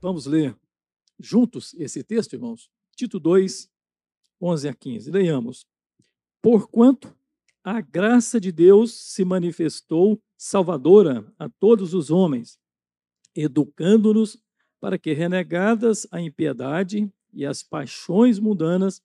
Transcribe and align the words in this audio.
Vamos 0.00 0.26
ler 0.26 0.56
juntos 1.18 1.74
esse 1.74 2.04
texto, 2.04 2.34
irmãos? 2.34 2.70
Tito 2.94 3.18
2, 3.18 3.68
11 4.40 4.68
a 4.68 4.74
15. 4.74 5.10
Leiamos. 5.10 5.66
Porquanto 6.40 7.12
a 7.64 7.80
graça 7.80 8.40
de 8.40 8.52
Deus 8.52 8.94
se 8.94 9.24
manifestou 9.24 10.22
salvadora 10.36 11.26
a 11.36 11.48
todos 11.48 11.94
os 11.94 12.12
homens, 12.12 12.60
educando-nos 13.34 14.40
para 14.80 14.96
que, 14.96 15.12
renegadas 15.12 16.06
a 16.12 16.20
impiedade 16.20 17.12
e 17.32 17.44
as 17.44 17.64
paixões 17.64 18.38
mundanas, 18.38 19.02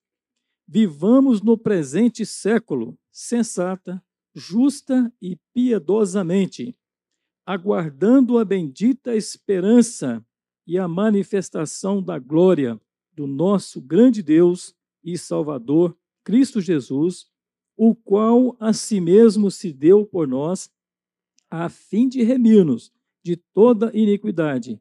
vivamos 0.68 1.41
no 1.41 1.57
presente 1.57 2.23
século 2.23 2.96
sensata, 3.11 4.04
justa 4.36 5.11
e 5.19 5.37
piedosamente, 5.55 6.78
aguardando 7.43 8.37
a 8.37 8.46
bendita 8.46 9.15
esperança 9.15 10.23
e 10.65 10.77
a 10.77 10.87
manifestação 10.87 12.01
da 12.01 12.17
glória 12.17 12.79
do 13.13 13.27
nosso 13.27 13.81
grande 13.81 14.23
Deus 14.23 14.75
e 15.03 15.17
Salvador, 15.17 15.95
Cristo 16.23 16.61
Jesus, 16.61 17.27
o 17.75 17.93
qual 17.95 18.55
a 18.59 18.71
si 18.73 19.01
mesmo 19.01 19.51
se 19.51 19.73
deu 19.73 20.05
por 20.05 20.27
nós, 20.27 20.71
a 21.49 21.69
fim 21.69 22.07
de 22.07 22.23
remir-nos 22.23 22.91
de 23.23 23.36
toda 23.36 23.91
iniquidade 23.93 24.79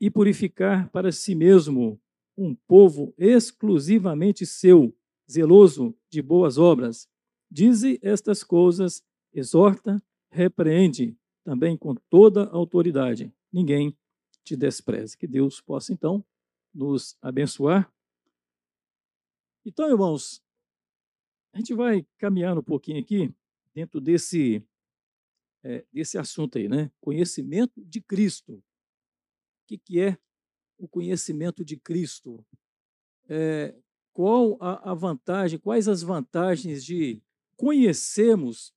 e 0.00 0.10
purificar 0.10 0.88
para 0.90 1.12
si 1.12 1.34
mesmo 1.34 2.00
um 2.36 2.54
povo 2.54 3.14
exclusivamente 3.18 4.46
seu, 4.46 4.94
zeloso 5.30 5.94
de 6.10 6.22
boas 6.22 6.56
obras. 6.56 7.08
Dize 7.50 7.98
estas 8.02 8.42
coisas, 8.42 9.02
exorta, 9.32 10.02
repreende, 10.30 11.16
também 11.44 11.76
com 11.76 11.94
toda 12.08 12.44
autoridade. 12.44 13.32
Ninguém 13.52 13.96
te 14.44 14.56
despreze. 14.56 15.16
Que 15.16 15.26
Deus 15.26 15.60
possa, 15.60 15.92
então, 15.92 16.24
nos 16.72 17.16
abençoar. 17.20 17.92
Então, 19.64 19.88
irmãos, 19.90 20.42
a 21.52 21.58
gente 21.58 21.74
vai 21.74 22.06
caminhar 22.18 22.56
um 22.56 22.62
pouquinho 22.62 23.00
aqui 23.00 23.34
dentro 23.74 24.00
desse, 24.00 24.64
é, 25.62 25.84
desse 25.92 26.16
assunto 26.16 26.58
aí, 26.58 26.68
né? 26.68 26.90
Conhecimento 27.00 27.84
de 27.84 28.00
Cristo. 28.00 28.54
O 28.54 28.62
que, 29.66 29.78
que 29.78 30.00
é 30.00 30.18
o 30.78 30.88
conhecimento 30.88 31.64
de 31.64 31.76
Cristo? 31.76 32.44
É, 33.28 33.74
qual 34.12 34.56
a, 34.60 34.90
a 34.90 34.94
vantagem, 34.94 35.58
quais 35.58 35.88
as 35.88 36.02
vantagens 36.02 36.84
de 36.84 37.22
conhecermos 37.56 38.74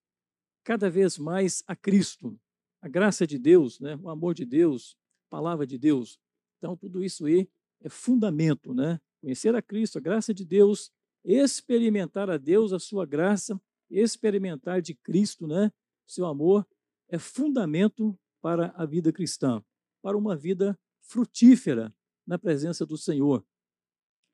cada 0.63 0.89
vez 0.89 1.17
mais 1.17 1.63
a 1.67 1.75
Cristo, 1.75 2.39
a 2.81 2.87
graça 2.87 3.25
de 3.25 3.37
Deus, 3.37 3.79
né? 3.79 3.97
o 4.01 4.09
amor 4.09 4.33
de 4.33 4.45
Deus, 4.45 4.97
palavra 5.33 5.65
de 5.65 5.79
Deus. 5.79 6.19
Então, 6.59 6.77
tudo 6.77 7.03
isso 7.03 7.25
aí 7.25 7.49
é 7.81 7.89
fundamento, 7.89 8.71
né? 8.71 9.01
Conhecer 9.19 9.55
a 9.55 9.63
Cristo, 9.63 9.97
a 9.97 10.01
graça 10.01 10.31
de 10.31 10.45
Deus, 10.45 10.91
experimentar 11.25 12.29
a 12.29 12.37
Deus, 12.37 12.71
a 12.71 12.77
sua 12.77 13.03
graça, 13.03 13.59
experimentar 13.89 14.79
de 14.79 14.93
Cristo, 14.93 15.47
né? 15.47 15.71
Seu 16.05 16.27
amor 16.27 16.67
é 17.09 17.17
fundamento 17.17 18.15
para 18.43 18.75
a 18.77 18.85
vida 18.85 19.11
cristã, 19.11 19.63
para 20.03 20.15
uma 20.15 20.35
vida 20.35 20.79
frutífera 21.01 21.91
na 22.27 22.37
presença 22.37 22.85
do 22.85 22.95
Senhor, 22.95 23.43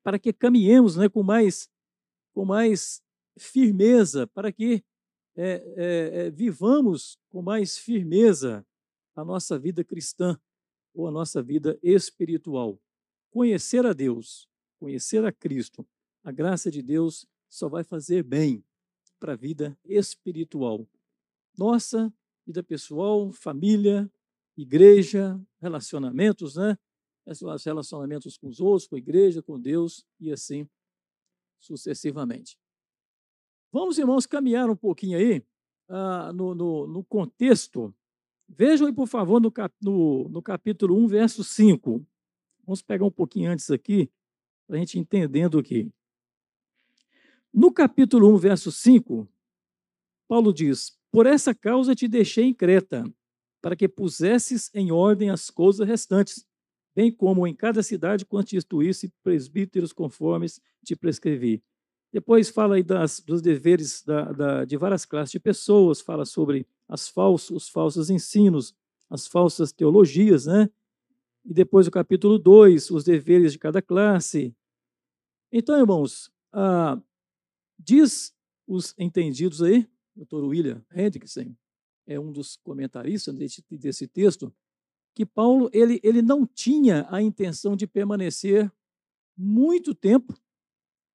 para 0.04 0.20
que 0.20 0.34
caminhemos, 0.34 0.98
né, 0.98 1.08
com 1.08 1.24
mais 1.24 1.70
com 2.34 2.44
mais 2.44 3.02
firmeza, 3.38 4.28
para 4.28 4.52
que 4.52 4.84
é, 5.38 5.64
é, 5.78 6.30
vivamos 6.30 7.18
com 7.30 7.42
mais 7.42 7.78
firmeza 7.78 8.66
a 9.16 9.24
nossa 9.24 9.58
vida 9.58 9.82
cristã 9.82 10.38
ou 10.94 11.08
a 11.08 11.12
nossa 11.12 11.42
vida 11.42 11.78
espiritual. 11.82 12.80
Conhecer 13.32 13.86
a 13.86 13.94
Deus, 13.94 14.50
conhecer 14.80 15.24
a 15.26 15.32
Cristo, 15.32 15.88
a 16.24 16.32
graça 16.32 16.70
de 16.70 16.82
Deus 16.82 17.28
só 17.48 17.68
vai 17.68 17.84
fazer 17.84 18.24
bem 18.24 18.64
para 19.20 19.34
a 19.34 19.36
vida 19.36 19.78
espiritual. 19.86 20.88
Nossa 21.58 22.14
vida 22.46 22.64
pessoal, 22.64 23.32
família, 23.32 24.12
igreja, 24.58 25.40
relacionamentos, 25.60 26.56
né? 26.56 26.78
Relacionamentos 27.64 28.38
com 28.38 28.48
os 28.48 28.60
outros, 28.60 28.88
com 28.88 28.96
a 28.96 29.00
igreja, 29.00 29.42
com 29.44 29.60
Deus 29.60 30.06
e 30.20 30.32
assim 30.32 30.68
sucessivamente. 31.60 32.58
Vamos, 33.72 34.00
irmãos, 34.00 34.26
caminhar 34.26 34.70
um 34.70 34.76
pouquinho 34.76 35.18
aí 35.18 35.46
ah, 35.88 36.34
no, 36.34 36.56
no, 36.56 36.88
no, 36.88 37.04
contexto. 37.04 37.94
Vejam 38.50 38.88
aí, 38.88 38.94
por 38.94 39.08
favor, 39.08 39.40
no, 39.40 39.52
cap, 39.52 39.74
no, 39.82 40.28
no 40.28 40.42
capítulo 40.42 40.98
1, 40.98 41.08
verso 41.08 41.44
5. 41.44 42.04
Vamos 42.66 42.82
pegar 42.82 43.06
um 43.06 43.12
pouquinho 43.12 43.52
antes 43.52 43.70
aqui, 43.70 44.10
para 44.68 44.76
a 44.76 44.80
gente 44.80 44.98
entendendo 44.98 45.60
aqui. 45.60 45.92
No 47.54 47.72
capítulo 47.72 48.34
1, 48.34 48.38
verso 48.38 48.72
5, 48.72 49.28
Paulo 50.28 50.52
diz: 50.52 50.98
Por 51.12 51.28
essa 51.28 51.54
causa 51.54 51.94
te 51.94 52.08
deixei 52.08 52.46
em 52.46 52.54
Creta, 52.54 53.04
para 53.62 53.76
que 53.76 53.88
pusesses 53.88 54.72
em 54.74 54.92
ordem 54.92 55.30
as 55.30 55.52
coisas 55.52 55.88
restantes, 55.88 56.44
bem 56.96 57.12
como 57.12 57.46
em 57.46 57.56
cada 57.56 57.84
cidade 57.84 58.26
constituísse 58.26 59.14
presbíteros 59.24 59.94
conformes 59.94 60.60
te 60.84 60.96
prescrevi. 60.96 61.64
Depois 62.12 62.50
fala 62.50 62.76
aí 62.76 62.84
das, 62.84 63.20
dos 63.20 63.42
deveres 63.42 64.04
da, 64.04 64.32
da, 64.32 64.66
de 64.66 64.76
várias 64.76 65.06
classes 65.06 65.32
de 65.32 65.40
pessoas, 65.40 66.02
fala 66.02 66.26
sobre 66.26 66.66
as 66.90 67.08
falsos, 67.08 67.56
os 67.56 67.70
falsos 67.70 68.10
ensinos, 68.10 68.76
as 69.10 69.28
falsas 69.28 69.72
teologias, 69.72 70.48
né? 70.48 70.70
E 71.46 71.54
depois 71.54 71.88
o 71.88 71.92
capítulo 71.92 72.40
2, 72.40 72.90
os 72.90 73.04
deveres 73.04 73.54
de 73.54 73.60
cada 73.60 73.82
classe. 73.82 74.54
Então, 75.52 75.80
irmãos, 75.80 76.32
ah, 76.52 77.00
diz 77.78 78.36
os 78.68 78.94
entendidos 78.98 79.62
aí, 79.62 79.88
o 80.16 80.20
doutor 80.20 80.44
William 80.44 80.84
Hendrickson, 80.92 81.56
é 82.06 82.20
um 82.20 82.32
dos 82.32 82.58
comentaristas 82.58 83.36
desse, 83.36 83.64
desse 83.70 84.08
texto, 84.08 84.54
que 85.16 85.26
Paulo 85.26 85.70
ele, 85.72 86.00
ele 86.04 86.22
não 86.22 86.46
tinha 86.46 87.08
a 87.10 87.22
intenção 87.22 87.76
de 87.76 87.86
permanecer 87.86 88.72
muito 89.38 89.94
tempo 89.94 90.34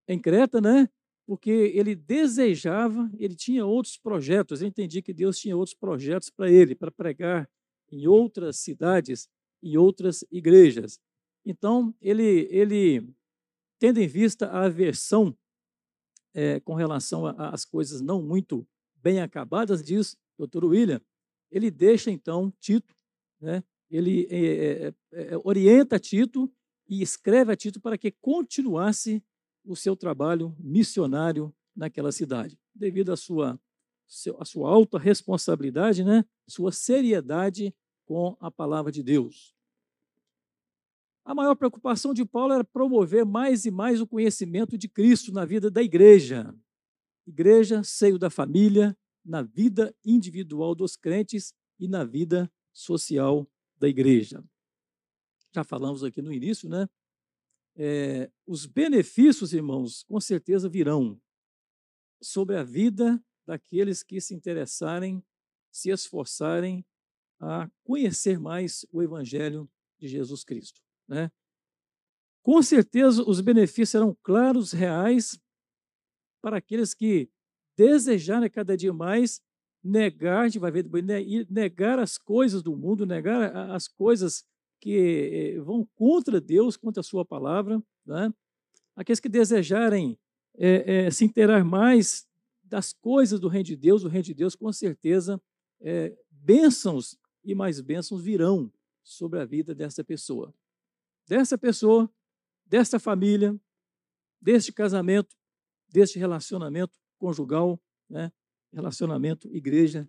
em 0.07 0.19
Creta, 0.19 0.61
né? 0.61 0.89
Porque 1.27 1.51
ele 1.51 1.95
desejava, 1.95 3.11
ele 3.19 3.35
tinha 3.35 3.65
outros 3.65 3.97
projetos. 3.97 4.61
Eu 4.61 4.69
entendi 4.69 5.01
que 5.01 5.13
Deus 5.13 5.39
tinha 5.39 5.57
outros 5.57 5.75
projetos 5.75 6.29
para 6.31 6.51
ele, 6.51 6.75
para 6.75 6.91
pregar 6.91 7.49
em 7.91 8.07
outras 8.07 8.59
cidades, 8.59 9.29
em 9.63 9.77
outras 9.77 10.25
igrejas. 10.31 10.99
Então, 11.45 11.95
ele, 12.01 12.47
ele 12.51 13.15
tendo 13.79 14.01
em 14.01 14.07
vista 14.07 14.47
a 14.47 14.65
aversão 14.65 15.37
é, 16.35 16.61
com 16.61 16.75
relação 16.75 17.27
às 17.27 17.65
coisas 17.65 18.01
não 18.01 18.23
muito 18.23 18.67
bem 18.97 19.21
acabadas, 19.21 19.83
diz 19.83 20.17
doutor 20.37 20.65
William, 20.65 21.01
ele 21.51 21.71
deixa 21.71 22.11
então 22.11 22.53
Tito, 22.61 22.95
né? 23.41 23.63
ele 23.91 24.27
é, 24.31 24.93
é, 25.13 25.39
orienta 25.45 25.99
Tito 25.99 26.53
e 26.89 27.03
escreve 27.03 27.53
a 27.53 27.57
Tito 27.57 27.81
para 27.81 27.97
que 27.97 28.11
continuasse 28.11 29.23
o 29.65 29.75
seu 29.75 29.97
trabalho 29.97 30.55
missionário 30.59 31.55
naquela 31.75 32.13
cidade, 32.13 32.59
devido 32.75 33.13
à 33.13 33.17
sua, 33.17 33.61
à 34.39 34.45
sua 34.45 34.69
alta 34.69 34.99
responsabilidade, 34.99 36.05
né? 36.05 36.25
sua 36.47 36.71
seriedade 36.71 37.75
com 38.05 38.37
a 38.39 38.51
palavra 38.51 38.93
de 38.93 39.03
Deus. 39.03 39.55
A 41.25 41.35
maior 41.35 41.55
preocupação 41.55 42.13
de 42.13 42.25
Paulo 42.25 42.53
era 42.53 42.65
promover 42.65 43.25
mais 43.25 43.65
e 43.65 43.71
mais 43.71 44.01
o 44.01 44.07
conhecimento 44.07 44.77
de 44.77 44.89
Cristo 44.89 45.33
na 45.33 45.47
vida 45.47 45.71
da 45.71 45.83
igreja. 45.83 46.55
Igreja, 47.27 47.83
seio 47.83 48.19
da 48.19 48.29
família, 48.29 48.97
na 49.25 49.41
vida 49.41 49.95
individual 50.05 50.75
dos 50.75 50.97
crentes 50.97 51.55
e 51.81 51.89
na 51.89 52.05
vida 52.05 52.53
social 52.75 53.49
da 53.79 53.89
igreja. 53.89 54.45
Já 55.55 55.65
falamos 55.65 56.05
aqui 56.05 56.21
no 56.21 56.33
início, 56.33 56.69
né? 56.69 56.87
É, 57.77 58.31
os 58.47 58.67
benefícios, 58.67 59.53
irmãos, 59.53 60.05
com 60.05 60.21
certeza 60.21 60.69
virão 60.69 61.21
sobre 62.23 62.57
a 62.57 62.63
vida 62.63 63.23
daqueles 63.47 64.03
que 64.03 64.21
se 64.21 64.35
interessarem, 64.35 65.25
se 65.73 65.91
esforçarem 65.91 66.85
a 67.41 67.69
conhecer 67.83 68.39
mais 68.39 68.87
o 68.93 69.03
Evangelho 69.03 69.69
de 69.99 70.09
Jesus 70.09 70.45
Cristo. 70.45 70.81
Né? 71.09 71.31
Com 72.43 72.63
certeza, 72.63 73.23
os 73.23 73.41
benefícios 73.41 73.91
serão 73.91 74.17
claros, 74.23 74.73
reais, 74.73 75.39
para 76.41 76.59
aqueles 76.59 76.95
que 76.95 77.31
desejarem 77.77 78.51
cada 78.51 78.77
dia 78.77 78.93
mais 78.93 79.43
negar, 79.83 80.45
gente 80.47 80.59
vai 80.59 80.71
ver, 80.71 80.87
negar 81.51 81.99
as 81.99 82.17
coisas 82.17 82.63
do 82.63 82.75
mundo, 82.77 83.05
negar 83.05 83.71
as 83.71 83.87
coisas 83.87 84.47
que 84.85 85.55
eh, 85.57 85.61
vão 85.61 85.89
contra 85.95 86.39
Deus, 86.39 86.77
contra 86.77 87.01
a 87.01 87.03
sua 87.03 87.25
palavra, 87.25 87.83
né? 88.05 88.31
aqueles 88.95 89.19
que 89.19 89.31
desejarem 89.31 90.19
é, 90.59 91.07
é, 91.07 91.11
se 91.11 91.25
interar 91.25 91.65
mais 91.65 92.29
das 92.63 92.93
coisas 92.93 93.41
do 93.41 93.49
reino 93.49 93.65
de 93.65 93.77
Deus, 93.77 94.05
o 94.05 94.09
reino 94.09 94.25
de 94.25 94.35
Deus, 94.35 94.55
com 94.55 94.71
certeza, 94.71 95.41
é, 95.81 96.15
bênçãos 96.31 97.17
e 97.43 97.55
mais 97.55 97.81
bênçãos 97.81 98.23
virão 98.23 98.71
sobre 99.03 99.41
a 99.41 99.47
vida 99.47 99.75
dessa 99.75 100.05
pessoa. 100.05 100.55
dessa 101.27 101.57
pessoa, 101.57 102.13
desta 102.67 102.99
família, 102.99 103.59
deste 104.39 104.71
casamento, 104.71 105.35
deste 105.89 106.19
relacionamento 106.19 107.01
conjugal, 107.17 107.81
né? 108.11 108.31
relacionamento 108.71 109.49
igreja 109.49 110.07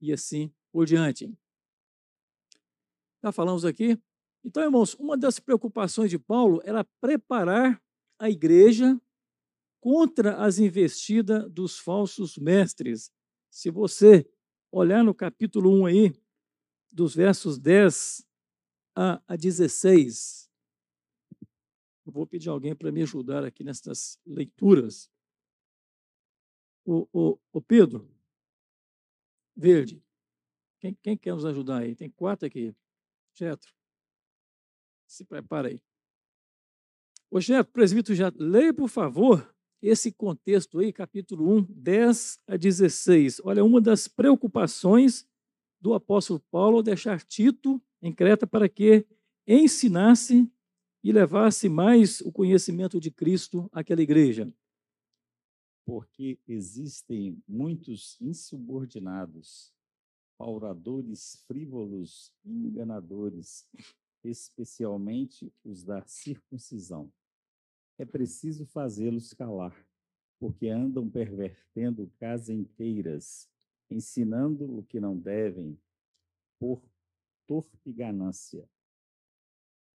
e 0.00 0.14
assim 0.14 0.50
por 0.72 0.86
diante. 0.86 1.30
Já 3.22 3.30
falamos 3.30 3.66
aqui. 3.66 3.98
Então, 4.44 4.62
irmãos, 4.62 4.94
uma 4.94 5.16
das 5.16 5.40
preocupações 5.40 6.10
de 6.10 6.18
Paulo 6.18 6.60
era 6.64 6.84
preparar 7.00 7.82
a 8.18 8.28
igreja 8.28 9.00
contra 9.80 10.36
as 10.36 10.58
investidas 10.58 11.50
dos 11.50 11.78
falsos 11.78 12.36
mestres. 12.36 13.10
Se 13.50 13.70
você 13.70 14.28
olhar 14.70 15.02
no 15.02 15.14
capítulo 15.14 15.70
1 15.82 15.86
aí, 15.86 16.12
dos 16.92 17.14
versos 17.14 17.58
10 17.58 18.26
a 18.94 19.34
16, 19.34 20.50
eu 22.06 22.12
vou 22.12 22.26
pedir 22.26 22.50
alguém 22.50 22.76
para 22.76 22.92
me 22.92 23.02
ajudar 23.02 23.44
aqui 23.44 23.64
nessas 23.64 24.20
leituras. 24.26 25.10
O, 26.84 27.08
o, 27.12 27.38
o 27.50 27.62
Pedro, 27.62 28.06
Verde, 29.56 30.04
quem, 30.80 30.94
quem, 31.02 31.16
quer 31.16 31.32
nos 31.32 31.46
ajudar 31.46 31.78
aí? 31.78 31.94
Tem 31.94 32.10
quatro 32.10 32.46
aqui. 32.46 32.74
Getro, 33.34 33.72
se 35.06 35.24
prepara 35.24 35.68
aí. 35.68 35.80
Ô 37.30 37.40
Getro, 37.40 37.72
presbítero, 37.72 38.14
já 38.14 38.32
leia, 38.36 38.72
por 38.72 38.88
favor, 38.88 39.54
esse 39.82 40.12
contexto 40.12 40.78
aí, 40.78 40.92
capítulo 40.92 41.58
1, 41.58 41.66
10 41.68 42.40
a 42.46 42.56
16. 42.56 43.40
Olha, 43.44 43.64
uma 43.64 43.80
das 43.80 44.08
preocupações 44.08 45.26
do 45.80 45.92
apóstolo 45.92 46.40
Paulo 46.50 46.82
deixar 46.82 47.20
Tito 47.22 47.82
em 48.00 48.12
Creta 48.12 48.46
para 48.46 48.68
que 48.68 49.06
ensinasse 49.46 50.50
e 51.02 51.12
levasse 51.12 51.68
mais 51.68 52.22
o 52.22 52.32
conhecimento 52.32 52.98
de 52.98 53.10
Cristo 53.10 53.68
àquela 53.70 54.00
igreja? 54.00 54.50
Porque 55.84 56.38
existem 56.48 57.42
muitos 57.46 58.18
insubordinados, 58.22 59.70
pauradores 60.38 61.44
frívolos 61.46 62.32
enganadores, 62.42 63.68
especialmente 64.24 65.52
os 65.64 65.84
da 65.84 66.04
circuncisão. 66.08 67.12
É 67.98 68.04
preciso 68.04 68.66
fazê-los 68.66 69.32
calar, 69.32 69.86
porque 70.38 70.68
andam 70.68 71.08
pervertendo 71.08 72.10
casas 72.18 72.48
inteiras, 72.48 73.48
ensinando 73.90 74.78
o 74.78 74.82
que 74.82 74.98
não 74.98 75.16
devem, 75.16 75.78
por 76.58 76.82
torpe 77.46 77.92
ganância 77.92 78.68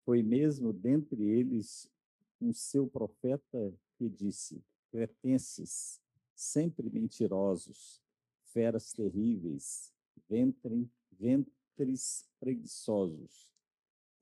foi 0.08 0.24
mesmo 0.24 0.72
dentre 0.72 1.22
eles 1.22 1.92
um 2.40 2.54
seu 2.54 2.88
profeta 2.88 3.78
que 3.98 4.08
disse: 4.08 4.64
Cretenses, 4.90 6.02
sempre 6.34 6.90
mentirosos, 6.90 8.02
feras 8.46 8.94
terríveis, 8.94 9.94
ventre, 10.30 10.90
ventres 11.12 12.26
preguiçosos. 12.40 13.54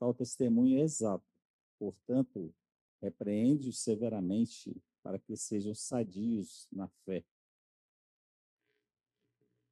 Tal 0.05 0.13
testemunho 0.13 0.77
é 0.77 0.81
exato. 0.83 1.25
Portanto, 1.79 2.53
repreende-os 3.01 3.79
severamente 3.79 4.79
para 5.01 5.17
que 5.17 5.35
sejam 5.35 5.73
sadios 5.73 6.67
na 6.71 6.87
fé. 7.03 7.25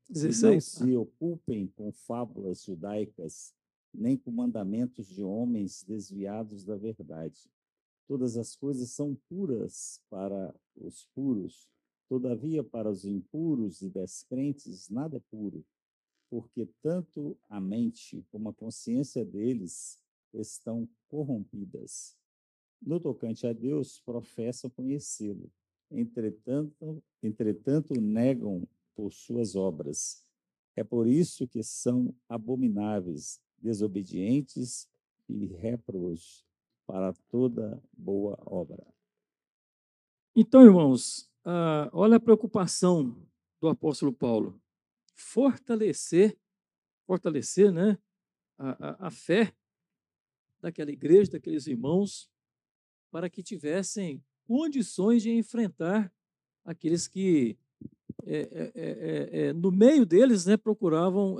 16. 0.09 0.41
Não 0.41 0.59
se 0.59 0.95
ocupem 0.95 1.67
com 1.67 1.91
fábulas 1.91 2.63
judaicas 2.63 3.53
nem 3.93 4.17
com 4.17 4.31
mandamentos 4.31 5.07
de 5.07 5.21
homens 5.21 5.83
desviados 5.83 6.63
da 6.63 6.77
verdade. 6.77 7.47
Todas 8.07 8.35
as 8.35 8.55
coisas 8.55 8.89
são 8.89 9.15
puras 9.29 10.01
para 10.09 10.51
os 10.75 11.05
puros, 11.13 11.69
todavia 12.09 12.63
para 12.63 12.89
os 12.89 13.05
impuros 13.05 13.83
e 13.83 13.89
descrentes 13.91 14.89
nada 14.89 15.17
é 15.17 15.21
puro, 15.29 15.63
porque 16.27 16.67
tanto 16.81 17.37
a 17.47 17.61
mente 17.61 18.25
como 18.31 18.49
a 18.49 18.53
consciência 18.53 19.23
deles 19.23 20.01
estão 20.33 20.87
corrompidas. 21.07 22.17
No 22.81 22.99
tocante 22.99 23.47
a 23.47 23.53
Deus, 23.53 24.01
professam 24.01 24.69
conhecê-lo, 24.69 25.49
entretanto, 25.89 27.03
entretanto 27.21 27.93
negam 27.99 28.67
por 28.95 29.11
suas 29.11 29.55
obras. 29.55 30.25
É 30.75 30.83
por 30.83 31.07
isso 31.07 31.47
que 31.47 31.63
são 31.63 32.13
abomináveis, 32.27 33.39
desobedientes 33.57 34.89
e 35.29 35.45
réprobos 35.45 36.45
para 36.85 37.13
toda 37.29 37.81
boa 37.93 38.37
obra. 38.45 38.85
Então, 40.35 40.63
irmãos, 40.63 41.29
uh, 41.45 41.89
olha 41.93 42.17
a 42.17 42.19
preocupação 42.19 43.15
do 43.61 43.69
apóstolo 43.69 44.11
Paulo. 44.11 44.59
Fortalecer, 45.15 46.37
fortalecer 47.05 47.71
né, 47.71 47.97
a, 48.57 49.05
a, 49.05 49.07
a 49.07 49.11
fé 49.11 49.53
daquela 50.63 50.91
igreja, 50.91 51.33
daqueles 51.33 51.67
irmãos, 51.67 52.29
para 53.11 53.29
que 53.29 53.43
tivessem 53.43 54.23
condições 54.45 55.21
de 55.21 55.29
enfrentar 55.29 56.11
aqueles 56.63 57.05
que, 57.05 57.57
é, 58.25 58.71
é, 58.73 59.53
no 59.53 59.71
meio 59.71 60.05
deles, 60.05 60.45
né, 60.45 60.55
procuravam 60.55 61.37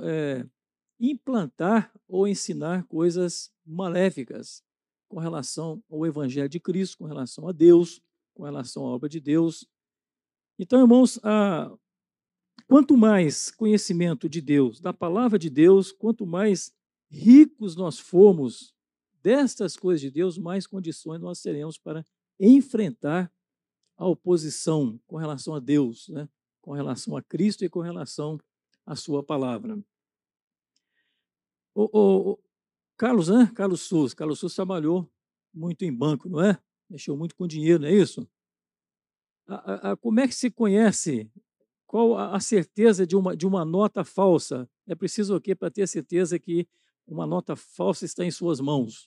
implantar 1.00 1.90
ou 2.06 2.28
ensinar 2.28 2.84
coisas 2.84 3.50
maléficas 3.64 4.62
com 5.08 5.18
relação 5.18 5.82
ao 5.90 6.06
Evangelho 6.06 6.48
de 6.48 6.60
Cristo, 6.60 6.98
com 6.98 7.06
relação 7.06 7.48
a 7.48 7.52
Deus, 7.52 8.02
com 8.34 8.42
relação 8.42 8.84
à 8.84 8.90
obra 8.90 9.08
de 9.08 9.20
Deus. 9.20 9.66
Então, 10.58 10.80
irmãos, 10.80 11.18
a, 11.22 11.74
quanto 12.66 12.96
mais 12.96 13.50
conhecimento 13.50 14.28
de 14.28 14.42
Deus, 14.42 14.80
da 14.80 14.92
palavra 14.92 15.38
de 15.38 15.48
Deus, 15.48 15.92
quanto 15.92 16.26
mais 16.26 16.72
ricos 17.10 17.74
nós 17.74 17.98
formos 17.98 18.73
destas 19.24 19.74
coisas 19.74 20.02
de 20.02 20.10
Deus, 20.10 20.36
mais 20.36 20.66
condições 20.66 21.18
nós 21.18 21.40
teremos 21.40 21.78
para 21.78 22.06
enfrentar 22.38 23.32
a 23.96 24.06
oposição 24.06 25.00
com 25.06 25.16
relação 25.16 25.54
a 25.54 25.60
Deus, 25.60 26.10
né? 26.10 26.28
com 26.60 26.72
relação 26.72 27.16
a 27.16 27.22
Cristo 27.22 27.64
e 27.64 27.70
com 27.70 27.80
relação 27.80 28.38
à 28.84 28.94
sua 28.94 29.22
palavra. 29.22 29.82
O, 31.74 31.84
o, 31.84 32.32
o 32.32 32.38
Carlos, 32.98 33.28
né? 33.28 33.50
Carlos 33.54 33.80
Sus. 33.80 34.12
Carlos 34.12 34.38
Sus 34.38 34.54
trabalhou 34.54 35.10
muito 35.52 35.86
em 35.86 35.92
banco, 35.92 36.28
não 36.28 36.42
é? 36.42 36.60
Mexeu 36.88 37.16
muito 37.16 37.34
com 37.34 37.46
dinheiro, 37.46 37.80
não 37.80 37.88
é 37.88 37.94
isso? 37.94 38.28
A, 39.46 39.92
a, 39.92 39.96
como 39.96 40.20
é 40.20 40.28
que 40.28 40.34
se 40.34 40.50
conhece? 40.50 41.30
Qual 41.86 42.18
a, 42.18 42.38
certeza 42.40 43.06
de 43.06 43.16
uma, 43.16 43.34
de 43.34 43.46
uma 43.46 43.64
nota 43.64 44.04
falsa? 44.04 44.68
É 44.86 44.94
preciso 44.94 45.34
o 45.34 45.40
quê 45.40 45.54
para 45.54 45.70
ter 45.70 45.82
a 45.82 45.86
certeza 45.86 46.38
que 46.38 46.68
uma 47.06 47.26
nota 47.26 47.54
falsa 47.56 48.04
está 48.04 48.24
em 48.24 48.30
suas 48.30 48.60
mãos? 48.60 49.06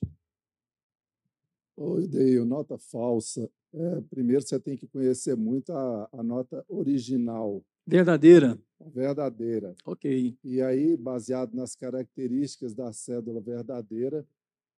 Oi, 1.76 2.08
Deio, 2.08 2.46
nota 2.46 2.78
falsa. 2.78 3.50
É, 3.74 4.02
primeiro 4.10 4.42
você 4.42 4.60
tem 4.60 4.76
que 4.76 4.88
conhecer 4.88 5.36
muito 5.36 5.72
a, 5.72 6.10
a 6.12 6.24
nota 6.24 6.66
original. 6.68 7.64
Verdadeira. 7.86 8.60
Verdadeira. 8.80 9.76
Ok. 9.86 10.38
E 10.44 10.62
aí, 10.62 10.98
baseado 10.98 11.54
nas 11.54 11.76
características 11.76 12.74
da 12.74 12.92
cédula 12.92 13.40
verdadeira, 13.40 14.28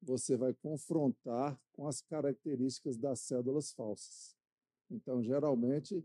você 0.01 0.37
vai 0.37 0.53
confrontar 0.53 1.59
com 1.73 1.87
as 1.87 2.01
características 2.01 2.97
das 2.97 3.19
cédulas 3.21 3.71
falsas. 3.71 4.35
Então, 4.89 5.21
geralmente, 5.21 6.03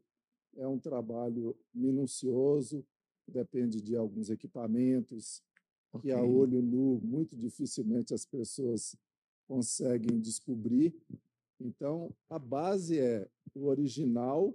é 0.57 0.67
um 0.67 0.79
trabalho 0.79 1.57
minucioso, 1.73 2.85
depende 3.27 3.81
de 3.81 3.97
alguns 3.97 4.31
equipamentos, 4.31 5.43
okay. 5.97 6.11
que 6.11 6.13
a 6.13 6.23
olho 6.23 6.61
nu, 6.63 7.01
muito 7.03 7.37
dificilmente 7.37 8.15
as 8.15 8.25
pessoas 8.25 8.97
conseguem 9.47 10.19
descobrir. 10.21 10.95
Então, 11.61 12.15
a 12.29 12.39
base 12.39 12.99
é 12.99 13.29
o 13.55 13.67
original 13.67 14.55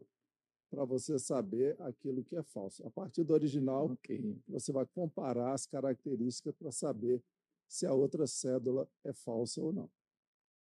para 0.69 0.85
você 0.85 1.17
saber 1.17 1.75
aquilo 1.81 2.23
que 2.23 2.35
é 2.35 2.43
falso. 2.43 2.85
A 2.85 2.91
partir 2.91 3.23
do 3.23 3.33
original, 3.33 3.91
okay. 3.91 4.37
você 4.47 4.71
vai 4.71 4.85
comparar 4.85 5.53
as 5.53 5.65
características 5.65 6.53
para 6.55 6.71
saber 6.71 7.23
se 7.67 7.85
a 7.85 7.93
outra 7.93 8.27
cédula 8.27 8.87
é 9.03 9.13
falsa 9.13 9.61
ou 9.61 9.71
não. 9.71 9.89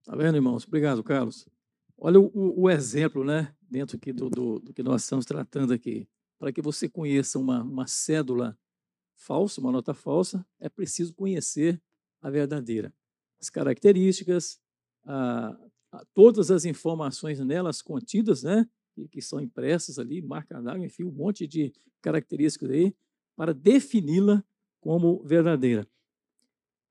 Tá 0.04 0.16
vendo, 0.16 0.36
irmãos? 0.36 0.66
Obrigado, 0.66 1.04
Carlos. 1.04 1.48
Olha 1.98 2.20
o, 2.20 2.62
o 2.62 2.70
exemplo, 2.70 3.24
né, 3.24 3.56
dentro 3.62 3.98
aqui 3.98 4.14
do, 4.14 4.30
do, 4.30 4.60
do, 4.60 4.74
que 4.74 4.84
nós 4.84 5.04
estamos 5.04 5.26
tratando 5.26 5.74
aqui. 5.74 6.08
Para 6.38 6.52
que 6.52 6.62
você 6.62 6.88
conheça 6.88 7.40
uma, 7.40 7.64
uma 7.64 7.88
cédula 7.88 8.58
falsa, 9.18 9.60
uma 9.60 9.72
nota 9.72 9.94
falsa, 9.94 10.46
é 10.60 10.70
preciso 10.70 11.14
conhecer 11.14 11.82
a 12.22 12.30
verdadeira. 12.30 12.94
As 13.40 13.50
características, 13.50 14.60
a, 15.04 15.58
a, 15.92 16.06
todas 16.14 16.52
as 16.52 16.64
informações 16.64 17.40
nelas 17.40 17.82
contidas, 17.82 18.44
né? 18.44 18.68
que 19.12 19.22
são 19.22 19.40
impressas 19.40 20.00
ali, 20.00 20.22
marca 20.22 20.60
d'água, 20.62 20.86
enfim, 20.86 21.04
um 21.04 21.12
monte 21.12 21.46
de 21.46 21.72
características 22.02 22.70
aí, 22.72 22.96
para 23.36 23.54
defini-la 23.54 24.44
como 24.80 25.22
verdadeira. 25.24 25.88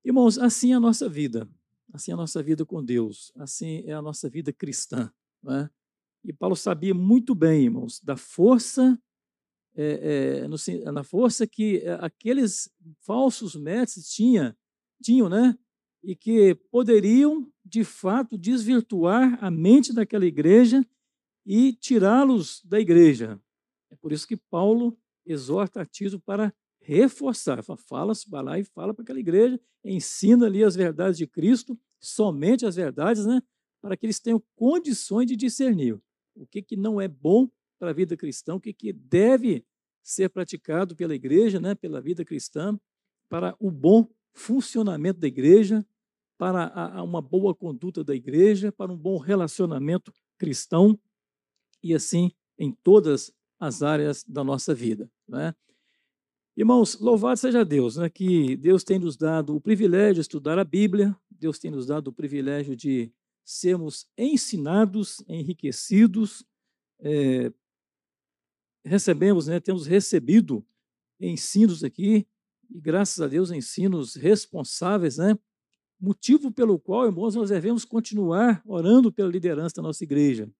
Irmãos, 0.05 0.37
assim 0.37 0.71
é 0.71 0.75
a 0.75 0.79
nossa 0.79 1.09
vida. 1.09 1.49
assim 1.91 2.11
é 2.11 2.13
a 2.13 2.17
nossa 2.17 2.41
vida 2.43 2.65
com 2.65 2.83
Deus, 2.83 3.31
assim 3.35 3.83
é 3.85 3.93
a 3.93 4.01
nossa 4.01 4.29
vida 4.29 4.53
cristã. 4.53 5.11
É? 5.49 5.69
E 6.23 6.33
Paulo 6.33 6.55
sabia 6.55 6.93
muito 6.93 7.33
bem, 7.33 7.65
irmãos, 7.65 7.99
da 8.01 8.15
força, 8.15 8.97
é, 9.77 10.41
é, 10.41 10.47
no, 10.47 10.57
na 10.91 11.03
força 11.03 11.45
que 11.45 11.83
aqueles 11.99 12.67
falsos 13.01 13.55
mestres 13.55 14.09
tinha, 14.09 14.57
tinham, 15.01 15.29
né? 15.29 15.57
E 16.03 16.15
que 16.15 16.55
poderiam, 16.71 17.47
de 17.63 17.83
fato, 17.83 18.37
desvirtuar 18.37 19.37
a 19.43 19.51
mente 19.51 19.93
daquela 19.93 20.25
igreja 20.25 20.83
e 21.45 21.73
tirá-los 21.73 22.61
da 22.65 22.79
igreja. 22.79 23.39
É 23.91 23.95
por 23.95 24.11
isso 24.11 24.27
que 24.27 24.35
Paulo 24.35 24.97
exorta 25.25 25.81
a 25.81 25.85
Tito 25.85 26.19
para 26.19 26.53
reforçar. 26.81 27.61
Fala, 27.63 28.13
vai 28.27 28.43
lá 28.43 28.59
e 28.59 28.63
fala 28.63 28.93
para 28.93 29.03
aquela 29.03 29.19
igreja, 29.19 29.59
ensina 29.83 30.47
ali 30.47 30.63
as 30.63 30.75
verdades 30.75 31.17
de 31.17 31.27
Cristo, 31.27 31.79
somente 31.99 32.65
as 32.65 32.75
verdades, 32.75 33.25
né? 33.25 33.41
Para 33.81 33.95
que 33.95 34.05
eles 34.05 34.19
tenham 34.19 34.41
condições 34.55 35.27
de 35.27 35.35
discernir 35.35 36.01
o 36.35 36.45
que, 36.45 36.61
que 36.61 36.75
não 36.75 37.01
é 37.01 37.07
bom 37.07 37.49
para 37.79 37.91
a 37.91 37.93
vida 37.93 38.17
cristã, 38.17 38.55
o 38.55 38.59
que, 38.59 38.73
que 38.73 38.91
deve 38.91 39.65
ser 40.03 40.29
praticado 40.29 40.95
pela 40.95 41.13
igreja, 41.13 41.59
né? 41.59 41.75
Pela 41.75 42.01
vida 42.01 42.23
cristã, 42.23 42.79
para 43.29 43.55
o 43.59 43.69
bom 43.69 44.07
funcionamento 44.33 45.19
da 45.19 45.27
igreja, 45.27 45.85
para 46.37 46.65
a, 46.65 46.99
a 46.99 47.03
uma 47.03 47.21
boa 47.21 47.53
conduta 47.53 48.03
da 48.03 48.15
igreja, 48.15 48.71
para 48.71 48.91
um 48.91 48.97
bom 48.97 49.17
relacionamento 49.17 50.13
cristão 50.37 50.97
e 51.83 51.93
assim 51.93 52.31
em 52.57 52.71
todas 52.71 53.33
as 53.59 53.81
áreas 53.81 54.23
da 54.23 54.43
nossa 54.43 54.73
vida. 54.73 55.09
Né? 55.27 55.53
Irmãos, 56.55 56.99
louvado 56.99 57.39
seja 57.39 57.65
Deus, 57.65 57.97
né, 57.97 58.09
que 58.09 58.55
Deus 58.57 58.83
tem 58.83 58.97
nos 58.97 59.15
dado 59.15 59.55
o 59.55 59.61
privilégio 59.61 60.15
de 60.15 60.21
estudar 60.21 60.57
a 60.57 60.63
Bíblia, 60.63 61.15
Deus 61.29 61.59
tem 61.59 61.69
nos 61.69 61.85
dado 61.85 62.07
o 62.07 62.13
privilégio 62.13 62.75
de 62.75 63.11
sermos 63.43 64.07
ensinados, 64.17 65.23
enriquecidos, 65.27 66.43
é, 66.99 67.51
recebemos, 68.87 69.47
né, 69.47 69.59
temos 69.59 69.85
recebido 69.85 70.65
ensinos 71.19 71.83
aqui, 71.83 72.27
e 72.69 72.79
graças 72.79 73.19
a 73.21 73.27
Deus, 73.27 73.51
ensinos 73.51 74.15
responsáveis, 74.15 75.17
né? 75.17 75.37
Motivo 75.99 76.51
pelo 76.51 76.77
qual, 76.77 77.05
irmãos, 77.05 77.33
nós 77.33 77.49
devemos 77.49 77.83
continuar 77.83 78.61
orando 78.65 79.11
pela 79.11 79.31
liderança 79.31 79.77
da 79.77 79.81
nossa 79.81 80.03
igreja. 80.03 80.51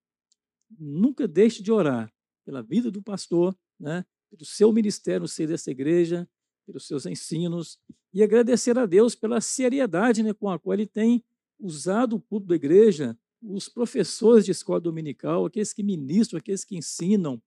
Nunca 0.79 1.27
deixe 1.27 1.61
de 1.61 1.71
orar 1.71 2.11
pela 2.43 2.63
vida 2.63 2.89
do 2.89 3.03
pastor, 3.03 3.55
né? 3.79 4.03
pelo 4.29 4.45
seu 4.45 4.71
ministério 4.73 5.21
no 5.21 5.27
seio 5.27 5.47
dessa 5.47 5.69
igreja, 5.69 6.27
pelos 6.65 6.87
seus 6.87 7.05
ensinos, 7.05 7.79
e 8.13 8.23
agradecer 8.23 8.77
a 8.77 8.85
Deus 8.85 9.15
pela 9.15 9.39
seriedade 9.39 10.23
né, 10.23 10.33
com 10.33 10.49
a 10.49 10.57
qual 10.57 10.73
ele 10.73 10.87
tem 10.87 11.23
usado 11.59 12.15
o 12.15 12.19
público 12.19 12.49
da 12.49 12.55
igreja, 12.55 13.17
os 13.41 13.69
professores 13.69 14.43
de 14.43 14.51
escola 14.51 14.79
dominical, 14.79 15.45
aqueles 15.45 15.71
que 15.71 15.83
ministram, 15.83 16.39
aqueles 16.39 16.65
que 16.65 16.75
ensinam, 16.75 17.41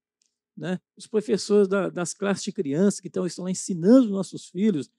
né, 0.61 0.79
os 0.95 1.07
professores 1.07 1.67
da, 1.67 1.89
das 1.89 2.13
classes 2.13 2.45
de 2.45 2.53
crianças 2.53 3.01
que 3.01 3.09
estão, 3.09 3.27
estão 3.27 3.47
lá 3.47 3.51
ensinando 3.51 4.05
os 4.05 4.11
nossos 4.11 4.51
filhos. 4.51 4.91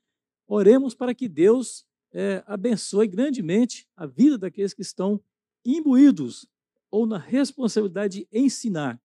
Oremos 0.47 0.95
para 0.95 1.13
que 1.13 1.29
Deus 1.29 1.85
é, 2.11 2.43
abençoe 2.47 3.07
grandemente 3.07 3.87
a 3.95 4.07
vida 4.07 4.39
daqueles 4.39 4.73
que 4.73 4.81
estão 4.81 5.23
imbuídos 5.63 6.49
ou 6.89 7.05
na 7.05 7.19
responsabilidade 7.19 8.21
de 8.21 8.27
ensinar, 8.33 8.99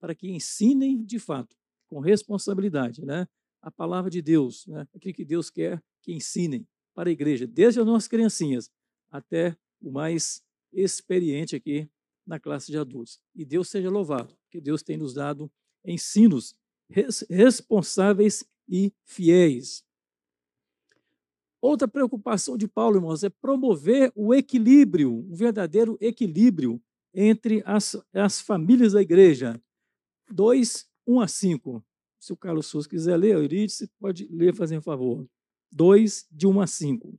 para 0.00 0.14
que 0.14 0.30
ensinem 0.30 1.04
de 1.04 1.18
fato 1.18 1.54
com 1.86 2.00
responsabilidade, 2.00 3.04
né? 3.04 3.28
A 3.60 3.70
palavra 3.70 4.10
de 4.10 4.22
Deus, 4.22 4.66
né? 4.66 4.88
Aquilo 4.94 5.14
que 5.14 5.24
Deus 5.26 5.50
quer 5.50 5.80
que 6.00 6.12
ensinem 6.12 6.66
para 6.94 7.10
a 7.10 7.12
igreja, 7.12 7.46
desde 7.46 7.80
as 7.80 7.86
nossas 7.86 8.08
criancinhas 8.08 8.70
até 9.10 9.54
o 9.80 9.92
mais 9.92 10.42
experiente 10.72 11.54
aqui 11.54 11.88
na 12.26 12.40
classe 12.40 12.72
de 12.72 12.78
adultos. 12.78 13.20
E 13.34 13.44
Deus 13.44 13.68
seja 13.68 13.90
louvado, 13.90 14.34
que 14.50 14.60
Deus 14.60 14.82
tem 14.82 14.96
nos 14.96 15.12
dado 15.12 15.52
ensinos 15.84 16.54
res 16.88 17.24
responsáveis 17.28 18.44
e 18.68 18.92
fiéis. 19.04 19.84
Outra 21.60 21.86
preocupação 21.86 22.56
de 22.56 22.66
Paulo, 22.66 22.96
irmãos, 22.96 23.22
é 23.22 23.30
promover 23.30 24.12
o 24.14 24.34
equilíbrio, 24.34 25.12
um 25.12 25.34
verdadeiro 25.34 25.96
equilíbrio 26.00 26.82
entre 27.14 27.62
as, 27.64 27.96
as 28.12 28.40
famílias 28.40 28.92
da 28.94 29.02
igreja. 29.02 29.60
2 30.30 30.90
1 31.06 31.20
a 31.20 31.28
5. 31.28 31.84
Se 32.18 32.32
o 32.32 32.36
Carlos 32.36 32.66
Souza 32.66 32.88
quiser 32.88 33.16
ler, 33.16 33.34
Eurídice, 33.34 33.88
pode 33.98 34.28
ler, 34.28 34.54
fazer 34.54 34.78
um 34.78 34.82
favor. 34.82 35.28
2, 35.70 36.26
de 36.30 36.46
1 36.46 36.60
a 36.60 36.66
5. 36.66 37.18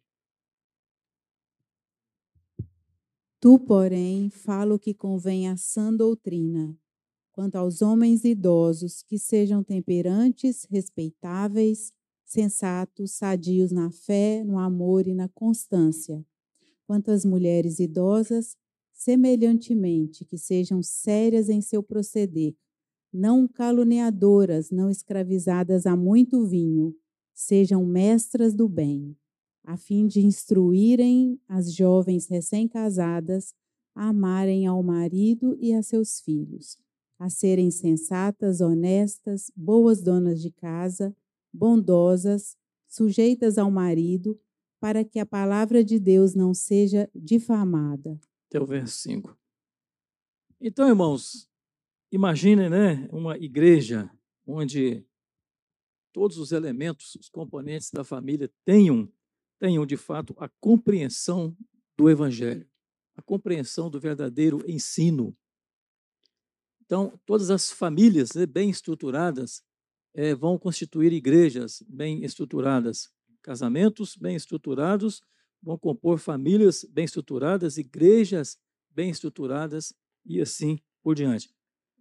Tu, 3.40 3.60
porém, 3.60 4.30
fala 4.30 4.74
o 4.74 4.80
que 4.80 4.94
convém 4.94 5.50
à 5.50 5.58
sã 5.58 5.94
doutrina, 5.94 6.78
quanto 7.34 7.56
aos 7.56 7.82
homens 7.82 8.24
idosos, 8.24 9.04
que 9.04 9.18
sejam 9.18 9.64
temperantes, 9.64 10.66
respeitáveis, 10.70 11.92
sensatos, 12.24 13.12
sadios 13.12 13.72
na 13.72 13.92
fé, 13.92 14.44
no 14.46 14.58
amor 14.58 15.08
e 15.08 15.14
na 15.14 15.28
constância. 15.28 16.26
Quanto 16.86 17.12
às 17.12 17.26
mulheres 17.26 17.80
idosas, 17.80 18.56
semelhantemente, 18.94 20.24
que 20.24 20.38
sejam 20.38 20.82
sérias 20.82 21.50
em 21.50 21.60
seu 21.60 21.82
proceder, 21.84 22.56
não 23.12 23.48
caluniadoras, 23.48 24.72
não 24.72 24.90
escravizadas 24.90 25.86
a 25.86 25.96
muito 25.96 26.46
vinho, 26.46 26.96
sejam 27.34 27.84
mestras 27.84 28.54
do 28.54 28.70
bem, 28.70 29.16
a 29.64 29.76
fim 29.76 30.08
de 30.08 30.26
instruírem 30.26 31.40
as 31.48 31.74
jovens 31.74 32.28
recém-casadas 32.28 33.54
a 33.96 34.10
amarem 34.10 34.66
ao 34.66 34.82
marido 34.84 35.56
e 35.60 35.74
a 35.74 35.82
seus 35.82 36.20
filhos, 36.20 36.78
a 37.20 37.30
serem 37.30 37.72
sensatas, 37.72 38.62
honestas, 38.62 39.52
boas 39.56 40.02
donas 40.02 40.42
de 40.42 40.52
casa, 40.52 41.16
bondosas, 41.54 42.58
sujeitas 42.88 43.58
ao 43.58 43.72
marido, 43.72 44.40
para 44.80 45.04
que 45.04 45.20
a 45.20 45.26
palavra 45.26 45.84
de 45.84 46.00
Deus 46.00 46.36
não 46.36 46.54
seja 46.54 47.10
difamada. 47.16 48.20
Até 48.50 48.60
o 48.60 48.66
verso 48.66 48.98
5. 48.98 49.38
Então, 50.60 50.88
irmãos, 50.88 51.50
Imagine, 52.14 52.70
né, 52.70 53.10
uma 53.12 53.36
igreja 53.40 54.08
onde 54.46 55.04
todos 56.14 56.38
os 56.38 56.52
elementos, 56.52 57.16
os 57.16 57.28
componentes 57.28 57.90
da 57.90 58.04
família 58.04 58.48
tenham, 58.64 59.12
tenham 59.58 59.84
de 59.84 59.98
fato 59.98 60.36
a 60.38 60.48
compreensão 60.60 61.58
do 61.98 62.12
evangelho, 62.12 62.70
a 63.16 63.22
compreensão 63.24 63.90
do 63.90 64.00
verdadeiro 64.00 64.64
ensino. 64.70 65.36
Então, 66.86 67.20
todas 67.26 67.50
as 67.50 67.72
famílias 67.72 68.34
né, 68.34 68.46
bem 68.46 68.70
estruturadas 68.70 69.64
é, 70.14 70.36
vão 70.36 70.58
constituir 70.58 71.12
igrejas 71.12 71.84
bem 71.88 72.24
estruturadas, 72.24 73.10
casamentos 73.42 74.16
bem 74.16 74.36
estruturados 74.36 75.22
vão 75.62 75.78
compor 75.78 76.20
famílias 76.20 76.86
bem 76.92 77.06
estruturadas, 77.06 77.78
igrejas 77.78 78.58
bem 78.90 79.10
estruturadas 79.10 79.94
e 80.26 80.42
assim 80.42 80.78
por 81.02 81.16
diante 81.16 81.50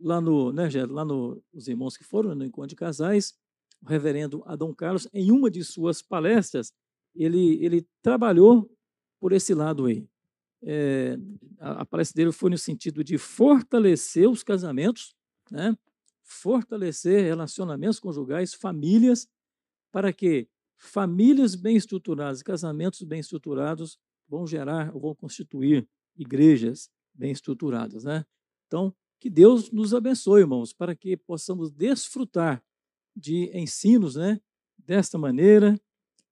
lá 0.03 0.21
no, 0.21 0.53
né, 0.53 0.69
Gero, 0.69 0.93
lá 0.93 1.05
os 1.53 1.69
irmãos 1.69 1.97
que 1.97 2.05
foram 2.05 2.35
no 2.35 2.45
encontro 2.45 2.71
de 2.71 2.77
casais, 2.77 3.35
o 3.81 3.87
reverendo 3.87 4.43
Adão 4.45 4.75
Carlos, 4.75 5.09
em 5.13 5.31
uma 5.31 5.51
de 5.51 5.65
suas 5.65 6.03
palestras, 6.03 6.73
ele, 7.15 7.65
ele 7.65 7.87
trabalhou 8.03 8.71
por 9.21 9.33
esse 9.33 9.55
lado 9.55 9.87
aí. 9.87 10.07
É, 10.65 11.19
a, 11.59 11.83
a, 11.83 11.85
palestra 11.85 12.17
dele 12.17 12.33
foi 12.33 12.51
no 12.51 12.59
sentido 12.59 13.03
de 13.03 13.19
fortalecer 13.19 14.29
os 14.29 14.43
casamentos, 14.43 15.15
né, 15.51 15.77
fortalecer 16.23 17.25
relacionamentos 17.25 17.99
conjugais, 17.99 18.55
famílias, 18.55 19.29
para 19.91 20.13
que 20.13 20.49
famílias 20.77 21.55
bem 21.55 21.77
estruturadas, 21.77 22.43
casamentos 22.43 23.03
bem 23.03 23.21
estruturados 23.21 23.99
vão 24.29 24.47
gerar, 24.47 24.91
vão 24.93 25.15
constituir 25.15 25.87
igrejas 26.17 26.91
bem 27.15 27.31
estruturadas, 27.31 28.05
né? 28.05 28.25
Então, 28.67 28.95
que 29.21 29.29
Deus 29.31 29.71
nos 29.71 29.95
abençoe, 29.95 30.41
irmãos, 30.41 30.73
para 30.73 30.97
que 30.97 31.17
possamos 31.17 31.71
desfrutar 31.71 32.63
de 33.15 33.57
ensinos 33.57 34.17
né, 34.17 34.41
desta 34.79 35.19
maneira 35.19 35.79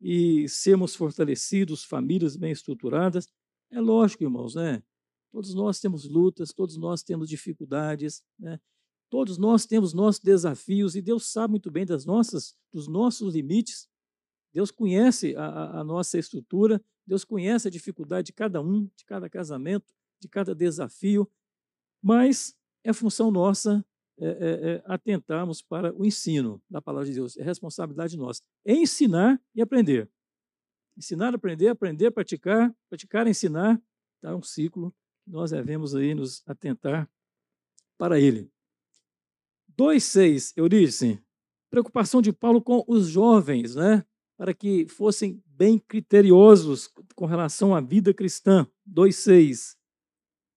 e 0.00 0.48
sermos 0.48 0.96
fortalecidos, 0.96 1.84
famílias 1.84 2.36
bem 2.36 2.50
estruturadas. 2.50 3.28
É 3.70 3.80
lógico, 3.80 4.24
irmãos, 4.24 4.54
né? 4.54 4.82
Todos 5.30 5.54
nós 5.54 5.78
temos 5.78 6.04
lutas, 6.04 6.52
todos 6.52 6.76
nós 6.76 7.02
temos 7.02 7.28
dificuldades, 7.28 8.22
né? 8.38 8.60
Todos 9.08 9.38
nós 9.38 9.66
temos 9.66 9.92
nossos 9.92 10.20
desafios 10.20 10.94
e 10.94 11.02
Deus 11.02 11.26
sabe 11.26 11.52
muito 11.52 11.70
bem 11.70 11.84
das 11.84 12.04
nossas, 12.04 12.56
dos 12.72 12.86
nossos 12.86 13.34
limites. 13.34 13.88
Deus 14.52 14.70
conhece 14.70 15.34
a, 15.36 15.80
a 15.80 15.84
nossa 15.84 16.18
estrutura, 16.18 16.82
Deus 17.06 17.24
conhece 17.24 17.66
a 17.66 17.70
dificuldade 17.70 18.26
de 18.26 18.32
cada 18.32 18.60
um, 18.60 18.88
de 18.96 19.04
cada 19.04 19.28
casamento, 19.28 19.92
de 20.20 20.28
cada 20.28 20.54
desafio, 20.54 21.28
mas 22.02 22.56
é 22.84 22.92
função 22.92 23.30
nossa 23.30 23.84
é, 24.18 24.26
é, 24.26 24.70
é, 24.72 24.82
atentarmos 24.84 25.62
para 25.62 25.94
o 25.94 26.04
ensino 26.04 26.62
da 26.68 26.80
palavra 26.80 27.08
de 27.08 27.14
Deus. 27.14 27.36
É 27.36 27.42
responsabilidade 27.42 28.16
nossa. 28.16 28.42
É 28.64 28.74
ensinar 28.74 29.40
e 29.54 29.62
aprender. 29.62 30.10
Ensinar, 31.00 31.34
aprender, 31.34 31.68
aprender, 31.68 32.10
praticar, 32.10 32.76
praticar, 32.86 33.26
ensinar. 33.26 33.82
É 34.22 34.34
um 34.34 34.42
ciclo 34.42 34.94
que 35.24 35.30
nós 35.30 35.50
devemos 35.50 35.94
aí 35.94 36.14
nos 36.14 36.42
atentar 36.46 37.10
para 37.96 38.20
ele. 38.20 38.52
2,6, 39.74 40.52
Eurídice, 40.58 41.18
preocupação 41.70 42.20
de 42.20 42.34
Paulo 42.34 42.60
com 42.60 42.84
os 42.86 43.08
jovens, 43.08 43.74
né? 43.74 44.04
Para 44.36 44.52
que 44.52 44.86
fossem 44.88 45.42
bem 45.46 45.78
criteriosos 45.78 46.90
com 47.14 47.24
relação 47.24 47.74
à 47.74 47.80
vida 47.80 48.12
cristã. 48.12 48.70
2,6. 48.86 49.76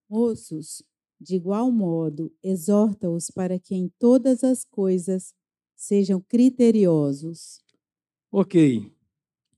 Moços, 0.10 0.84
de 1.22 1.38
igual 1.38 1.72
modo, 1.72 2.36
exorta-os 2.44 3.32
para 3.32 3.58
que 3.58 3.76
em 3.76 3.88
todas 3.98 4.44
as 4.44 4.66
coisas 4.66 5.34
sejam 5.74 6.20
criteriosos. 6.20 7.64
Ok. 8.30 8.93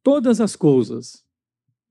Todas 0.06 0.40
as 0.40 0.56
coisas. 0.56 1.26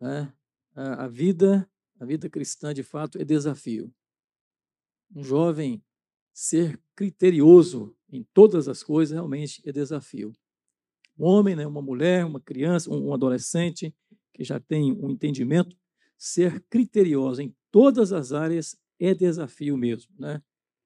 Né? 0.00 0.33
A, 0.73 1.09
vida, 1.09 1.68
a 1.99 2.04
vida 2.04 2.30
cristã, 2.30 2.73
de 2.73 2.85
fato, 2.85 3.18
é 3.21 3.25
desafio. 3.25 3.92
Um 5.12 5.25
jovem 5.25 5.83
ser 6.33 6.80
criterioso 6.94 7.92
em 8.09 8.23
todas 8.33 8.68
as 8.68 8.85
coisas 8.85 9.12
realmente 9.12 9.61
é 9.68 9.73
desafio. 9.73 10.33
Um 11.18 11.25
homem, 11.25 11.56
né, 11.56 11.66
uma 11.66 11.83
mulher, 11.83 12.25
uma 12.25 12.38
criança, 12.38 12.88
um, 12.88 13.09
um 13.09 13.12
adolescente 13.12 13.92
que 14.33 14.44
já 14.44 14.61
tem 14.61 14.92
um 14.92 15.11
entendimento, 15.11 15.76
ser 16.16 16.61
criterioso 16.71 17.42
em 17.42 17.52
todas 17.73 18.12
as 18.12 18.33
áreas 18.33 18.76
é 18.97 19.12
desafio 19.12 19.76
mesmo. 19.76 20.14
Né? 20.16 20.40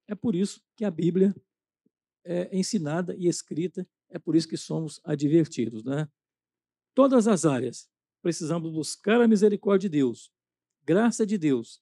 É 0.07 0.15
por 0.15 0.35
isso 0.35 0.63
que 0.75 0.83
a 0.83 0.91
Bíblia 0.91 1.37
é 2.25 2.57
ensinada 2.57 3.15
e 3.19 3.29
escrita, 3.29 3.87
é 4.09 4.19
por 4.19 4.35
isso 4.35 4.49
que 4.49 4.57
somos 4.57 4.99
advertidos. 5.05 5.85
Né? 5.85 6.09
Todas 6.99 7.29
as 7.29 7.45
áreas 7.45 7.89
precisamos 8.21 8.73
buscar 8.73 9.21
a 9.21 9.29
misericórdia 9.29 9.89
de 9.89 9.99
Deus, 9.99 10.33
graça 10.83 11.25
de 11.25 11.39
Deus, 11.39 11.81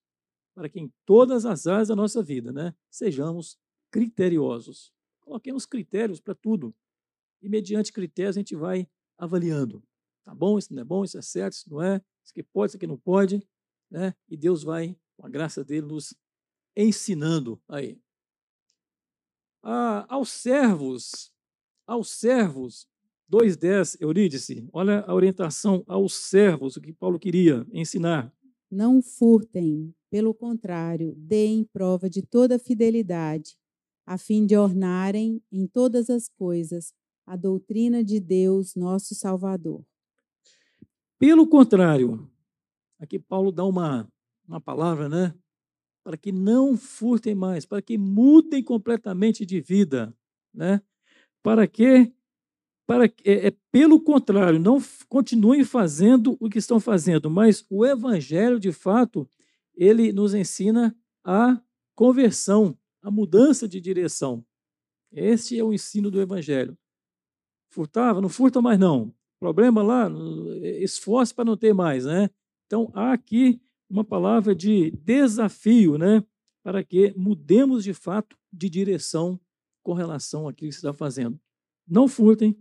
para 0.54 0.68
que 0.68 0.78
em 0.78 0.92
todas 1.06 1.46
as 1.46 1.66
áreas 1.66 1.88
da 1.88 1.96
nossa 1.96 2.22
vida 2.22 2.52
né, 2.52 2.74
sejamos 2.90 3.58
criteriosos. 3.90 4.92
Coloquemos 5.22 5.64
critérios 5.64 6.20
para 6.20 6.34
tudo. 6.34 6.76
E 7.40 7.48
mediante 7.48 7.94
critérios 7.94 8.36
a 8.36 8.40
gente 8.40 8.54
vai 8.54 8.86
avaliando. 9.16 9.82
Tá 10.22 10.34
bom, 10.34 10.58
isso 10.58 10.74
não 10.74 10.82
é 10.82 10.84
bom, 10.84 11.02
isso 11.02 11.16
é 11.16 11.22
certo, 11.22 11.54
isso 11.54 11.70
não 11.70 11.80
é, 11.80 11.96
isso 12.22 12.32
aqui 12.32 12.42
pode, 12.42 12.72
isso 12.72 12.76
aqui 12.76 12.86
não 12.86 12.98
pode. 12.98 13.42
Né? 13.90 14.14
E 14.28 14.36
Deus 14.36 14.62
vai, 14.62 14.94
com 15.16 15.24
a 15.24 15.30
graça 15.30 15.64
dele, 15.64 15.86
nos 15.86 16.14
ensinando 16.76 17.58
aí. 17.66 17.98
Ah, 19.62 20.04
aos 20.10 20.28
servos, 20.28 21.32
aos 21.86 22.10
servos, 22.10 22.86
2.10, 23.30 23.96
Eurídice, 24.00 24.68
olha 24.72 25.00
a 25.00 25.12
orientação 25.12 25.82
aos 25.88 26.14
servos, 26.14 26.76
o 26.76 26.80
que 26.80 26.92
Paulo 26.92 27.18
queria 27.18 27.66
ensinar. 27.72 28.32
Não 28.70 29.02
furtem, 29.02 29.92
pelo 30.08 30.32
contrário, 30.32 31.14
deem 31.16 31.64
prova 31.64 32.08
de 32.08 32.22
toda 32.22 32.58
fidelidade, 32.58 33.56
a 34.06 34.16
fim 34.16 34.46
de 34.46 34.56
ornarem 34.56 35.42
em 35.50 35.66
todas 35.66 36.08
as 36.08 36.28
coisas 36.28 36.94
a 37.26 37.34
doutrina 37.34 38.04
de 38.04 38.20
Deus, 38.20 38.76
nosso 38.76 39.14
Salvador. 39.14 39.84
Pelo 41.18 41.48
contrário, 41.48 42.30
aqui 43.00 43.18
Paulo 43.18 43.50
dá 43.50 43.64
uma, 43.64 44.08
uma 44.46 44.60
palavra, 44.60 45.08
né? 45.08 45.34
Para 46.04 46.16
que 46.16 46.30
não 46.30 46.76
furtem 46.76 47.34
mais, 47.34 47.66
para 47.66 47.82
que 47.82 47.98
mudem 47.98 48.62
completamente 48.62 49.44
de 49.44 49.60
vida, 49.60 50.16
né? 50.54 50.80
Para 51.42 51.66
que 51.66 52.12
para 52.86 53.06
é, 53.06 53.48
é, 53.48 53.52
pelo 53.72 54.00
contrário, 54.00 54.60
não 54.60 54.80
continuem 55.08 55.64
fazendo 55.64 56.36
o 56.40 56.48
que 56.48 56.58
estão 56.58 56.78
fazendo, 56.78 57.28
mas 57.28 57.64
o 57.68 57.84
evangelho, 57.84 58.60
de 58.60 58.72
fato, 58.72 59.28
ele 59.74 60.12
nos 60.12 60.34
ensina 60.34 60.96
a 61.24 61.60
conversão, 61.94 62.78
a 63.02 63.10
mudança 63.10 63.66
de 63.68 63.80
direção. 63.80 64.44
Este 65.12 65.58
é 65.58 65.64
o 65.64 65.72
ensino 65.72 66.10
do 66.10 66.20
evangelho. 66.20 66.78
Furtava, 67.70 68.20
não 68.20 68.28
furta 68.28 68.62
mais 68.62 68.78
não. 68.78 69.12
Problema 69.38 69.82
lá, 69.82 70.08
esforce 70.80 71.34
para 71.34 71.44
não 71.44 71.56
ter 71.56 71.74
mais, 71.74 72.04
né? 72.04 72.30
Então 72.66 72.90
há 72.94 73.12
aqui 73.12 73.60
uma 73.88 74.04
palavra 74.04 74.54
de 74.54 74.90
desafio, 74.92 75.96
né, 75.96 76.24
para 76.62 76.82
que 76.82 77.12
mudemos 77.16 77.84
de 77.84 77.94
fato 77.94 78.36
de 78.52 78.68
direção 78.68 79.38
com 79.82 79.92
relação 79.92 80.48
àquilo 80.48 80.70
que 80.70 80.76
está 80.76 80.92
fazendo. 80.92 81.38
Não 81.86 82.08
furtem, 82.08 82.56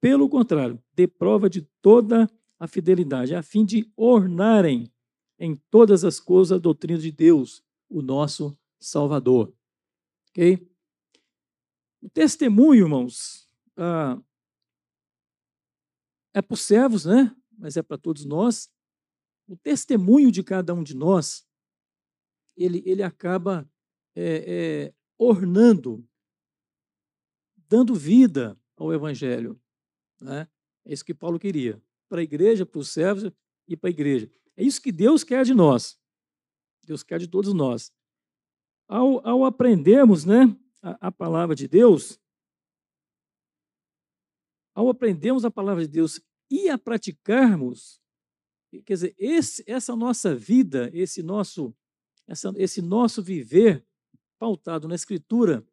pelo 0.00 0.28
contrário, 0.28 0.82
dê 0.94 1.06
prova 1.06 1.48
de 1.50 1.62
toda 1.82 2.28
a 2.58 2.66
fidelidade, 2.66 3.34
a 3.34 3.42
fim 3.42 3.64
de 3.64 3.90
ornarem 3.96 4.92
em 5.38 5.54
todas 5.70 6.04
as 6.04 6.18
coisas 6.18 6.52
a 6.52 6.58
doutrina 6.58 6.98
de 6.98 7.12
Deus, 7.12 7.64
o 7.88 8.02
nosso 8.02 8.58
Salvador. 8.80 9.54
Ok? 10.30 10.68
O 12.02 12.08
testemunho, 12.10 12.84
irmãos, 12.84 13.48
ah, 13.76 14.20
é 16.34 16.42
para 16.42 16.54
os 16.54 16.62
servos, 16.62 17.04
né? 17.04 17.34
Mas 17.56 17.76
é 17.76 17.82
para 17.82 17.98
todos 17.98 18.24
nós. 18.24 18.70
O 19.48 19.56
testemunho 19.56 20.30
de 20.30 20.42
cada 20.42 20.74
um 20.74 20.82
de 20.82 20.94
nós, 20.94 21.46
ele, 22.56 22.82
ele 22.84 23.02
acaba 23.02 23.68
é, 24.14 24.44
é, 24.86 24.94
ornando, 25.16 26.06
dando 27.68 27.94
vida 27.94 28.58
ao 28.76 28.92
Evangelho. 28.92 29.60
Né? 30.20 30.48
É 30.84 30.92
isso 30.92 31.04
que 31.04 31.14
Paulo 31.14 31.38
queria, 31.38 31.82
para 32.08 32.20
a 32.20 32.24
igreja, 32.24 32.64
para 32.64 32.78
os 32.78 32.90
servos 32.90 33.30
e 33.66 33.76
para 33.76 33.88
a 33.88 33.90
igreja. 33.90 34.30
É 34.56 34.62
isso 34.64 34.80
que 34.80 34.90
Deus 34.90 35.22
quer 35.22 35.44
de 35.44 35.54
nós. 35.54 35.98
Deus 36.84 37.02
quer 37.02 37.18
de 37.18 37.28
todos 37.28 37.52
nós. 37.52 37.92
Ao, 38.88 39.26
ao 39.26 39.44
aprendermos 39.44 40.24
né, 40.24 40.56
a, 40.82 41.08
a 41.08 41.12
palavra 41.12 41.54
de 41.54 41.68
Deus, 41.68 42.18
ao 44.74 44.88
aprendermos 44.88 45.44
a 45.44 45.50
palavra 45.50 45.82
de 45.82 45.88
Deus 45.88 46.20
e 46.50 46.70
a 46.70 46.78
praticarmos, 46.78 48.00
quer 48.70 48.94
dizer, 48.94 49.14
esse, 49.18 49.62
essa 49.66 49.94
nossa 49.94 50.34
vida, 50.34 50.90
esse 50.94 51.22
nosso, 51.22 51.74
essa, 52.26 52.52
esse 52.56 52.80
nosso 52.80 53.22
viver 53.22 53.84
pautado 54.38 54.88
na 54.88 54.94
Escritura, 54.94 55.66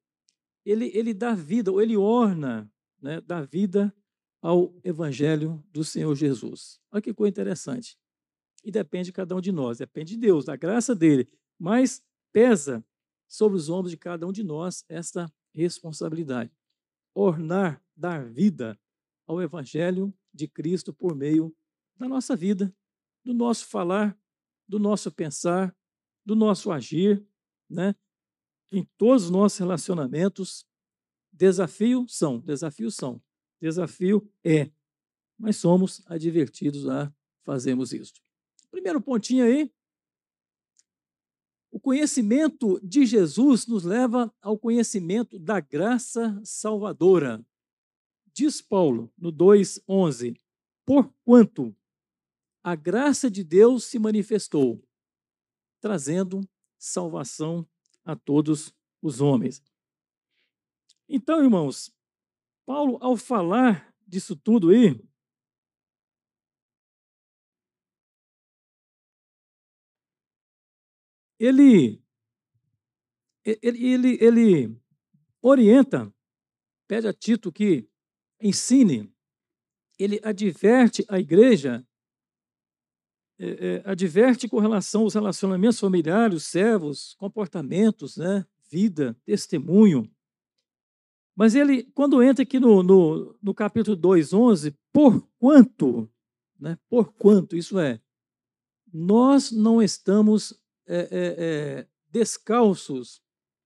ele, 0.65 0.91
ele 0.93 1.13
dá 1.13 1.33
vida, 1.33 1.71
ou 1.71 1.81
ele 1.81 1.95
orna, 1.95 2.69
né, 3.01 3.21
dá 3.21 3.41
vida 3.41 3.95
ao 4.45 4.71
Evangelho 4.83 5.59
do 5.71 5.83
Senhor 5.83 6.13
Jesus. 6.13 6.79
Olha 6.91 7.01
que 7.01 7.11
coisa 7.11 7.31
interessante. 7.31 7.97
E 8.63 8.69
depende 8.69 9.05
de 9.05 9.11
cada 9.11 9.35
um 9.35 9.41
de 9.41 9.51
nós, 9.51 9.79
depende 9.79 10.13
de 10.13 10.19
Deus, 10.19 10.45
da 10.45 10.55
graça 10.55 10.93
dele. 10.93 11.27
Mas 11.57 12.03
pesa 12.31 12.85
sobre 13.27 13.57
os 13.57 13.69
ombros 13.69 13.89
de 13.89 13.97
cada 13.97 14.27
um 14.27 14.31
de 14.31 14.43
nós 14.43 14.85
esta 14.87 15.33
responsabilidade. 15.51 16.51
Ornar, 17.15 17.83
dar 17.95 18.29
vida 18.29 18.79
ao 19.25 19.41
Evangelho 19.41 20.13
de 20.31 20.47
Cristo 20.47 20.93
por 20.93 21.15
meio 21.15 21.51
da 21.97 22.07
nossa 22.07 22.35
vida, 22.35 22.71
do 23.23 23.33
nosso 23.33 23.65
falar, 23.65 24.15
do 24.67 24.77
nosso 24.77 25.11
pensar, 25.11 25.75
do 26.23 26.35
nosso 26.35 26.71
agir, 26.71 27.25
né? 27.67 27.95
em 28.71 28.87
todos 28.95 29.23
os 29.23 29.29
nossos 29.31 29.57
relacionamentos. 29.57 30.67
Desafios 31.33 32.15
são, 32.15 32.39
desafios 32.39 32.95
são. 32.95 33.24
Desafio 33.65 34.31
é, 34.43 34.69
mas 35.35 35.57
somos 35.57 36.03
advertidos 36.05 36.87
a 36.87 37.11
fazermos 37.41 37.93
isso. 37.93 38.13
Primeiro 38.69 39.01
pontinho 39.01 39.43
aí. 39.43 39.73
O 41.71 41.79
conhecimento 41.79 42.79
de 42.83 43.07
Jesus 43.07 43.65
nos 43.65 43.83
leva 43.83 44.31
ao 44.39 44.55
conhecimento 44.55 45.39
da 45.39 45.59
graça 45.59 46.39
salvadora. 46.43 47.43
Diz 48.31 48.61
Paulo 48.61 49.11
no 49.17 49.31
2:11: 49.31 50.39
Porquanto 50.85 51.75
a 52.63 52.75
graça 52.75 53.31
de 53.31 53.43
Deus 53.43 53.85
se 53.85 53.97
manifestou, 53.97 54.79
trazendo 55.81 56.47
salvação 56.77 57.67
a 58.03 58.15
todos 58.15 58.71
os 59.01 59.21
homens. 59.21 59.59
Então, 61.09 61.43
irmãos, 61.43 61.94
Paulo, 62.65 62.97
ao 63.01 63.15
falar 63.15 63.93
disso 64.07 64.35
tudo 64.35 64.69
aí, 64.69 64.99
ele, 71.39 72.01
ele, 73.43 73.93
ele, 73.93 74.17
ele 74.21 74.81
orienta, 75.41 76.11
pede 76.87 77.07
a 77.07 77.13
Tito 77.13 77.51
que 77.51 77.87
ensine, 78.41 79.13
ele 79.97 80.19
adverte 80.23 81.05
a 81.07 81.19
igreja, 81.19 81.85
é, 83.37 83.47
é, 83.47 83.83
adverte 83.85 84.47
com 84.47 84.59
relação 84.59 85.01
aos 85.01 85.13
relacionamentos 85.13 85.79
familiares, 85.79 86.43
servos, 86.43 87.15
comportamentos, 87.15 88.17
né, 88.17 88.45
vida, 88.69 89.15
testemunho. 89.25 90.09
Mas 91.35 91.53
ele, 91.53 91.83
quando 91.83 92.23
entra 92.23 92.43
aqui 92.43 92.59
no, 92.59 92.81
no, 92.81 93.37
no 93.41 93.53
capítulo 93.53 93.95
2, 93.95 94.33
11, 94.33 94.71
porquanto 94.93 96.09
Né? 96.57 96.77
Por 96.89 97.13
quanto, 97.13 97.55
isso 97.55 97.77
é, 97.77 98.01
nós 98.91 99.51
não 99.51 99.81
estamos 99.81 100.53
é, 100.87 100.97
é, 100.97 101.35
é, 101.37 101.87
descalços 102.09 103.21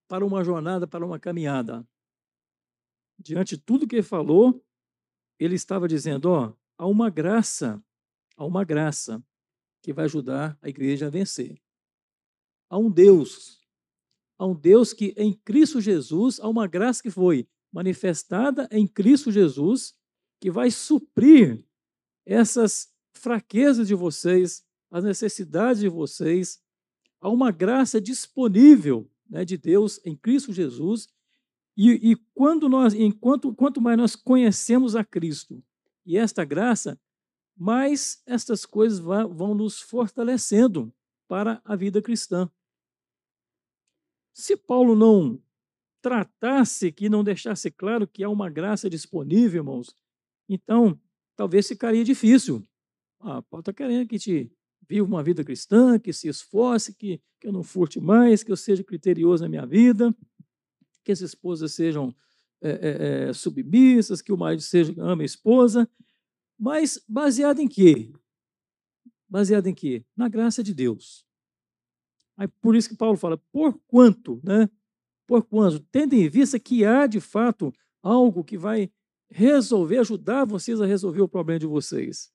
para 0.07 0.25
uma 0.25 0.43
jornada, 0.43 0.87
para 0.87 1.05
uma 1.05 1.19
caminhada. 1.19 1.87
Diante 3.17 3.55
de 3.55 3.61
tudo 3.61 3.87
que 3.87 3.97
ele 3.97 4.03
falou, 4.03 4.65
ele 5.37 5.55
estava 5.55 5.87
dizendo: 5.87 6.31
ó, 6.31 6.53
há 6.77 6.87
uma 6.87 7.09
graça, 7.09 7.83
há 8.35 8.43
uma 8.43 8.63
graça 8.63 9.23
que 9.83 9.93
vai 9.93 10.05
ajudar 10.05 10.57
a 10.61 10.69
igreja 10.69 11.07
a 11.07 11.09
vencer. 11.11 11.61
Há 12.69 12.77
um 12.77 12.89
Deus, 12.89 13.61
há 14.37 14.45
um 14.45 14.55
Deus 14.55 14.93
que 14.93 15.13
em 15.15 15.33
Cristo 15.33 15.79
Jesus, 15.79 16.39
há 16.39 16.47
uma 16.47 16.65
graça 16.65 17.03
que 17.03 17.11
foi 17.11 17.47
manifestada 17.71 18.67
em 18.71 18.87
Cristo 18.87 19.31
Jesus, 19.31 19.95
que 20.39 20.49
vai 20.49 20.71
suprir 20.71 21.63
essas 22.25 22.91
fraquezas 23.13 23.87
de 23.87 23.95
vocês, 23.95 24.65
as 24.89 25.03
necessidades 25.03 25.81
de 25.81 25.89
vocês. 25.89 26.61
Há 27.19 27.29
uma 27.29 27.51
graça 27.51 27.99
disponível 27.99 29.09
né, 29.29 29.43
de 29.43 29.57
Deus 29.57 29.99
em 30.05 30.15
Cristo 30.15 30.53
Jesus. 30.53 31.09
E, 31.75 32.11
e 32.11 32.15
quando 32.33 32.67
nós, 32.67 32.93
enquanto 32.93 33.53
quanto 33.53 33.81
mais 33.81 33.97
nós 33.97 34.15
conhecemos 34.15 34.95
a 34.95 35.03
Cristo 35.03 35.63
e 36.05 36.17
esta 36.17 36.43
graça, 36.43 36.99
mais 37.55 38.21
estas 38.25 38.65
coisas 38.65 38.99
vão, 38.99 39.53
nos 39.53 39.81
fortalecendo 39.81 40.93
para 41.27 41.61
a 41.65 41.75
vida 41.75 42.01
cristã. 42.01 42.49
Se 44.33 44.55
Paulo 44.55 44.95
não 44.95 45.41
tratasse 46.01 46.91
que 46.91 47.09
não 47.09 47.23
deixasse 47.23 47.69
claro 47.69 48.07
que 48.07 48.23
há 48.23 48.29
uma 48.29 48.49
graça 48.49 48.89
disponível, 48.89 49.61
irmãos, 49.61 49.93
então 50.47 50.99
talvez 51.35 51.67
ficaria 51.67 52.03
difícil. 52.03 52.65
Ah, 53.19 53.41
Paulo 53.41 53.61
está 53.61 53.73
querendo 53.73 54.07
que 54.07 54.17
te 54.17 54.51
viva 54.87 55.05
uma 55.05 55.21
vida 55.21 55.43
cristã, 55.43 55.99
que 55.99 56.11
se 56.11 56.27
esforce, 56.27 56.95
que, 56.95 57.21
que 57.39 57.47
eu 57.47 57.51
não 57.51 57.63
furte 57.63 57.99
mais, 57.99 58.43
que 58.43 58.51
eu 58.51 58.57
seja 58.57 58.83
criterioso 58.83 59.43
na 59.43 59.49
minha 59.49 59.65
vida, 59.65 60.15
que 61.03 61.11
as 61.11 61.21
esposas 61.21 61.73
sejam 61.73 62.15
é, 62.61 63.27
é, 63.29 63.33
submissas, 63.33 64.21
que 64.21 64.31
o 64.31 64.37
marido 64.37 64.61
seja 64.61 64.93
ama 64.97 65.21
a 65.21 65.25
esposa, 65.25 65.89
mas 66.57 67.03
baseado 67.07 67.59
em 67.59 67.67
quê? 67.67 68.11
Baseado 69.27 69.67
em 69.67 69.75
quê? 69.75 70.03
Na 70.15 70.27
graça 70.27 70.63
de 70.63 70.73
Deus. 70.73 71.25
Aí 72.35 72.47
por 72.47 72.75
isso 72.75 72.89
que 72.89 72.95
Paulo 72.95 73.17
fala, 73.17 73.37
por 73.51 73.79
quanto, 73.87 74.41
né? 74.43 74.69
Por 75.29 75.43
quanto, 75.43 75.79
tendo 75.91 76.15
em 76.15 76.27
vista 76.27 76.59
que 76.59 76.83
há 76.83 77.05
de 77.05 77.19
fato 77.19 77.71
algo 78.01 78.43
que 78.43 78.57
vai 78.57 78.91
resolver, 79.29 79.99
ajudar 79.99 80.43
vocês 80.43 80.81
a 80.81 80.87
resolver 80.87 81.21
o 81.21 81.29
problema 81.29 81.59
de 81.59 81.67
vocês. 81.67 82.33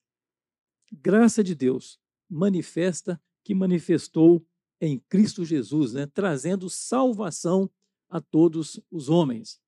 Graça 0.92 1.42
de 1.42 1.57
Deus 1.57 1.98
manifesta 2.30 3.20
que 3.42 3.52
manifestou 3.52 4.46
em 4.80 5.00
Cristo 5.09 5.44
Jesus, 5.44 5.92
né, 5.92 6.07
trazendo 6.07 6.70
salvação 6.70 7.68
a 8.09 8.20
todos 8.20 8.80
os 8.92 9.09
homens. 9.09 9.61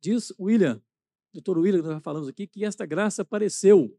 Diz 0.00 0.32
William, 0.40 0.82
doutor 1.34 1.58
William, 1.58 1.82
nós 1.82 2.02
falamos 2.02 2.28
aqui, 2.28 2.46
que 2.46 2.64
esta 2.64 2.86
graça 2.86 3.20
apareceu, 3.20 3.94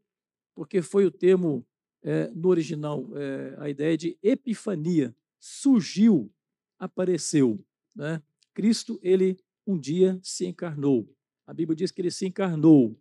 porque 0.56 0.82
foi 0.82 1.06
o 1.06 1.10
termo 1.12 1.64
é, 2.02 2.26
no 2.34 2.48
original, 2.48 3.08
é, 3.16 3.54
a 3.58 3.70
ideia 3.70 3.96
de 3.96 4.18
epifania, 4.20 5.14
surgiu, 5.38 6.34
apareceu. 6.80 7.64
Né? 7.94 8.20
Cristo, 8.54 8.98
ele 9.02 9.38
um 9.66 9.78
dia 9.78 10.18
se 10.22 10.46
encarnou. 10.46 11.08
A 11.46 11.54
Bíblia 11.54 11.76
diz 11.76 11.90
que 11.90 12.00
ele 12.00 12.10
se 12.10 12.26
encarnou. 12.26 12.98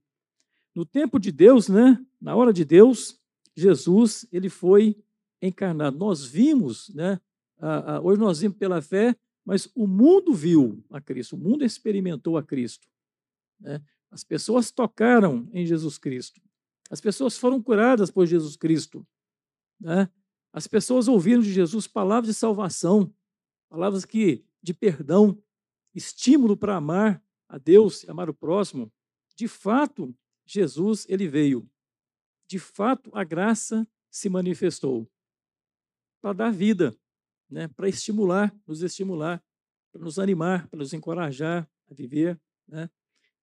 No 0.73 0.85
tempo 0.85 1.19
de 1.19 1.31
Deus, 1.31 1.67
né, 1.67 2.03
na 2.19 2.35
hora 2.35 2.53
de 2.53 2.63
Deus, 2.63 3.19
Jesus, 3.55 4.25
ele 4.31 4.49
foi 4.49 4.95
encarnado. 5.41 5.97
Nós 5.97 6.23
vimos, 6.25 6.89
né? 6.93 7.19
hoje 8.03 8.19
nós 8.19 8.39
vimos 8.39 8.57
pela 8.57 8.81
fé, 8.81 9.15
mas 9.45 9.69
o 9.75 9.87
mundo 9.87 10.33
viu 10.33 10.83
a 10.89 11.01
Cristo, 11.01 11.35
o 11.35 11.39
mundo 11.39 11.65
experimentou 11.65 12.37
a 12.37 12.43
Cristo. 12.43 12.87
Né? 13.59 13.81
As 14.09 14.23
pessoas 14.23 14.71
tocaram 14.71 15.49
em 15.51 15.65
Jesus 15.65 15.97
Cristo. 15.97 16.41
As 16.89 17.01
pessoas 17.01 17.37
foram 17.37 17.61
curadas 17.61 18.11
por 18.11 18.25
Jesus 18.25 18.55
Cristo. 18.55 19.05
Né? 19.79 20.09
As 20.53 20.67
pessoas 20.67 21.07
ouviram 21.07 21.41
de 21.41 21.51
Jesus 21.51 21.87
palavras 21.87 22.27
de 22.27 22.33
salvação, 22.33 23.13
palavras 23.69 24.05
que 24.05 24.45
de 24.61 24.73
perdão, 24.73 25.41
estímulo 25.93 26.55
para 26.55 26.75
amar 26.75 27.23
a 27.51 27.57
Deus 27.57 28.07
amar 28.07 28.29
o 28.29 28.33
próximo. 28.33 28.91
De 29.35 29.47
fato, 29.47 30.15
Jesus 30.45 31.05
ele 31.09 31.27
veio. 31.27 31.69
De 32.47 32.57
fato, 32.57 33.11
a 33.13 33.23
graça 33.23 33.87
se 34.09 34.29
manifestou 34.29 35.09
para 36.21 36.33
dar 36.33 36.51
vida, 36.51 36.95
né? 37.49 37.67
para 37.67 37.89
estimular, 37.89 38.55
nos 38.65 38.81
estimular, 38.81 39.43
para 39.91 40.01
nos 40.01 40.17
animar, 40.17 40.67
para 40.67 40.79
nos 40.79 40.93
encorajar 40.93 41.69
a 41.89 41.93
viver. 41.93 42.39
Né? 42.67 42.89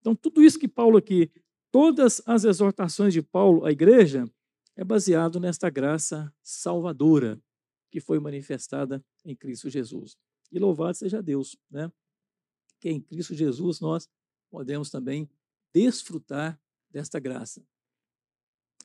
Então, 0.00 0.14
tudo 0.14 0.42
isso 0.42 0.58
que 0.58 0.68
Paulo 0.68 0.96
aqui, 0.96 1.30
todas 1.70 2.22
as 2.26 2.44
exortações 2.44 3.12
de 3.12 3.20
Paulo 3.20 3.64
à 3.66 3.72
igreja, 3.72 4.24
é 4.76 4.84
baseado 4.84 5.40
nesta 5.40 5.68
graça 5.68 6.32
salvadora 6.42 7.38
que 7.90 8.00
foi 8.00 8.18
manifestada 8.20 9.04
em 9.24 9.34
Cristo 9.34 9.68
Jesus. 9.68 10.16
E 10.50 10.58
louvado 10.58 10.96
seja 10.96 11.22
Deus, 11.22 11.56
né? 11.70 11.90
Que 12.80 12.90
em 12.90 13.00
Cristo 13.00 13.34
Jesus 13.34 13.80
nós 13.80 14.08
podemos 14.50 14.90
também 14.90 15.28
desfrutar 15.72 16.60
desta 16.90 17.18
graça. 17.18 17.62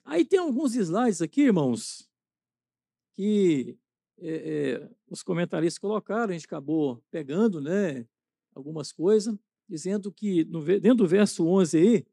Aí 0.04 0.26
tem 0.26 0.40
alguns 0.40 0.76
slides 0.76 1.22
aqui, 1.22 1.44
irmãos, 1.44 2.10
que 3.14 3.78
é, 4.18 4.82
é, 4.82 4.90
os 5.10 5.24
comentaristas 5.24 5.80
colocaram, 5.80 6.32
a 6.32 6.34
gente 6.34 6.46
acabou 6.46 7.02
pegando 7.10 7.62
né, 7.62 8.06
algumas 8.54 8.92
coisas, 8.92 9.38
dizendo 9.68 10.12
que 10.12 10.44
no, 10.46 10.64
dentro 10.64 10.98
do 10.98 11.08
verso 11.08 11.48
11 11.48 11.78
aí, 11.78 12.06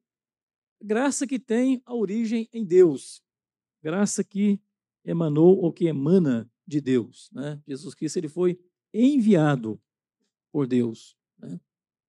graça 0.81 1.27
que 1.27 1.39
tem 1.39 1.83
a 1.85 1.95
origem 1.95 2.49
em 2.53 2.65
Deus, 2.65 3.23
graça 3.83 4.23
que 4.23 4.61
emanou 5.05 5.59
ou 5.59 5.73
que 5.73 5.87
emana 5.87 6.51
de 6.67 6.81
Deus. 6.81 7.29
Né? 7.33 7.61
Jesus 7.67 7.95
Cristo 7.95 8.19
ele 8.19 8.29
foi 8.29 8.59
enviado 8.93 9.81
por 10.53 10.67
Deus. 10.67 11.17
Né? 11.39 11.61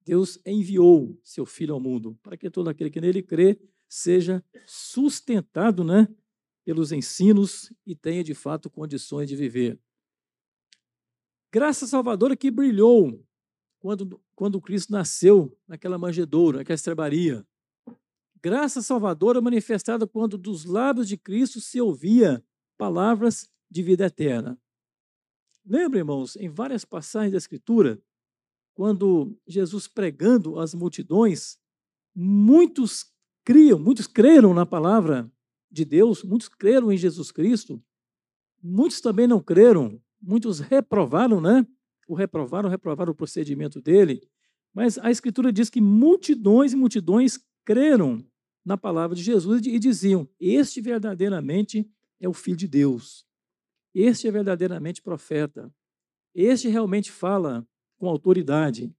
Deus 0.06 0.40
enviou 0.46 1.18
seu 1.24 1.46
Filho 1.46 1.74
ao 1.74 1.80
mundo 1.80 2.18
para 2.22 2.36
que 2.36 2.50
todo 2.50 2.70
aquele 2.70 2.90
que 2.90 3.02
nele 3.02 3.22
crê 3.22 3.60
seja 3.88 4.44
sustentado 4.66 5.84
né, 5.84 6.08
pelos 6.64 6.92
ensinos 6.92 7.74
e 7.86 7.96
tenha 7.96 8.24
de 8.24 8.34
fato 8.34 8.70
condições 8.70 9.28
de 9.28 9.36
viver. 9.36 9.80
Graça 11.52 11.86
salvadora 11.86 12.36
que 12.36 12.50
brilhou 12.50 13.22
quando, 13.80 14.22
quando 14.34 14.62
Cristo 14.62 14.94
nasceu 14.94 15.58
naquela 15.68 15.98
manjedoura, 15.98 16.60
naquela 16.60 16.76
estrebaria. 16.76 17.46
Graça 18.42 18.82
salvadora 18.82 19.42
manifestada 19.42 20.08
quando 20.08 20.38
dos 20.38 20.66
lábios 20.66 21.08
de 21.08 21.18
Cristo 21.18 21.60
se 21.60 21.82
ouvia 21.82 22.44
palavras 22.78 23.50
de 23.70 23.84
vida 23.84 24.06
eterna. 24.06 24.60
Lembra, 25.66 26.00
irmãos, 26.00 26.36
em 26.36 26.50
várias 26.50 26.84
passagens 26.84 27.32
da 27.32 27.38
Escritura, 27.38 28.02
quando 28.74 29.38
Jesus 29.48 29.88
pregando 29.88 30.60
às 30.60 30.74
multidões, 30.74 31.58
muitos 32.16 33.06
criam, 33.44 33.80
muitos 33.80 34.08
creram 34.08 34.54
na 34.54 34.66
palavra 34.66 35.32
de 35.70 35.86
Deus, 35.86 36.24
muitos 36.24 36.50
creram 36.50 36.92
em 36.92 36.98
Jesus 36.98 37.32
Cristo, 37.32 37.82
muitos 38.62 39.02
também 39.02 39.28
não 39.28 39.40
creram, 39.40 40.02
muitos 40.22 40.60
reprovaram, 40.60 41.40
né? 41.40 41.66
O 42.08 42.14
reprovaram, 42.14 42.70
reprovaram 42.70 43.12
o 43.12 43.16
procedimento 43.16 43.82
dele, 43.82 44.22
mas 44.74 44.98
a 44.98 45.12
Escritura 45.12 45.52
diz 45.52 45.70
que 45.70 45.82
multidões 45.82 46.74
e 46.74 46.76
multidões 46.76 47.40
creram 47.64 48.26
na 48.66 48.78
palavra 48.78 49.16
de 49.16 49.24
Jesus 49.24 49.66
e 49.66 49.80
diziam: 49.80 50.28
Este 50.40 50.82
verdadeiramente 50.82 51.90
é 52.20 52.28
o 52.28 52.34
Filho 52.34 52.58
de 52.58 52.68
Deus, 52.68 53.26
este 53.94 54.28
é 54.28 54.32
verdadeiramente 54.32 55.02
profeta, 55.02 55.74
este 56.34 56.68
realmente 56.68 57.12
fala 57.12 57.68
com 57.98 58.08
autoridade. 58.08 58.94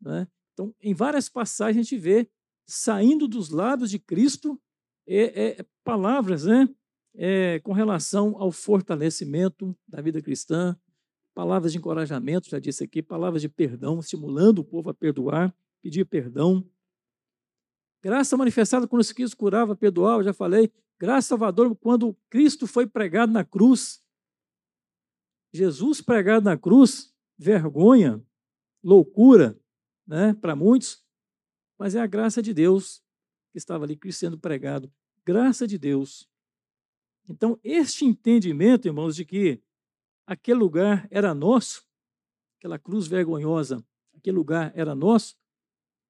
Né? 0.00 0.26
Então, 0.52 0.74
em 0.80 0.94
várias 0.94 1.28
passagens 1.28 1.78
a 1.78 1.82
gente 1.82 1.98
vê 1.98 2.28
saindo 2.66 3.28
dos 3.28 3.50
lábios 3.50 3.90
de 3.90 3.98
Cristo 3.98 4.60
é, 5.06 5.60
é, 5.60 5.66
palavras 5.84 6.44
né, 6.44 6.68
é, 7.14 7.60
com 7.60 7.72
relação 7.72 8.34
ao 8.36 8.50
fortalecimento 8.50 9.76
da 9.86 10.02
vida 10.02 10.20
cristã, 10.20 10.76
palavras 11.34 11.72
de 11.72 11.78
encorajamento, 11.78 12.48
já 12.48 12.58
disse 12.58 12.82
aqui, 12.82 13.02
palavras 13.02 13.42
de 13.42 13.48
perdão, 13.48 14.00
estimulando 14.00 14.60
o 14.60 14.64
povo 14.64 14.90
a 14.90 14.94
perdoar, 14.94 15.54
pedir 15.82 16.04
perdão. 16.04 16.66
Graça 18.02 18.36
manifestada 18.36 18.88
quando 18.88 19.14
Cristo 19.14 19.36
curava, 19.36 19.76
perdoava, 19.76 20.22
já 20.22 20.32
falei. 20.32 20.72
Graça 20.98 21.28
salvadora 21.28 21.74
quando 21.74 22.16
Cristo 22.30 22.66
foi 22.66 22.86
pregado 22.86 23.32
na 23.32 23.44
cruz. 23.44 24.02
Jesus 25.56 26.00
pregado 26.00 26.44
na 26.44 26.56
cruz, 26.56 27.12
vergonha, 27.38 28.22
loucura 28.82 29.58
né, 30.06 30.34
para 30.34 30.54
muitos, 30.54 31.02
mas 31.78 31.94
é 31.94 32.00
a 32.00 32.06
graça 32.06 32.42
de 32.42 32.52
Deus 32.52 33.02
que 33.50 33.58
estava 33.58 33.84
ali 33.84 33.98
sendo 34.12 34.38
pregado. 34.38 34.92
Graça 35.24 35.66
de 35.66 35.78
Deus. 35.78 36.28
Então, 37.28 37.58
este 37.64 38.04
entendimento, 38.04 38.86
irmãos, 38.86 39.16
de 39.16 39.24
que 39.24 39.60
aquele 40.26 40.58
lugar 40.58 41.08
era 41.10 41.34
nosso, 41.34 41.84
aquela 42.58 42.78
cruz 42.78 43.06
vergonhosa, 43.06 43.84
aquele 44.14 44.36
lugar 44.36 44.72
era 44.74 44.94
nosso, 44.94 45.36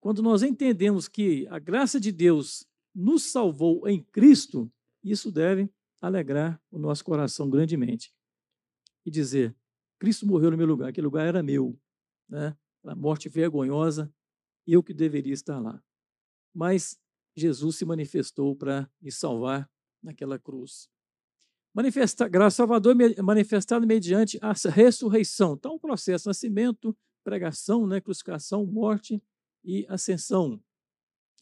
quando 0.00 0.22
nós 0.22 0.42
entendemos 0.42 1.08
que 1.08 1.46
a 1.48 1.58
graça 1.58 1.98
de 1.98 2.12
Deus 2.12 2.66
nos 2.94 3.24
salvou 3.24 3.88
em 3.88 4.02
Cristo, 4.02 4.70
isso 5.02 5.30
deve 5.30 5.70
alegrar 6.00 6.60
o 6.70 6.78
nosso 6.78 7.04
coração 7.04 7.48
grandemente. 7.48 8.15
E 9.06 9.10
dizer: 9.10 9.56
Cristo 9.98 10.26
morreu 10.26 10.50
no 10.50 10.56
meu 10.56 10.66
lugar, 10.66 10.88
aquele 10.90 11.06
lugar 11.06 11.26
era 11.26 11.42
meu, 11.42 11.78
né? 12.28 12.56
A 12.84 12.94
morte 12.94 13.28
vergonhosa, 13.28 14.12
eu 14.66 14.82
que 14.82 14.92
deveria 14.92 15.32
estar 15.32 15.58
lá. 15.58 15.82
Mas 16.52 17.00
Jesus 17.34 17.76
se 17.76 17.84
manifestou 17.84 18.54
para 18.54 18.90
me 19.00 19.10
salvar 19.10 19.70
naquela 20.02 20.38
cruz. 20.38 20.88
Manifesta, 21.74 22.26
graça 22.26 22.56
Salvador 22.56 22.96
manifestado 23.22 23.86
mediante 23.86 24.38
a 24.40 24.52
ressurreição. 24.70 25.54
Então, 25.54 25.74
um 25.74 25.78
processo: 25.78 26.28
nascimento, 26.28 26.96
pregação, 27.22 27.86
né, 27.86 28.00
crucificação, 28.00 28.64
morte 28.64 29.22
e 29.62 29.86
ascensão. 29.88 30.62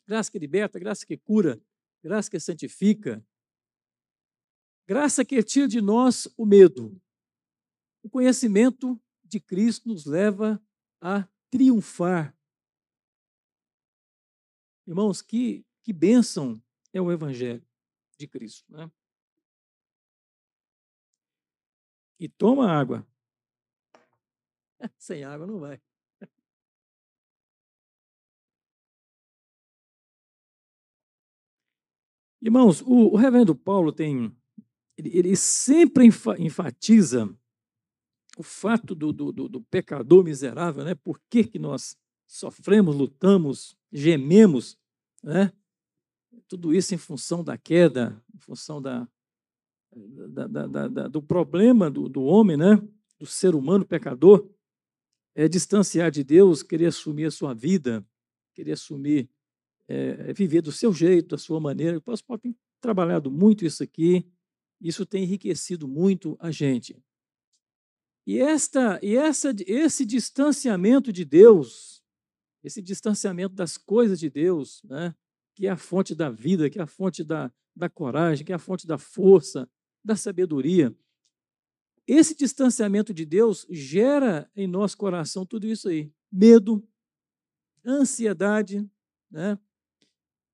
Graça 0.07 0.31
que 0.31 0.39
liberta, 0.39 0.79
graça 0.79 1.07
que 1.07 1.17
cura, 1.17 1.63
graça 2.03 2.31
que 2.31 2.41
santifica. 2.41 3.25
Graça 4.87 5.25
que 5.25 5.43
tira 5.43 5.67
de 5.67 5.81
nós 5.81 6.29
o 6.37 6.45
medo. 6.45 7.01
O 8.05 8.11
conhecimento 8.11 9.01
de 9.25 9.41
Cristo 9.41 9.89
nos 9.89 10.05
leva 10.05 10.63
a 11.01 11.27
triunfar. 11.51 12.37
Irmãos, 14.87 15.23
que, 15.23 15.65
que 15.83 15.91
bênção 15.91 16.63
é 16.93 17.01
o 17.01 17.11
Evangelho 17.11 17.67
de 18.19 18.29
Cristo. 18.29 18.71
Né? 18.71 18.93
E 22.21 22.29
toma 22.29 22.71
água. 22.71 23.07
Sem 24.99 25.25
água 25.25 25.47
não 25.47 25.59
vai. 25.59 25.81
Irmãos, 32.43 32.83
o, 32.83 33.15
o 33.15 33.17
reverendo 33.17 33.57
Paulo 33.57 33.91
tem. 33.91 34.37
Ele, 34.99 35.17
ele 35.17 35.37
sempre 35.37 36.05
enfatiza 36.05 37.35
o 38.37 38.43
fato 38.43 38.95
do, 38.95 39.13
do, 39.13 39.33
do, 39.33 39.61
pecador 39.63 40.25
miserável, 40.25 40.85
né? 40.85 40.95
Por 40.95 41.21
que, 41.31 41.45
que 41.45 41.59
nós 41.59 41.97
sofremos, 42.27 42.97
lutamos, 42.97 43.77
gememos, 43.93 44.77
né? 45.23 45.53
Tudo 46.49 46.75
isso 46.75 46.95
em 46.95 46.99
função 46.99 47.45
da 47.45 47.57
queda, 47.57 48.21
em 48.35 48.39
função 48.39 48.83
da, 48.83 49.09
da, 49.95 50.47
da, 50.47 50.89
da 50.89 51.09
do 51.09 51.23
problema 51.23 51.91
do, 51.91 52.09
do 52.09 52.23
homem, 52.25 52.57
né? 52.57 52.77
Do 53.19 53.27
ser 53.27 53.55
humano 53.55 53.87
pecador, 53.87 54.49
é 55.35 55.49
distanciar 55.49 56.11
de 56.11 56.23
Deus, 56.23 56.63
querer 56.63 56.87
assumir 56.87 57.27
a 57.27 57.31
sua 57.31 57.55
vida, 57.55 58.05
querer 58.53 58.73
assumir, 58.73 59.29
é, 59.89 60.33
viver 60.33 60.63
do 60.63 60.73
seu 60.73 60.93
jeito, 60.93 61.31
da 61.31 61.39
sua 61.39 61.61
maneira. 61.61 61.99
O 61.99 62.03
pastor 62.03 62.27
Paulo 62.27 62.41
tem 62.41 62.57
trabalhado 62.81 63.31
muito 63.31 63.65
isso 63.65 63.83
aqui, 63.83 64.27
isso 64.81 65.07
tem 65.07 65.23
enriquecido 65.25 65.89
muito 65.89 66.37
a 66.41 66.51
gente. 66.51 66.97
E, 68.27 68.39
esta, 68.41 68.99
e 69.03 69.17
essa, 69.17 69.55
esse 69.67 70.05
distanciamento 70.05 71.13
de 71.13 71.25
Deus, 71.25 72.03
esse 72.63 72.81
distanciamento 72.81 73.55
das 73.55 73.77
coisas 73.77 74.19
de 74.19 74.31
Deus, 74.31 74.83
né, 74.85 75.15
que 75.55 75.67
é 75.67 75.71
a 75.71 75.77
fonte 75.77 76.15
da 76.15 76.31
vida, 76.31 76.71
que 76.71 76.79
é 76.79 76.83
a 76.83 76.87
fonte 76.87 77.23
da, 77.23 77.53
da 77.77 77.89
coragem, 77.89 78.45
que 78.45 78.53
é 78.53 78.55
a 78.55 78.59
fonte 78.59 78.87
da 78.87 78.97
força, 78.97 79.69
da 80.03 80.17
sabedoria. 80.17 80.97
Esse 82.07 82.35
distanciamento 82.35 83.13
de 83.13 83.25
Deus 83.25 83.67
gera 83.71 84.51
em 84.57 84.67
nosso 84.67 84.97
coração 84.97 85.45
tudo 85.45 85.67
isso 85.67 85.89
aí: 85.89 86.13
medo, 86.31 86.87
ansiedade, 87.85 88.89
né, 89.31 89.59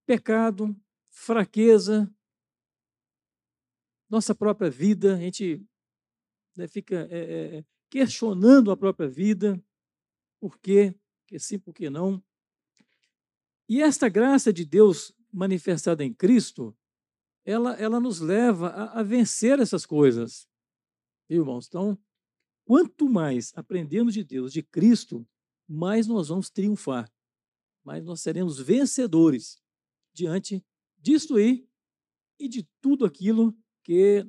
pecado, 0.04 0.76
fraqueza, 1.09 2.12
nossa 4.09 4.35
própria 4.35 4.68
vida, 4.68 5.14
a 5.14 5.20
gente 5.20 5.64
né, 6.61 6.68
fica 6.68 7.09
é, 7.11 7.18
é, 7.59 7.64
questionando 7.88 8.70
a 8.70 8.77
própria 8.77 9.09
vida, 9.09 9.62
por 10.38 10.59
quê, 10.59 10.94
que 11.27 11.38
sim, 11.38 11.59
por 11.59 11.75
que 11.75 11.88
não. 11.90 12.23
E 13.68 13.81
esta 13.83 14.09
graça 14.09 14.53
de 14.53 14.64
Deus 14.64 15.12
manifestada 15.33 16.05
em 16.05 16.12
Cristo, 16.12 16.77
ela, 17.44 17.75
ela 17.75 17.99
nos 17.99 18.20
leva 18.20 18.68
a, 18.68 19.01
a 19.01 19.03
vencer 19.03 19.59
essas 19.59 19.87
coisas. 19.87 20.46
Viu, 21.29 21.42
irmãos? 21.42 21.66
Então, 21.66 21.99
quanto 22.64 23.09
mais 23.09 23.53
aprendemos 23.57 24.14
de 24.14 24.25
Deus, 24.25 24.53
de 24.53 24.62
Cristo, 24.62 25.27
mais 25.68 26.07
nós 26.07 26.29
vamos 26.29 26.51
triunfar, 26.51 27.11
mais 27.85 28.05
nós 28.05 28.20
seremos 28.20 28.59
vencedores 28.59 29.62
diante 30.12 30.64
disto 30.99 31.37
aí 31.37 31.66
e 32.38 32.49
de 32.49 32.68
tudo 32.81 33.05
aquilo 33.05 33.57
que, 33.83 34.25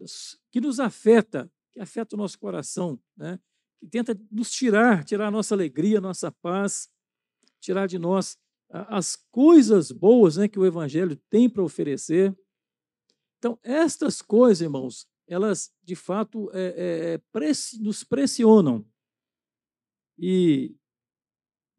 que 0.51 0.61
nos 0.61 0.79
afeta 0.79 1.51
que 1.71 1.79
afeta 1.79 2.15
o 2.15 2.17
nosso 2.17 2.37
coração, 2.37 2.99
né? 3.15 3.39
que 3.79 3.87
tenta 3.87 4.19
nos 4.31 4.51
tirar, 4.51 5.03
tirar 5.03 5.27
a 5.27 5.31
nossa 5.31 5.55
alegria, 5.55 5.97
a 5.97 6.01
nossa 6.01 6.31
paz, 6.31 6.89
tirar 7.59 7.87
de 7.87 7.97
nós 7.97 8.37
as 8.69 9.15
coisas 9.15 9.91
boas 9.91 10.37
né, 10.37 10.47
que 10.47 10.59
o 10.59 10.65
Evangelho 10.65 11.15
tem 11.29 11.49
para 11.49 11.63
oferecer. 11.63 12.35
Então, 13.37 13.59
estas 13.63 14.21
coisas, 14.21 14.61
irmãos, 14.61 15.07
elas 15.27 15.73
de 15.83 15.95
fato 15.95 16.49
é, 16.53 17.19
é, 17.33 17.79
nos 17.79 18.03
pressionam. 18.03 18.85
E, 20.17 20.75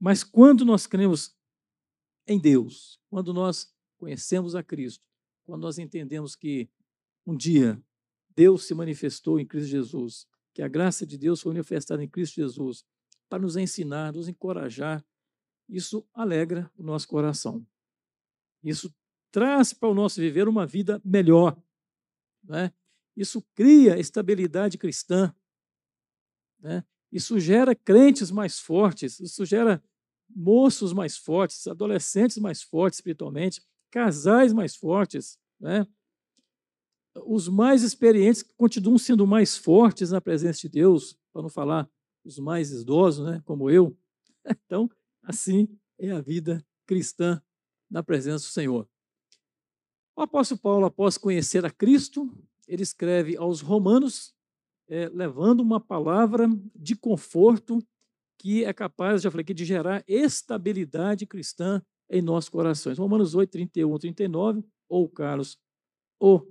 mas 0.00 0.24
quando 0.24 0.64
nós 0.64 0.86
cremos 0.86 1.36
em 2.26 2.38
Deus, 2.38 3.00
quando 3.08 3.32
nós 3.32 3.72
conhecemos 3.96 4.54
a 4.54 4.62
Cristo, 4.62 5.06
quando 5.44 5.62
nós 5.62 5.78
entendemos 5.78 6.34
que 6.34 6.68
um 7.26 7.36
dia 7.36 7.82
Deus 8.34 8.66
se 8.66 8.74
manifestou 8.74 9.38
em 9.38 9.46
Cristo 9.46 9.68
Jesus, 9.68 10.26
que 10.54 10.62
a 10.62 10.68
graça 10.68 11.06
de 11.06 11.16
Deus 11.16 11.40
foi 11.40 11.52
manifestada 11.52 12.02
em 12.02 12.08
Cristo 12.08 12.36
Jesus 12.36 12.84
para 13.28 13.42
nos 13.42 13.56
ensinar, 13.56 14.12
nos 14.12 14.28
encorajar. 14.28 15.04
Isso 15.68 16.06
alegra 16.12 16.70
o 16.76 16.82
nosso 16.82 17.08
coração. 17.08 17.66
Isso 18.62 18.94
traz 19.30 19.72
para 19.72 19.88
o 19.88 19.94
nosso 19.94 20.20
viver 20.20 20.46
uma 20.46 20.66
vida 20.66 21.00
melhor. 21.04 21.60
Né? 22.44 22.72
Isso 23.16 23.42
cria 23.54 23.98
estabilidade 23.98 24.76
cristã. 24.76 25.34
Né? 26.60 26.84
Isso 27.10 27.40
gera 27.40 27.74
crentes 27.74 28.30
mais 28.30 28.58
fortes, 28.58 29.18
isso 29.20 29.44
gera 29.44 29.82
moços 30.28 30.92
mais 30.92 31.16
fortes, 31.16 31.66
adolescentes 31.66 32.38
mais 32.38 32.62
fortes 32.62 32.98
espiritualmente, 32.98 33.62
casais 33.90 34.52
mais 34.52 34.76
fortes. 34.76 35.38
Né? 35.60 35.86
Os 37.14 37.48
mais 37.48 37.82
experientes 37.82 38.42
continuam 38.42 38.98
sendo 38.98 39.26
mais 39.26 39.56
fortes 39.56 40.10
na 40.10 40.20
presença 40.20 40.60
de 40.62 40.68
Deus, 40.68 41.16
para 41.32 41.42
não 41.42 41.48
falar 41.48 41.88
os 42.24 42.38
mais 42.38 42.70
idosos, 42.70 43.24
né, 43.24 43.42
como 43.44 43.70
eu. 43.70 43.96
Então, 44.66 44.90
assim 45.22 45.68
é 45.98 46.10
a 46.10 46.20
vida 46.20 46.64
cristã 46.84 47.40
na 47.88 48.02
presença 48.02 48.44
do 48.44 48.50
Senhor. 48.50 48.88
O 50.16 50.22
apóstolo 50.22 50.60
Paulo, 50.60 50.86
após 50.86 51.16
conhecer 51.16 51.64
a 51.64 51.70
Cristo, 51.70 52.28
ele 52.66 52.82
escreve 52.82 53.36
aos 53.36 53.60
Romanos, 53.60 54.34
é, 54.88 55.08
levando 55.08 55.60
uma 55.60 55.80
palavra 55.80 56.48
de 56.74 56.96
conforto 56.96 57.78
que 58.38 58.64
é 58.64 58.72
capaz, 58.72 59.22
já 59.22 59.30
falei 59.30 59.42
aqui, 59.42 59.54
de 59.54 59.64
gerar 59.64 60.02
estabilidade 60.08 61.24
cristã 61.24 61.80
em 62.10 62.20
nossos 62.20 62.50
corações. 62.50 62.98
Romanos 62.98 63.34
8, 63.34 63.50
31, 63.50 63.98
39, 63.98 64.64
ou 64.88 65.08
Carlos, 65.08 65.56
ou 66.18 66.46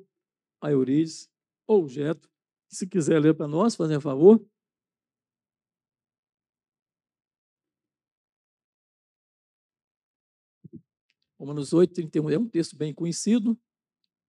a 0.61 0.71
Eurides 0.71 1.29
ou 1.67 1.83
o 1.83 1.89
Geto. 1.89 2.29
Se 2.69 2.87
quiser 2.87 3.19
ler 3.19 3.33
para 3.33 3.47
nós, 3.47 3.75
fazer 3.75 3.97
um 3.97 4.01
favor. 4.01 4.41
Romanos 11.37 11.73
8, 11.73 11.93
31 11.93 12.29
é 12.29 12.37
um 12.37 12.47
texto 12.47 12.77
bem 12.77 12.93
conhecido, 12.93 13.59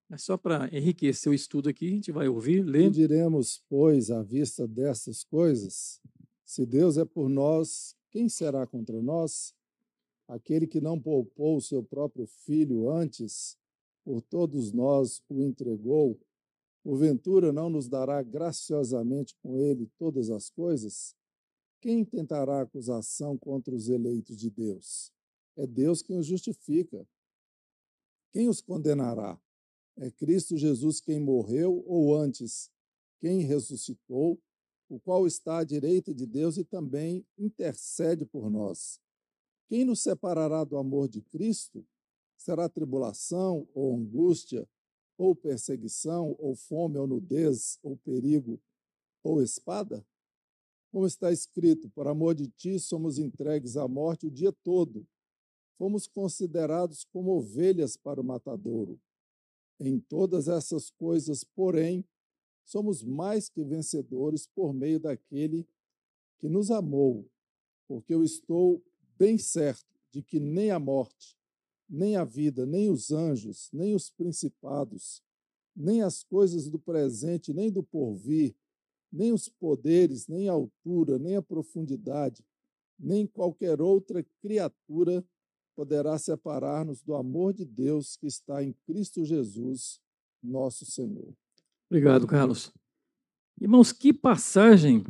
mas 0.09 0.23
só 0.23 0.39
para 0.39 0.67
enriquecer 0.75 1.31
o 1.31 1.35
estudo 1.35 1.69
aqui, 1.69 1.89
a 1.89 1.91
gente 1.91 2.11
vai 2.11 2.27
ouvir, 2.27 2.63
ler. 2.63 2.87
E 2.87 2.91
diremos, 2.91 3.63
pois, 3.69 4.11
à 4.11 4.23
vista 4.23 4.67
dessas 4.67 5.23
coisas, 5.23 6.01
se 6.43 6.65
Deus 6.65 6.97
é 6.97 7.05
por 7.05 7.29
nós, 7.29 7.95
quem 8.11 8.31
será 8.31 8.67
contra 8.67 9.03
nós? 9.03 9.55
Aquele 10.27 10.67
que 10.67 10.81
não 10.81 10.99
poupou 10.99 11.59
o 11.59 11.61
seu 11.61 11.83
próprio 11.83 12.27
filho 12.27 12.91
antes, 12.91 13.59
por 14.05 14.21
todos 14.23 14.73
nós 14.73 15.23
o 15.29 15.41
entregou, 15.43 16.19
porventura 16.83 17.53
não 17.53 17.71
nos 17.71 17.89
dará 17.89 18.23
graciosamente 18.23 19.35
com 19.43 19.59
ele 19.59 19.91
todas 19.99 20.31
as 20.31 20.51
coisas? 20.51 21.15
Quem 21.81 22.05
tentará 22.05 22.61
acusação 22.61 23.37
contra 23.37 23.75
os 23.75 23.89
eleitos 23.89 24.37
de 24.37 24.51
Deus? 24.51 25.13
É 25.57 25.67
Deus 25.67 26.03
quem 26.03 26.19
os 26.19 26.27
justifica. 26.27 27.07
Quem 28.33 28.49
os 28.49 28.61
condenará? 28.61 29.39
É 29.97 30.11
Cristo 30.11 30.57
Jesus 30.57 31.01
quem 31.01 31.21
morreu, 31.21 31.85
ou 31.87 32.17
antes, 32.17 32.71
quem 33.21 33.41
ressuscitou, 33.41 34.41
o 34.89 34.99
qual 35.01 35.27
está 35.27 35.59
à 35.59 35.65
direita 35.65 36.15
de 36.15 36.27
Deus 36.27 36.57
e 36.57 36.65
também 36.65 37.27
intercede 37.37 38.25
por 38.25 38.51
nós. 38.51 39.01
Quem 39.69 39.85
nos 39.85 40.03
separará 40.03 40.65
do 40.65 40.77
amor 40.77 41.09
de 41.09 41.23
Cristo? 41.23 41.87
Será 42.43 42.69
tribulação, 42.69 43.69
ou 43.73 43.95
angústia, 43.95 44.69
ou 45.17 45.33
perseguição, 45.33 46.35
ou 46.41 46.57
fome, 46.57 46.99
ou 46.99 47.07
nudez, 47.07 47.79
ou 47.85 47.97
perigo, 47.97 48.61
ou 49.23 49.41
espada? 49.41 50.05
Como 50.91 51.07
está 51.07 51.31
escrito, 51.31 51.89
por 51.91 52.09
amor 52.09 52.35
de 52.35 52.49
ti 52.49 52.81
somos 52.81 53.17
entregues 53.17 53.77
à 53.77 53.87
morte 53.87 54.27
o 54.27 54.31
dia 54.31 54.53
todo. 54.53 55.07
Fomos 55.79 56.09
considerados 56.09 57.05
como 57.05 57.31
ovelhas 57.31 57.97
para 57.97 58.21
o 58.21 58.25
matadouro. 58.25 59.01
Em 59.79 60.01
todas 60.01 60.49
essas 60.49 60.91
coisas, 60.91 61.45
porém, 61.45 62.05
somos 62.65 63.05
mais 63.05 63.49
que 63.49 63.63
vencedores 63.63 64.49
por 64.49 64.75
meio 64.75 64.99
daquele 64.99 65.65
que 66.41 66.49
nos 66.49 66.73
amou, 66.73 67.25
porque 67.87 68.13
eu 68.13 68.25
estou 68.25 68.83
bem 69.17 69.39
certo 69.39 69.95
de 70.11 70.25
que 70.25 70.41
nem 70.41 70.73
a 70.73 70.81
morte, 70.81 71.41
nem 71.93 72.17
a 72.17 72.25
vida, 72.25 72.65
nem 72.65 72.89
os 72.89 73.13
anjos, 73.13 73.69
nem 73.71 73.95
os 73.95 74.09
principados, 74.09 75.23
nem 75.77 76.01
as 76.03 76.25
coisas 76.25 76.71
do 76.71 76.79
presente, 76.79 77.53
nem 77.53 77.71
do 77.71 77.83
porvir, 77.83 78.57
nem 79.13 79.31
os 79.31 79.47
poderes, 79.47 80.27
nem 80.27 80.49
a 80.49 80.53
altura, 80.53 81.19
nem 81.19 81.37
a 81.37 81.43
profundidade, 81.43 82.43
nem 82.99 83.27
qualquer 83.27 83.83
outra 83.83 84.25
criatura 84.41 85.23
poderá 85.77 86.19
separar-nos 86.19 87.03
do 87.03 87.15
amor 87.15 87.53
de 87.53 87.67
Deus 87.67 88.17
que 88.17 88.27
está 88.27 88.65
em 88.65 88.75
Cristo 88.87 89.23
Jesus, 89.23 90.01
nosso 90.43 90.87
Senhor. 90.87 91.35
Obrigado, 91.91 92.27
Carlos. 92.27 92.73
Irmãos, 93.61 93.93
que 93.93 94.15
passagem 94.15 95.05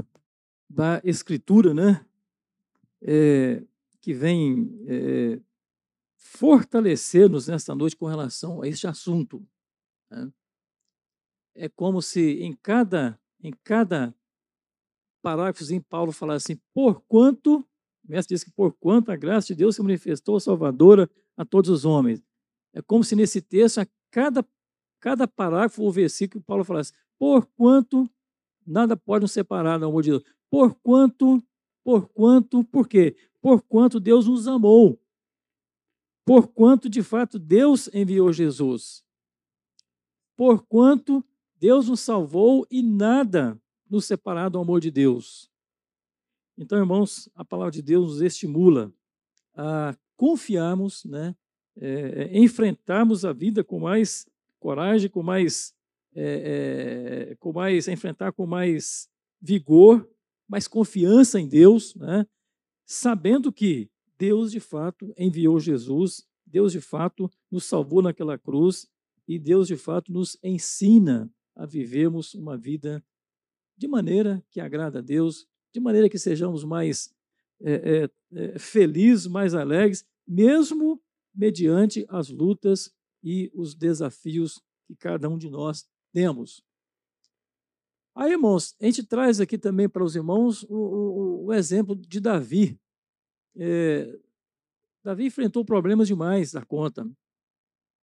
da 0.69 1.01
Escritura, 1.05 1.73
né? 1.73 2.05
É, 3.01 3.63
que 4.01 4.13
vem 4.13 4.69
é, 4.87 5.41
fortalecer-nos 6.23 7.49
nesta 7.49 7.75
noite 7.75 7.97
com 7.97 8.07
relação 8.07 8.63
a 8.63 8.69
este 8.69 8.87
assunto. 8.87 9.47
Né? 10.11 10.33
É 11.55 11.69
como 11.69 12.01
se 12.01 12.43
em 12.43 12.53
cada 12.55 13.19
em 13.43 13.53
cada 13.65 14.15
parágrafozinho 15.21 15.83
Paulo 15.89 16.13
falasse 16.13 16.53
assim, 16.53 16.61
porquanto, 16.73 17.59
o 17.59 17.67
mestre 18.05 18.35
diz 18.35 18.45
que 18.45 18.53
porquanto 18.53 19.11
a 19.11 19.17
graça 19.17 19.49
de 19.49 19.57
Deus 19.57 19.77
se 19.77 19.83
manifestou 19.83 20.39
salvadora 20.39 21.11
a 21.37 21.45
todos 21.45 21.69
os 21.69 21.85
homens. 21.85 22.23
É 22.73 22.81
como 22.81 23.03
se 23.03 23.17
nesse 23.17 23.43
texto, 23.43 23.79
a 23.79 23.87
cada, 24.11 24.47
cada 25.01 25.27
parágrafo 25.27 25.83
ou 25.83 25.91
versículo, 25.91 26.43
Paulo 26.45 26.65
falasse, 26.65 26.93
porquanto 27.19 28.09
nada 28.65 28.97
pode 28.97 29.23
nos 29.23 29.33
separar 29.33 29.79
do 29.79 29.87
amor 29.87 30.03
de 30.03 30.11
Deus. 30.11 30.23
Porquanto, 30.49 31.43
porquanto, 31.85 32.63
por 32.65 32.89
quê? 32.89 33.17
Porquanto 33.41 33.99
Deus 33.99 34.29
nos 34.29 34.47
amou. 34.47 35.02
Porquanto, 36.25 36.89
de 36.89 37.03
fato, 37.03 37.39
Deus 37.39 37.89
enviou 37.93 38.33
Jesus. 38.33 39.05
Porquanto 40.37 41.25
Deus 41.57 41.89
nos 41.89 42.01
salvou 42.01 42.67
e 42.71 42.83
nada 42.83 43.61
nos 43.89 44.07
separar 44.07 44.49
do 44.49 44.59
amor 44.59 44.81
de 44.81 44.91
Deus. 44.91 45.51
Então, 46.57 46.79
irmãos, 46.79 47.29
a 47.35 47.45
palavra 47.45 47.73
de 47.73 47.83
Deus 47.83 48.11
nos 48.11 48.23
estimula 48.23 48.93
a 49.55 49.97
confiarmos, 50.17 51.05
né, 51.05 51.35
é, 51.77 52.29
é 52.33 52.39
enfrentarmos 52.39 53.25
a 53.25 53.33
vida 53.33 53.63
com 53.65 53.81
mais 53.81 54.27
coragem, 54.59 55.11
com 55.11 55.23
mais, 55.23 55.75
é, 56.15 57.31
é, 57.31 57.35
com 57.37 57.53
mais, 57.53 57.89
enfrentar 57.89 58.33
com 58.33 58.47
mais 58.47 59.09
vigor, 59.41 60.09
mais 60.49 60.69
confiança 60.69 61.41
em 61.41 61.49
Deus, 61.49 61.95
né, 61.95 62.27
sabendo 62.85 63.53
que 63.53 63.91
Deus 64.19 64.51
de 64.53 64.61
fato 64.61 65.13
enviou 65.17 65.59
Jesus, 65.59 66.27
Deus 66.47 66.73
de 66.73 66.81
fato 66.81 67.31
nos 67.51 67.65
salvou 67.65 68.03
naquela 68.03 68.39
cruz 68.39 68.89
e 69.27 69.39
Deus 69.39 69.67
de 69.67 69.77
fato 69.77 70.13
nos 70.13 70.37
ensina 70.43 71.31
a 71.55 71.67
vivermos 71.67 72.35
uma 72.35 72.57
vida 72.57 73.05
de 73.77 73.89
maneira 73.89 74.45
que 74.51 74.61
agrada 74.61 74.99
a 74.99 75.03
Deus, 75.03 75.47
de 75.73 75.81
maneira 75.81 76.09
que 76.09 76.19
sejamos 76.19 76.65
mais 76.65 77.13
é, 77.61 77.73
é, 77.73 78.11
é, 78.35 78.59
felizes, 78.59 79.27
mais 79.27 79.55
alegres, 79.55 80.05
mesmo 80.27 81.01
mediante 81.35 82.05
as 82.09 82.29
lutas 82.29 82.93
e 83.23 83.51
os 83.55 83.75
desafios 83.75 84.61
que 84.87 84.95
cada 84.95 85.29
um 85.29 85.39
de 85.39 85.49
nós 85.49 85.89
temos. 86.13 86.63
Aí, 88.15 88.33
irmãos, 88.33 88.77
a 88.81 88.85
gente 88.85 89.03
traz 89.03 89.41
aqui 89.41 89.57
também 89.57 89.89
para 89.89 90.05
os 90.05 90.15
irmãos 90.15 90.65
o, 90.65 90.75
o, 90.75 91.45
o 91.47 91.53
exemplo 91.53 91.97
de 91.97 92.21
Davi. 92.21 92.79
É, 93.57 94.19
Davi 95.03 95.27
enfrentou 95.27 95.65
problemas 95.65 96.09
demais 96.09 96.53
da 96.53 96.65
conta, 96.65 97.09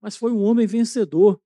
mas 0.02 0.16
foi 0.16 0.32
um 0.32 0.42
homem 0.44 0.68
vencedor 0.68 1.42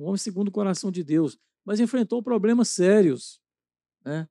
um 0.00 0.06
homem 0.06 0.16
segundo 0.16 0.48
o 0.48 0.52
coração 0.52 0.90
de 0.90 1.04
Deus, 1.04 1.38
mas 1.62 1.78
enfrentou 1.78 2.22
problemas 2.22 2.68
sérios. 2.70 3.38
Né? 4.02 4.26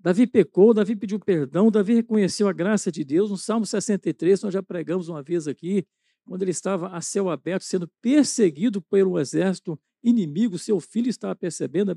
Davi 0.00 0.26
pecou, 0.26 0.74
Davi 0.74 0.96
pediu 0.96 1.20
perdão, 1.20 1.70
Davi 1.70 1.94
reconheceu 1.94 2.48
a 2.48 2.52
graça 2.52 2.90
de 2.90 3.04
Deus. 3.04 3.30
No 3.30 3.38
Salmo 3.38 3.64
63, 3.64 4.42
nós 4.42 4.52
já 4.52 4.62
pregamos 4.62 5.08
uma 5.08 5.22
vez 5.22 5.46
aqui, 5.46 5.86
quando 6.26 6.42
ele 6.42 6.50
estava 6.50 6.88
a 6.88 7.00
céu 7.00 7.30
aberto, 7.30 7.62
sendo 7.62 7.86
perseguido 8.02 8.84
um 8.92 9.18
exército 9.18 9.78
inimigo, 10.02 10.58
seu 10.58 10.80
filho 10.80 11.08
estava 11.08 11.36
percebendo, 11.36 11.94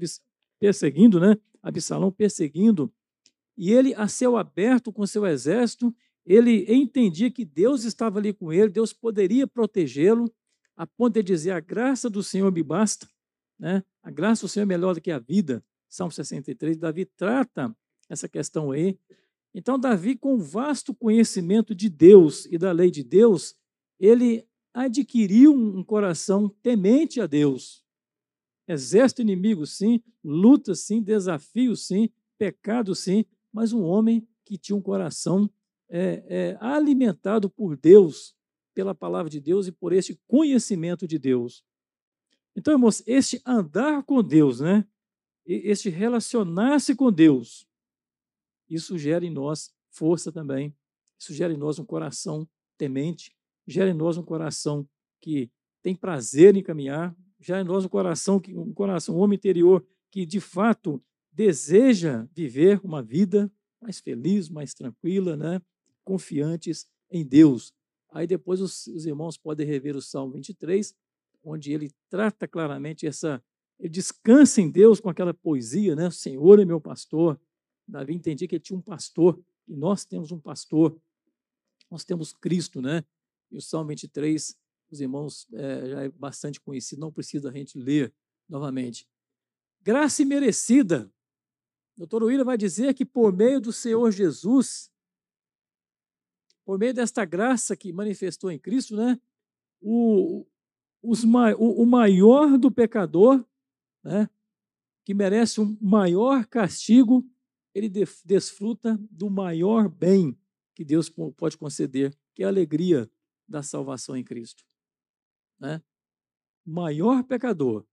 perseguindo, 0.59 1.19
né? 1.19 1.35
Absalão 1.61 2.11
perseguindo. 2.11 2.93
E 3.57 3.71
ele, 3.71 3.93
a 3.95 4.07
céu 4.07 4.37
aberto 4.37 4.93
com 4.93 5.05
seu 5.07 5.25
exército, 5.25 5.93
ele 6.25 6.65
entendia 6.71 7.31
que 7.31 7.43
Deus 7.43 7.83
estava 7.83 8.19
ali 8.19 8.33
com 8.33 8.53
ele, 8.53 8.69
Deus 8.69 8.93
poderia 8.93 9.47
protegê-lo, 9.47 10.31
a 10.75 10.85
ponto 10.85 11.13
de 11.13 11.23
dizer: 11.23 11.51
a 11.51 11.59
graça 11.59 12.09
do 12.09 12.21
Senhor 12.21 12.51
me 12.51 12.61
basta, 12.61 13.09
né? 13.57 13.83
a 14.03 14.11
graça 14.11 14.45
do 14.45 14.49
Senhor 14.49 14.63
é 14.63 14.67
melhor 14.67 14.93
do 14.93 15.01
que 15.01 15.09
a 15.09 15.19
vida. 15.19 15.63
Salmo 15.89 16.11
63, 16.11 16.77
Davi 16.77 17.05
trata 17.05 17.75
essa 18.09 18.27
questão 18.27 18.71
aí. 18.71 18.99
Então, 19.53 19.79
Davi, 19.79 20.15
com 20.15 20.37
vasto 20.37 20.93
conhecimento 20.93 21.73
de 21.73 21.89
Deus 21.89 22.45
e 22.45 22.57
da 22.57 22.71
lei 22.71 22.91
de 22.91 23.03
Deus, 23.03 23.55
ele 23.99 24.45
adquiriu 24.73 25.53
um 25.53 25.83
coração 25.83 26.49
temente 26.61 27.19
a 27.19 27.25
Deus. 27.25 27.83
Exército 28.67 29.21
inimigo, 29.21 29.65
sim, 29.65 30.03
luta, 30.23 30.75
sim, 30.75 31.01
desafio, 31.01 31.75
sim, 31.75 32.09
pecado, 32.37 32.93
sim, 32.93 33.25
mas 33.57 33.73
um 33.73 33.81
homem 33.81 34.23
que 34.45 34.55
tinha 34.55 34.75
um 34.75 34.81
coração 34.81 35.49
é, 35.89 36.23
é, 36.27 36.57
alimentado 36.61 37.49
por 37.49 37.75
Deus, 37.75 38.35
pela 38.71 38.93
palavra 38.93 39.31
de 39.31 39.39
Deus 39.39 39.65
e 39.65 39.71
por 39.71 39.91
este 39.93 40.13
conhecimento 40.27 41.07
de 41.07 41.17
Deus. 41.17 41.65
Então, 42.55 42.75
irmãos, 42.75 43.01
este 43.07 43.41
andar 43.43 44.03
com 44.03 44.21
Deus, 44.21 44.59
né? 44.59 44.87
Este 45.43 45.89
relacionar-se 45.89 46.93
com 46.93 47.11
Deus, 47.11 47.67
isso 48.69 48.95
gera 48.95 49.25
em 49.25 49.31
nós 49.31 49.73
força 49.89 50.31
também. 50.31 50.75
Isso 51.17 51.33
gera 51.33 51.51
em 51.51 51.57
nós 51.57 51.79
um 51.79 51.85
coração 51.85 52.47
temente, 52.77 53.35
gera 53.65 53.89
em 53.89 53.93
nós 53.95 54.17
um 54.17 54.23
coração 54.23 54.87
que 55.19 55.49
tem 55.81 55.95
prazer 55.95 56.55
em 56.55 56.61
caminhar, 56.61 57.17
gera 57.39 57.61
em 57.61 57.65
nós 57.65 57.85
um 57.85 57.89
coração 57.89 58.39
que 58.39 58.55
um 58.55 58.71
coração, 58.71 59.15
um 59.15 59.19
homem 59.19 59.35
interior 59.35 59.83
que 60.11 60.27
de 60.27 60.39
fato 60.39 61.03
deseja 61.37 62.27
viver 62.33 62.81
uma 62.83 63.03
vida 63.03 63.51
mais 63.79 63.99
feliz, 63.99 64.49
mais 64.49 64.73
tranquila, 64.73 65.37
né? 65.37 65.61
Confiantes 66.03 66.87
em 67.11 67.23
Deus. 67.23 67.71
Aí 68.09 68.25
depois 68.25 68.59
os, 68.59 68.87
os 68.87 69.05
irmãos 69.05 69.37
podem 69.37 69.67
rever 69.67 69.95
o 69.95 70.01
Salmo 70.01 70.33
23, 70.33 70.95
onde 71.43 71.71
ele 71.71 71.91
trata 72.09 72.47
claramente 72.47 73.05
essa. 73.05 73.39
Ele 73.79 73.89
descansa 73.89 74.59
em 74.59 74.71
Deus 74.71 74.99
com 74.99 75.11
aquela 75.11 75.31
poesia, 75.31 75.95
né? 75.95 76.09
Senhor 76.09 76.59
é 76.59 76.65
meu 76.65 76.81
pastor. 76.81 77.39
Davi 77.87 78.15
entendia 78.15 78.47
que 78.47 78.55
ele 78.55 78.63
tinha 78.63 78.79
um 78.79 78.81
pastor, 78.81 79.39
e 79.67 79.75
nós 79.75 80.03
temos 80.03 80.31
um 80.31 80.39
pastor. 80.39 80.99
Nós 81.91 82.03
temos 82.03 82.33
Cristo, 82.33 82.81
né? 82.81 83.05
E 83.51 83.57
o 83.57 83.61
Salmo 83.61 83.89
23, 83.89 84.57
os 84.89 84.99
irmãos 84.99 85.47
é, 85.53 85.89
já 85.89 86.01
é 86.05 86.09
bastante 86.09 86.59
conhecido, 86.59 86.99
não 86.99 87.11
precisa 87.11 87.49
a 87.49 87.53
gente 87.53 87.77
ler 87.77 88.11
novamente. 88.49 89.07
Graça 89.83 90.23
imerecida. 90.23 91.11
O 91.97 92.01
doutor 92.01 92.23
William 92.23 92.45
vai 92.45 92.57
dizer 92.57 92.93
que 92.93 93.03
por 93.03 93.33
meio 93.33 93.59
do 93.59 93.73
Senhor 93.73 94.09
Jesus, 94.11 94.89
por 96.63 96.77
meio 96.77 96.93
desta 96.93 97.25
graça 97.25 97.75
que 97.75 97.91
manifestou 97.91 98.49
em 98.51 98.57
Cristo, 98.57 98.95
né, 98.95 99.19
o, 99.81 100.45
os, 101.01 101.23
o, 101.23 101.83
o 101.83 101.85
maior 101.85 102.57
do 102.57 102.71
pecador, 102.71 103.43
né, 104.03 104.29
que 105.03 105.13
merece 105.13 105.59
um 105.59 105.77
maior 105.81 106.45
castigo, 106.45 107.27
ele 107.73 107.89
desfruta 108.23 108.97
do 109.11 109.29
maior 109.29 109.89
bem 109.89 110.37
que 110.73 110.85
Deus 110.85 111.09
pode 111.09 111.57
conceder, 111.57 112.15
que 112.33 112.43
é 112.43 112.45
a 112.45 112.49
alegria 112.49 113.09
da 113.47 113.61
salvação 113.61 114.15
em 114.15 114.23
Cristo. 114.23 114.63
Né? 115.59 115.81
maior 116.67 117.23
pecador, 117.23 117.85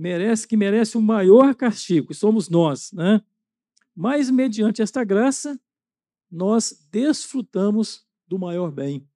merece 0.00 0.48
que 0.48 0.56
merece 0.56 0.96
o 0.96 1.02
maior 1.02 1.54
castigo, 1.54 2.14
somos 2.14 2.48
nós, 2.48 2.90
né? 2.92 3.22
Mas 3.94 4.30
mediante 4.30 4.80
esta 4.80 5.04
graça, 5.04 5.60
nós 6.30 6.88
desfrutamos 6.90 8.06
do 8.26 8.38
maior 8.38 8.70
bem, 8.70 9.06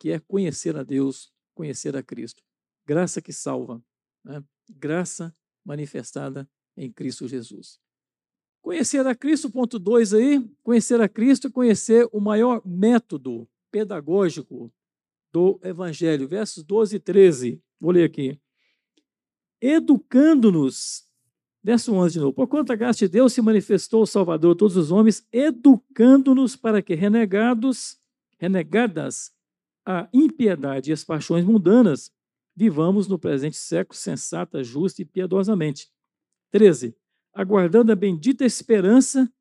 que 0.00 0.10
é 0.10 0.18
conhecer 0.18 0.76
a 0.76 0.82
Deus, 0.82 1.32
conhecer 1.54 1.96
a 1.96 2.02
Cristo. 2.02 2.42
Graça 2.84 3.22
que 3.22 3.32
salva, 3.32 3.80
né? 4.24 4.42
graça 4.68 5.32
manifestada 5.64 6.50
em 6.76 6.90
Cristo 6.90 7.28
Jesus. 7.28 7.78
Conhecer 8.60 9.06
a 9.06 9.14
Cristo, 9.14 9.50
ponto 9.50 9.78
2 9.78 10.14
aí, 10.14 10.50
conhecer 10.64 11.00
a 11.00 11.08
Cristo 11.08 11.46
é 11.46 11.50
conhecer 11.50 12.08
o 12.12 12.18
maior 12.18 12.60
método 12.66 13.48
pedagógico 13.70 14.72
do 15.32 15.60
Evangelho, 15.62 16.26
versos 16.26 16.64
12 16.64 16.96
e 16.96 16.98
13. 16.98 17.62
Vou 17.78 17.92
ler 17.92 18.04
aqui 18.04 18.41
educando-nos. 19.62 21.04
Verso 21.62 21.94
11 21.94 22.14
de 22.14 22.18
novo. 22.18 22.32
Por 22.32 22.48
a 22.72 22.74
graça 22.74 22.98
de 22.98 23.08
Deus 23.08 23.32
se 23.32 23.40
manifestou 23.40 24.02
o 24.02 24.06
Salvador 24.06 24.56
a 24.56 24.58
todos 24.58 24.76
os 24.76 24.90
homens, 24.90 25.24
educando-nos 25.32 26.56
para 26.56 26.82
que, 26.82 26.94
renegados, 26.94 27.96
renegadas 28.36 29.32
a 29.86 30.08
impiedade 30.12 30.90
e 30.90 30.92
as 30.92 31.04
paixões 31.04 31.44
mundanas, 31.44 32.10
vivamos 32.54 33.06
no 33.06 33.18
presente 33.18 33.56
século 33.56 33.96
sensata, 33.96 34.64
justa 34.64 35.02
e 35.02 35.04
piedosamente. 35.04 35.88
13. 36.50 36.96
Aguardando 37.32 37.92
a 37.92 37.96
bendita 37.96 38.44
esperança 38.44 39.32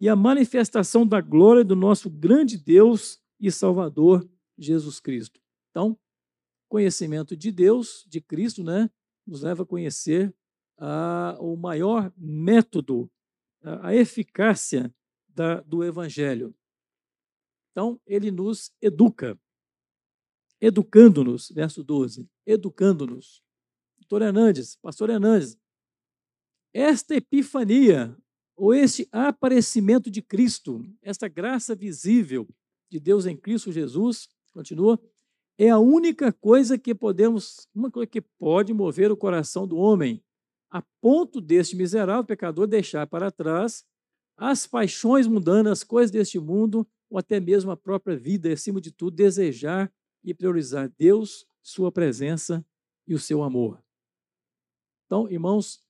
e 0.00 0.08
a 0.08 0.16
manifestação 0.16 1.06
da 1.06 1.20
glória 1.20 1.64
do 1.64 1.76
nosso 1.76 2.10
grande 2.10 2.58
Deus 2.58 3.20
e 3.40 3.50
Salvador 3.50 4.28
Jesus 4.58 4.98
Cristo. 4.98 5.40
Então, 5.70 5.96
conhecimento 6.68 7.36
de 7.36 7.52
Deus, 7.52 8.04
de 8.08 8.20
Cristo, 8.20 8.62
né? 8.64 8.90
Nos 9.28 9.42
leva 9.42 9.62
a 9.62 9.66
conhecer 9.66 10.34
ah, 10.78 11.36
o 11.38 11.56
maior 11.56 12.12
método, 12.16 13.10
a 13.62 13.94
eficácia 13.94 14.94
da, 15.28 15.60
do 15.60 15.84
Evangelho. 15.84 16.54
Então, 17.70 18.00
ele 18.06 18.30
nos 18.30 18.72
educa, 18.80 19.38
educando-nos, 20.60 21.50
verso 21.50 21.84
12, 21.84 22.28
educando-nos. 22.46 23.42
Doutor 23.98 24.22
Hernandes, 24.22 24.76
pastor 24.76 25.10
Hernandes, 25.10 25.58
esta 26.72 27.14
epifania, 27.14 28.16
ou 28.56 28.74
este 28.74 29.08
aparecimento 29.12 30.10
de 30.10 30.20
Cristo, 30.20 30.84
esta 31.00 31.28
graça 31.28 31.76
visível 31.76 32.48
de 32.90 32.98
Deus 32.98 33.26
em 33.26 33.36
Cristo 33.36 33.70
Jesus, 33.70 34.28
continua, 34.52 35.00
é 35.58 35.68
a 35.68 35.78
única 35.78 36.32
coisa 36.32 36.78
que 36.78 36.94
podemos, 36.94 37.68
uma 37.74 37.90
coisa 37.90 38.06
que 38.06 38.20
pode 38.20 38.72
mover 38.72 39.10
o 39.10 39.16
coração 39.16 39.66
do 39.66 39.76
homem, 39.76 40.22
a 40.70 40.80
ponto 41.00 41.40
deste 41.40 41.74
miserável 41.74 42.24
pecador 42.24 42.68
deixar 42.68 43.08
para 43.08 43.32
trás 43.32 43.84
as 44.36 44.68
paixões 44.68 45.26
mundanas, 45.26 45.80
as 45.80 45.84
coisas 45.84 46.12
deste 46.12 46.38
mundo, 46.38 46.86
ou 47.10 47.18
até 47.18 47.40
mesmo 47.40 47.72
a 47.72 47.76
própria 47.76 48.16
vida, 48.16 48.48
e, 48.48 48.52
acima 48.52 48.80
de 48.80 48.92
tudo, 48.92 49.16
desejar 49.16 49.92
e 50.22 50.32
priorizar 50.32 50.92
Deus, 50.96 51.44
Sua 51.60 51.90
presença 51.90 52.64
e 53.06 53.14
o 53.14 53.18
seu 53.18 53.42
amor. 53.42 53.82
Então, 55.06 55.28
irmãos, 55.28 55.82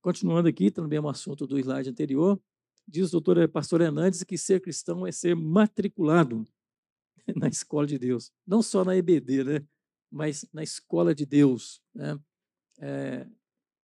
continuando 0.00 0.48
aqui, 0.48 0.70
também 0.70 0.98
é 0.98 1.00
um 1.02 1.08
assunto 1.08 1.46
do 1.46 1.58
slide 1.58 1.90
anterior, 1.90 2.40
diz 2.86 3.08
o 3.08 3.20
doutor 3.20 3.48
pastor 3.48 3.80
Hernandes 3.80 4.22
que 4.22 4.38
ser 4.38 4.60
cristão 4.60 5.04
é 5.04 5.10
ser 5.10 5.34
matriculado 5.34 6.46
na 7.36 7.48
escola 7.48 7.86
de 7.86 7.98
Deus. 7.98 8.32
Não 8.46 8.62
só 8.62 8.84
na 8.84 8.96
EBD, 8.96 9.44
né? 9.44 9.66
mas 10.10 10.44
na 10.52 10.62
escola 10.62 11.14
de 11.14 11.24
Deus, 11.24 11.80
né? 11.94 12.18
É, 12.80 13.26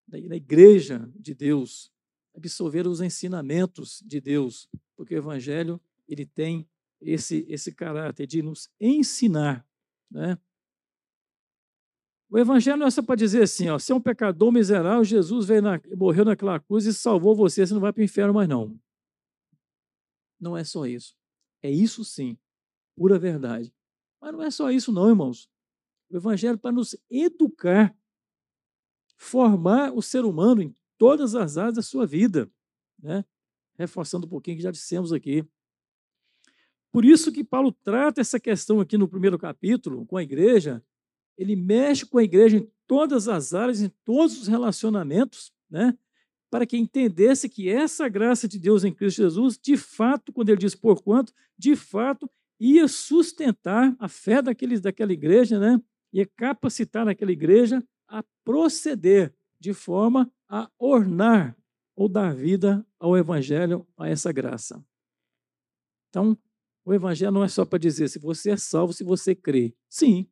na 0.09 0.37
igreja 0.37 1.11
de 1.15 1.35
Deus, 1.35 1.93
absorver 2.35 2.87
os 2.87 3.01
ensinamentos 3.01 4.03
de 4.05 4.21
Deus, 4.21 4.69
porque 4.97 5.15
o 5.15 5.19
Evangelho 5.19 5.81
ele 6.09 6.25
tem 6.25 6.69
esse, 7.01 7.45
esse 7.49 7.73
caráter 7.73 8.27
de 8.27 8.43
nos 8.43 8.71
ensinar. 8.81 9.67
Né? 10.11 10.39
O 12.31 12.39
Evangelho 12.39 12.77
não 12.77 12.87
é 12.87 12.91
só 12.91 13.03
para 13.03 13.17
dizer 13.17 13.43
assim, 13.43 13.69
ó, 13.69 13.79
se 13.79 13.93
é 13.93 13.95
um 13.95 14.01
pecador 14.01 14.53
miserável, 14.53 15.05
Jesus 15.05 15.47
veio 15.47 15.63
na, 15.63 15.81
morreu 15.97 16.25
naquela 16.25 16.59
cruz 16.61 16.87
e 16.87 16.95
salvou 16.95 17.35
você, 17.35 17.67
você 17.67 17.75
não 17.75 17.81
vai 17.81 17.93
para 17.93 18.01
o 18.01 18.05
inferno 18.05 18.35
mais 18.35 18.49
não. 18.49 18.79
Não 20.41 20.57
é 20.57 20.65
só 20.65 20.87
isso. 20.87 21.17
É 21.63 21.71
isso 21.71 22.05
sim, 22.05 22.39
pura 22.97 23.19
verdade. 23.19 23.73
Mas 24.21 24.33
não 24.33 24.43
é 24.43 24.51
só 24.51 24.71
isso, 24.71 24.91
não, 24.91 25.09
irmãos. 25.09 25.49
O 26.11 26.17
Evangelho 26.17 26.55
é 26.55 26.57
para 26.57 26.73
nos 26.73 26.97
educar, 27.11 27.97
formar 29.17 29.93
o 29.93 30.03
ser 30.03 30.25
humano 30.25 30.63
em 30.63 30.75
todas 30.99 31.35
as 31.35 31.59
áreas 31.59 31.75
da 31.75 31.83
sua 31.83 32.07
vida, 32.07 32.51
né? 32.99 33.25
reforçando 33.77 34.27
um 34.27 34.31
pouquinho 34.31 34.57
que 34.57 34.63
já 34.63 34.71
dissemos 34.71 35.13
aqui. 35.13 35.45
Por 36.91 37.05
isso 37.05 37.31
que 37.31 37.45
Paulo 37.45 37.73
trata 37.85 38.21
essa 38.21 38.41
questão 38.41 38.81
aqui 38.81 38.97
no 38.97 39.09
primeiro 39.09 39.39
capítulo 39.39 40.07
com 40.07 40.17
a 40.17 40.23
igreja, 40.23 40.83
ele 41.37 41.55
mexe 41.55 42.07
com 42.07 42.17
a 42.17 42.25
igreja 42.25 42.57
em 42.57 42.71
todas 42.87 43.29
as 43.29 43.53
áreas, 43.53 43.83
em 43.83 43.91
todos 44.05 44.41
os 44.41 44.49
relacionamentos, 44.49 45.53
né? 45.69 45.97
para 46.51 46.65
que 46.65 46.77
entendesse 46.77 47.49
que 47.49 47.69
essa 47.69 48.09
graça 48.09 48.49
de 48.49 48.59
Deus 48.59 48.85
em 48.85 48.93
Cristo 48.93 49.19
Jesus, 49.19 49.59
de 49.59 49.77
fato, 49.77 50.33
quando 50.33 50.49
ele 50.49 50.61
diz 50.61 50.75
por 50.75 51.03
quanto, 51.03 51.33
de 51.59 51.75
fato, 51.75 52.31
ia 52.59 52.89
sustentar 52.89 53.95
a 53.99 54.09
fé 54.09 54.41
daqueles, 54.41 54.81
daquela 54.81 55.13
igreja, 55.13 55.59
né? 55.59 55.81
ia 56.13 56.27
capacitar 56.27 57.07
aquela 57.09 57.33
igreja 57.33 57.83
a 58.09 58.25
proceder 58.45 59.35
de 59.61 59.75
forma 59.75 60.31
a 60.49 60.71
ornar 60.79 61.57
ou 61.95 62.09
dar 62.09 62.35
vida 62.35 62.87
ao 62.99 63.17
Evangelho, 63.17 63.87
a 63.97 64.09
essa 64.09 64.33
graça. 64.33 64.85
Então, 66.09 66.39
o 66.85 66.95
Evangelho 66.95 67.33
não 67.33 67.45
é 67.45 67.49
só 67.49 67.65
para 67.65 67.79
dizer 67.79 68.09
se 68.09 68.19
você 68.19 68.51
é 68.51 68.57
salvo, 68.57 68.93
se 68.93 69.03
você 69.03 69.35
crê. 69.35 69.75
Sim, 69.89 70.29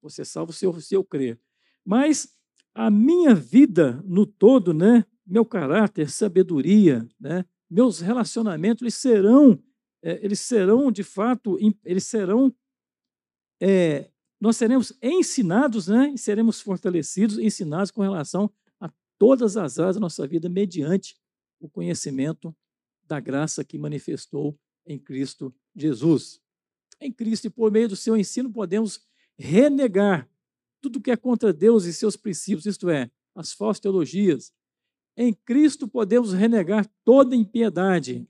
você 0.00 0.22
é 0.22 0.24
salvo 0.24 0.52
se 0.52 0.64
eu, 0.64 0.80
se 0.80 0.94
eu 0.94 1.02
crer. 1.02 1.40
Mas 1.84 2.36
a 2.74 2.90
minha 2.90 3.34
vida 3.34 4.02
no 4.04 4.24
todo, 4.24 4.72
né, 4.72 5.04
meu 5.26 5.44
caráter, 5.44 6.10
sabedoria, 6.10 7.06
né, 7.18 7.44
meus 7.68 8.00
relacionamentos, 8.00 8.82
eles 8.82 8.94
serão 8.94 9.62
é, 10.02 10.24
eles 10.24 10.40
serão, 10.40 10.90
de 10.90 11.04
fato, 11.04 11.56
eles 11.84 12.04
serão, 12.04 12.54
é, 13.60 14.10
nós 14.40 14.56
seremos 14.56 14.92
ensinados, 15.00 15.86
né? 15.86 16.12
E 16.14 16.18
seremos 16.18 16.60
fortalecidos, 16.60 17.38
ensinados 17.38 17.90
com 17.90 18.02
relação 18.02 18.50
a 18.80 18.90
todas 19.16 19.56
as 19.56 19.78
áreas 19.78 19.94
da 19.94 20.00
nossa 20.00 20.26
vida, 20.26 20.48
mediante 20.48 21.16
o 21.60 21.68
conhecimento 21.68 22.54
da 23.06 23.20
graça 23.20 23.64
que 23.64 23.78
manifestou 23.78 24.58
em 24.84 24.98
Cristo 24.98 25.54
Jesus. 25.74 26.40
Em 27.00 27.12
Cristo 27.12 27.46
e 27.46 27.50
por 27.50 27.70
meio 27.70 27.88
do 27.88 27.96
seu 27.96 28.16
ensino 28.16 28.50
podemos 28.50 29.06
renegar 29.38 30.28
tudo 30.80 31.00
que 31.00 31.10
é 31.10 31.16
contra 31.16 31.52
Deus 31.52 31.84
e 31.84 31.92
seus 31.92 32.16
princípios, 32.16 32.66
isto 32.66 32.90
é, 32.90 33.10
as 33.34 33.52
falsas 33.52 33.80
teologias. 33.80 34.52
Em 35.16 35.32
Cristo 35.32 35.86
podemos 35.86 36.32
renegar 36.32 36.90
toda 37.04 37.36
impiedade, 37.36 38.26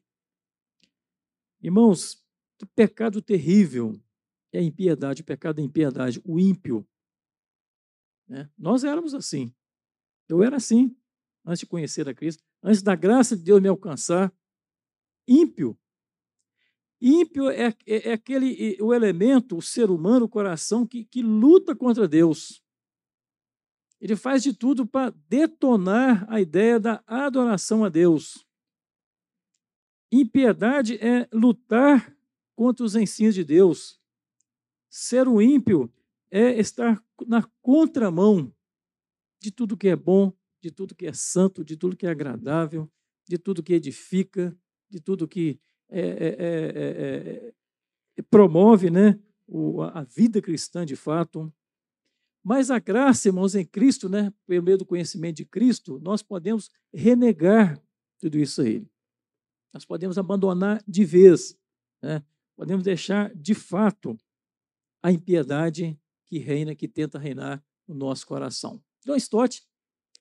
Irmãos, 1.63 2.21
que 2.59 2.67
pecado 2.67 3.23
terrível 3.23 4.01
é 4.53 4.59
a 4.59 4.63
impiedade, 4.63 5.23
o 5.23 5.25
pecado 5.25 5.57
da 5.57 5.63
impiedade, 5.63 6.21
o 6.25 6.39
ímpio. 6.39 6.87
Né? 8.29 8.51
Nós 8.59 8.83
éramos 8.83 9.15
assim. 9.15 9.55
Eu 10.29 10.43
era 10.43 10.57
assim, 10.57 10.97
antes 11.45 11.61
de 11.61 11.67
conhecer 11.67 12.09
a 12.09 12.15
Cristo, 12.15 12.43
antes 12.63 12.83
da 12.83 12.97
graça 12.97 13.37
de 13.37 13.45
Deus 13.45 13.63
me 13.63 13.69
alcançar. 13.69 14.35
Ímpio. 15.27 15.79
Ímpio 17.01 17.49
é, 17.49 17.75
é, 17.87 18.11
é 18.11 18.13
aquele, 18.13 18.77
o 18.81 18.93
elemento, 18.93 19.57
o 19.57 19.63
ser 19.63 19.91
humano, 19.91 20.27
o 20.27 20.29
coração 20.29 20.87
que, 20.87 21.05
que 21.05 21.23
luta 21.23 21.75
contra 21.77 22.09
Deus. 22.09 22.63
Ele 24.01 24.17
faz 24.17 24.43
de 24.43 24.53
tudo 24.53 24.85
para 24.85 25.11
detonar 25.29 26.27
a 26.29 26.41
ideia 26.41 26.81
da 26.81 27.03
adoração 27.07 27.85
a 27.85 27.89
Deus. 27.89 28.45
Impiedade 30.13 30.99
é 30.99 31.27
lutar 31.33 32.15
contra 32.55 32.85
os 32.85 32.95
ensinos 32.95 33.35
de 33.35 33.43
Deus. 33.43 33.99
Ser 34.91 35.27
um 35.27 35.41
ímpio 35.41 35.91
é 36.31 36.59
estar 36.61 37.03
na 37.27 37.43
contramão 37.63 38.55
de 39.41 39.51
tudo 39.51 39.77
que 39.77 39.89
é 39.89 39.97
bom, 39.97 40.31
de 40.61 40.71
tudo 40.71 40.95
que 40.95 41.07
é 41.07 41.15
santo, 41.15 41.65
de 41.65 41.79
tudo 41.79 41.97
que 41.97 42.07
é 42.07 42.11
agradável, 42.11 42.91
de 43.27 43.39
tudo 43.39 43.63
que 43.63 43.73
edifica, 43.73 44.55
de 44.91 45.01
tudo 45.01 45.27
que 45.27 45.59
é, 45.89 46.01
é, 46.01 47.53
é, 48.19 48.23
promove 48.31 48.91
né, 48.91 49.19
a 49.95 50.03
vida 50.03 50.43
cristã 50.43 50.85
de 50.85 50.95
fato. 50.95 51.51
Mas 52.45 52.71
a 52.71 52.79
graça, 52.79 53.29
irmãos, 53.29 53.55
em 53.55 53.65
Cristo, 53.65 54.11
né, 54.11 54.31
pelo 54.47 54.63
meio 54.63 54.77
do 54.77 54.85
conhecimento 54.85 55.37
de 55.37 55.47
Cristo, 55.47 55.99
nós 56.01 56.23
podemos 56.23 56.71
renegar 56.93 57.83
tudo 58.19 58.39
isso 58.39 58.61
aí. 58.61 58.87
Nós 59.73 59.85
podemos 59.85 60.19
abandonar 60.19 60.83
de 60.87 61.05
vez, 61.05 61.57
né? 62.03 62.23
podemos 62.57 62.85
deixar 62.85 63.35
de 63.35 63.55
fato 63.55 64.19
a 65.03 65.11
impiedade 65.11 65.99
que 66.27 66.39
reina, 66.39 66.75
que 66.75 66.87
tenta 66.87 67.19
reinar 67.19 67.65
no 67.87 67.95
nosso 67.95 68.27
coração. 68.27 68.83
John 69.05 69.17
Stott 69.17 69.67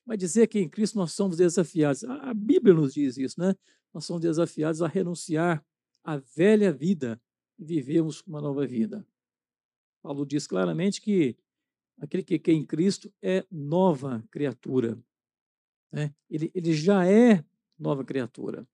vai 0.04 0.16
dizer 0.16 0.48
que 0.48 0.58
em 0.58 0.68
Cristo 0.68 0.98
nós 0.98 1.12
somos 1.12 1.36
desafiados. 1.36 2.02
A 2.04 2.34
Bíblia 2.34 2.74
nos 2.74 2.94
diz 2.94 3.16
isso, 3.16 3.38
né? 3.38 3.54
Nós 3.94 4.04
somos 4.04 4.22
desafiados 4.22 4.82
a 4.82 4.88
renunciar 4.88 5.64
à 6.02 6.16
velha 6.16 6.72
vida 6.72 7.20
e 7.58 7.64
vivermos 7.64 8.22
uma 8.22 8.40
nova 8.40 8.66
vida. 8.66 9.06
Paulo 10.02 10.26
diz 10.26 10.46
claramente 10.46 11.00
que 11.00 11.36
aquele 11.98 12.22
que 12.22 12.50
é 12.50 12.54
em 12.54 12.66
Cristo 12.66 13.12
é 13.22 13.46
nova 13.50 14.24
criatura. 14.30 14.98
Né? 15.92 16.12
Ele, 16.28 16.50
ele 16.54 16.72
já 16.72 17.06
é 17.06 17.44
nova 17.78 18.04
criatura. 18.04 18.66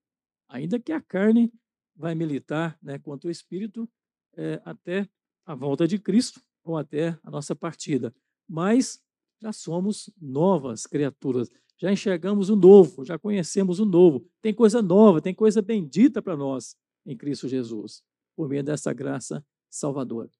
Ainda 0.48 0.78
que 0.78 0.92
a 0.92 1.00
carne 1.00 1.52
vai 1.94 2.14
militar 2.14 2.78
né, 2.82 2.98
contra 2.98 3.28
o 3.28 3.30
Espírito 3.30 3.88
é, 4.36 4.60
até 4.64 5.08
a 5.44 5.54
volta 5.54 5.86
de 5.86 5.98
Cristo 5.98 6.40
ou 6.64 6.76
até 6.76 7.18
a 7.22 7.30
nossa 7.30 7.54
partida. 7.54 8.14
Mas 8.48 9.02
já 9.40 9.52
somos 9.52 10.10
novas 10.20 10.86
criaturas, 10.86 11.50
já 11.76 11.92
enxergamos 11.92 12.50
o 12.50 12.56
novo, 12.56 13.04
já 13.04 13.18
conhecemos 13.18 13.78
o 13.78 13.84
novo. 13.84 14.26
Tem 14.40 14.52
coisa 14.52 14.82
nova, 14.82 15.20
tem 15.20 15.34
coisa 15.34 15.62
bendita 15.62 16.20
para 16.20 16.36
nós 16.36 16.76
em 17.06 17.16
Cristo 17.16 17.48
Jesus, 17.48 18.02
por 18.36 18.48
meio 18.48 18.62
dessa 18.62 18.92
graça 18.92 19.44
salvadora. 19.70 20.30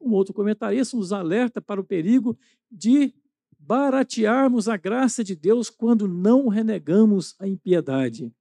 Um 0.00 0.12
outro 0.12 0.34
comentarista 0.34 0.96
nos 0.96 1.12
alerta 1.12 1.60
para 1.60 1.80
o 1.80 1.84
perigo 1.84 2.38
de 2.70 3.14
baratearmos 3.58 4.68
a 4.68 4.76
graça 4.76 5.24
de 5.24 5.34
Deus 5.34 5.70
quando 5.70 6.06
não 6.06 6.48
renegamos 6.48 7.34
a 7.38 7.48
impiedade. 7.48 8.32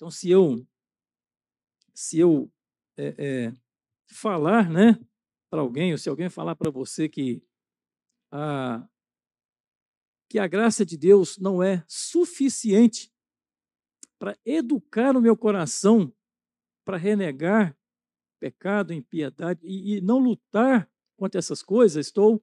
Então, 0.00 0.10
se 0.10 0.30
eu 0.30 0.66
se 1.92 2.18
eu 2.18 2.50
é, 2.96 3.14
é, 3.18 3.52
falar, 4.06 4.70
né, 4.70 4.98
para 5.50 5.60
alguém, 5.60 5.92
ou 5.92 5.98
se 5.98 6.08
alguém 6.08 6.30
falar 6.30 6.56
para 6.56 6.70
você 6.70 7.06
que 7.06 7.44
a 8.32 8.88
que 10.26 10.38
a 10.38 10.46
graça 10.46 10.86
de 10.86 10.96
Deus 10.96 11.36
não 11.36 11.62
é 11.62 11.84
suficiente 11.86 13.12
para 14.18 14.38
educar 14.42 15.14
o 15.14 15.20
meu 15.20 15.36
coração 15.36 16.10
para 16.82 16.96
renegar 16.96 17.76
pecado, 18.40 18.94
impiedade 18.94 19.60
e, 19.62 19.96
e 19.96 20.00
não 20.00 20.18
lutar 20.18 20.90
contra 21.14 21.38
essas 21.38 21.62
coisas, 21.62 22.06
estou 22.06 22.42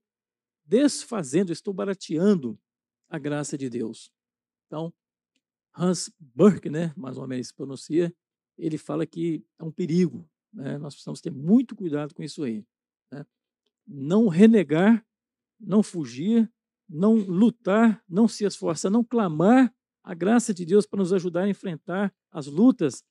desfazendo, 0.63 1.51
estou 1.51 1.73
barateando 1.73 2.59
a 3.09 3.17
graça 3.17 3.57
de 3.57 3.67
Deus. 3.67 4.11
Então, 4.67 4.93
Hans 5.77 6.11
Burke, 6.19 6.69
né, 6.69 6.93
mais 6.97 7.17
ou 7.17 7.27
menos 7.27 7.51
pronuncia, 7.51 8.13
ele 8.57 8.77
fala 8.77 9.05
que 9.05 9.45
é 9.59 9.63
um 9.63 9.71
perigo. 9.71 10.27
Né? 10.51 10.77
Nós 10.77 10.95
precisamos 10.95 11.21
ter 11.21 11.31
muito 11.31 11.75
cuidado 11.75 12.13
com 12.13 12.23
isso 12.23 12.43
aí. 12.43 12.65
Né? 13.11 13.25
Não 13.85 14.27
renegar, 14.27 15.05
não 15.59 15.83
fugir, 15.83 16.51
não 16.89 17.15
lutar, 17.15 18.03
não 18.09 18.27
se 18.27 18.45
esforçar, 18.45 18.91
não 18.91 19.03
clamar 19.03 19.73
a 20.03 20.13
graça 20.13 20.53
de 20.53 20.65
Deus 20.65 20.85
para 20.85 20.99
nos 20.99 21.11
ajudar 21.11 21.43
a 21.43 21.49
enfrentar 21.49 22.13
as 22.31 22.47
lutas, 22.47 23.03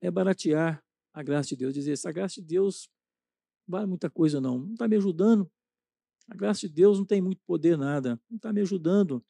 é 0.00 0.10
baratear 0.10 0.84
a 1.12 1.22
graça 1.22 1.50
de 1.50 1.56
Deus. 1.56 1.72
Dizer, 1.72 1.92
essa 1.92 2.10
graça 2.10 2.40
de 2.40 2.46
Deus 2.46 2.90
não 3.66 3.78
vale 3.78 3.86
muita 3.86 4.10
coisa, 4.10 4.40
não. 4.40 4.58
Não 4.58 4.72
está 4.72 4.88
me 4.88 4.96
ajudando. 4.96 5.50
A 6.28 6.34
graça 6.34 6.66
de 6.66 6.74
Deus 6.74 6.98
não 6.98 7.06
tem 7.06 7.20
muito 7.20 7.40
poder, 7.46 7.78
nada. 7.78 8.20
Não 8.28 8.36
está 8.36 8.52
me 8.52 8.60
ajudando. 8.60 9.24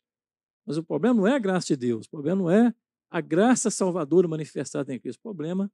Mas 0.70 0.76
o 0.76 0.84
problema 0.84 1.16
não 1.16 1.26
é 1.26 1.34
a 1.34 1.38
graça 1.40 1.66
de 1.66 1.76
Deus. 1.76 2.06
O 2.06 2.10
problema 2.10 2.42
não 2.42 2.48
é 2.48 2.72
a 3.10 3.20
graça 3.20 3.72
salvadora 3.72 4.28
manifestada 4.28 4.94
em 4.94 5.00
Cristo. 5.00 5.18
O 5.18 5.22
problema 5.22 5.68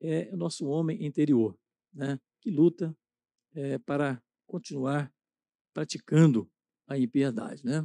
é 0.00 0.30
o 0.32 0.36
nosso 0.36 0.68
homem 0.68 1.04
interior, 1.04 1.58
né? 1.92 2.16
que 2.40 2.48
luta 2.48 2.96
é, 3.52 3.76
para 3.80 4.22
continuar 4.46 5.12
praticando 5.74 6.48
a 6.86 6.96
impiedade. 6.96 7.66
Né? 7.66 7.84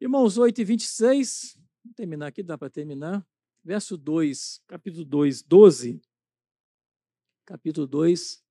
Irmãos 0.00 0.36
8 0.36 0.60
e 0.60 0.64
26, 0.64 1.56
vou 1.84 1.94
terminar 1.94 2.26
aqui, 2.26 2.42
dá 2.42 2.58
para 2.58 2.68
terminar 2.68 3.24
verso 3.62 3.96
2, 3.96 4.64
capítulo 4.66 5.04
2, 5.04 5.42
12. 5.42 6.02
Capítulo 7.44 7.86
2, 7.86 8.44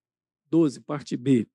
12, 0.49 0.79
parte 0.79 1.17
B. 1.17 1.45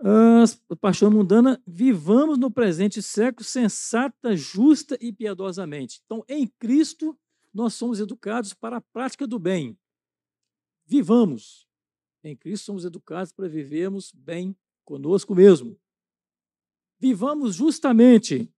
A 0.00 0.76
paixão 0.76 1.10
mundana, 1.10 1.62
vivamos 1.66 2.38
no 2.38 2.50
presente 2.50 3.00
século 3.00 3.44
sensata, 3.44 4.36
justa 4.36 4.98
e 5.00 5.12
piedosamente. 5.12 6.00
Então, 6.04 6.24
em 6.28 6.46
Cristo, 6.46 7.18
nós 7.52 7.74
somos 7.74 8.00
educados 8.00 8.52
para 8.52 8.78
a 8.78 8.80
prática 8.80 9.26
do 9.26 9.38
bem. 9.38 9.78
Vivamos. 10.84 11.66
Em 12.22 12.36
Cristo 12.36 12.66
somos 12.66 12.84
educados 12.84 13.32
para 13.32 13.48
vivermos 13.48 14.12
bem 14.12 14.56
conosco 14.84 15.34
mesmo. 15.34 15.78
Vivamos 16.98 17.54
justamente. 17.54 18.50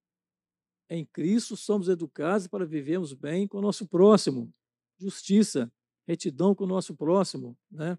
Em 0.88 1.04
Cristo 1.04 1.56
somos 1.56 1.88
educados 1.88 2.46
para 2.46 2.64
vivermos 2.64 3.12
bem 3.12 3.46
com 3.46 3.58
o 3.58 3.62
nosso 3.62 3.86
próximo, 3.86 4.52
justiça, 4.96 5.70
retidão 6.06 6.54
com 6.54 6.64
o 6.64 6.68
nosso 6.68 6.94
próximo, 6.94 7.58
né? 7.70 7.98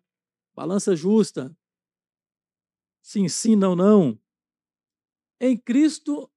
balança 0.56 0.96
justa, 0.96 1.56
sim, 3.08 3.30
sim, 3.30 3.56
não, 3.56 3.74
não. 3.74 4.20
Em 5.40 5.58
Cristo 5.58 6.30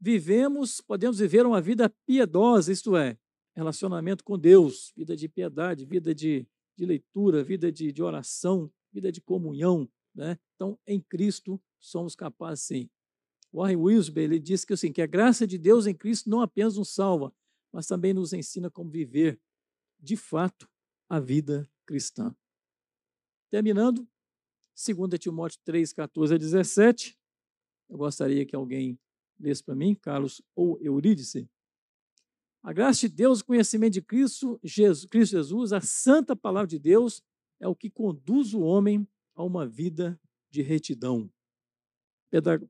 vivemos, 0.00 0.80
podemos 0.80 1.18
viver 1.18 1.44
uma 1.44 1.60
vida 1.60 1.90
piedosa, 2.06 2.72
isto 2.72 2.96
é, 2.96 3.18
relacionamento 3.54 4.24
com 4.24 4.38
Deus, 4.38 4.90
vida 4.96 5.14
de 5.14 5.28
piedade, 5.28 5.84
vida 5.84 6.14
de, 6.14 6.46
de 6.78 6.86
leitura, 6.86 7.44
vida 7.44 7.70
de, 7.70 7.92
de 7.92 8.02
oração, 8.02 8.72
vida 8.90 9.12
de 9.12 9.20
comunhão. 9.20 9.86
Né? 10.14 10.38
Então, 10.54 10.78
em 10.86 10.98
Cristo 10.98 11.60
somos 11.78 12.16
capazes, 12.16 12.64
sim, 12.64 12.88
Warren 13.52 13.76
Wilsberg 13.76 14.32
ele 14.34 14.40
diz 14.40 14.64
que, 14.64 14.72
assim, 14.72 14.90
que 14.90 15.02
a 15.02 15.06
graça 15.06 15.46
de 15.46 15.58
Deus 15.58 15.86
em 15.86 15.94
Cristo 15.94 16.30
não 16.30 16.40
apenas 16.40 16.78
nos 16.78 16.88
salva, 16.94 17.34
mas 17.70 17.86
também 17.86 18.14
nos 18.14 18.32
ensina 18.32 18.70
como 18.70 18.90
viver, 18.90 19.38
de 20.00 20.16
fato, 20.16 20.66
a 21.06 21.20
vida 21.20 21.70
cristã. 21.84 22.34
Terminando, 23.50 24.08
2 24.74 25.18
Timóteo 25.18 25.60
3, 25.64 25.92
14 25.92 26.34
a 26.34 26.38
17. 26.38 27.18
Eu 27.88 27.98
gostaria 27.98 28.44
que 28.44 28.56
alguém 28.56 28.98
lesse 29.38 29.62
para 29.62 29.74
mim, 29.74 29.94
Carlos 29.94 30.42
ou 30.54 30.78
Eurídice. 30.80 31.48
A 32.62 32.72
graça 32.72 33.08
de 33.08 33.14
Deus, 33.14 33.40
o 33.40 33.44
conhecimento 33.44 33.94
de 33.94 34.02
Cristo, 34.02 34.58
Jesus, 34.62 35.04
Cristo 35.06 35.32
Jesus, 35.32 35.72
a 35.72 35.80
santa 35.80 36.34
palavra 36.34 36.68
de 36.68 36.78
Deus, 36.78 37.22
é 37.60 37.68
o 37.68 37.74
que 37.74 37.90
conduz 37.90 38.54
o 38.54 38.60
homem 38.60 39.06
a 39.34 39.44
uma 39.44 39.66
vida 39.66 40.18
de 40.50 40.62
retidão 40.62 41.30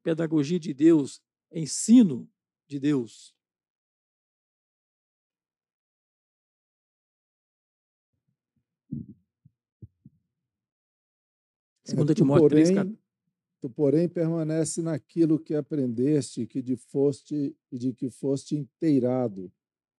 pedagogia 0.03 0.59
de 0.59 0.75
Deus, 0.75 1.23
ensino 1.51 2.29
de 2.67 2.79
Deus. 2.79 3.35
Segunda 11.85 12.13
é, 12.13 12.15
Timóteo 12.15 12.49
porém, 12.49 12.65
3, 12.65 12.97
Tu, 13.61 13.71
porém, 13.71 14.09
permanece 14.09 14.83
naquilo 14.83 15.39
que 15.39 15.55
aprendeste, 15.55 16.47
que 16.47 16.61
de 16.61 16.77
foste 16.77 17.57
e 17.71 17.79
de 17.79 17.93
que 17.93 18.11
foste 18.11 18.57
inteirado, 18.57 19.53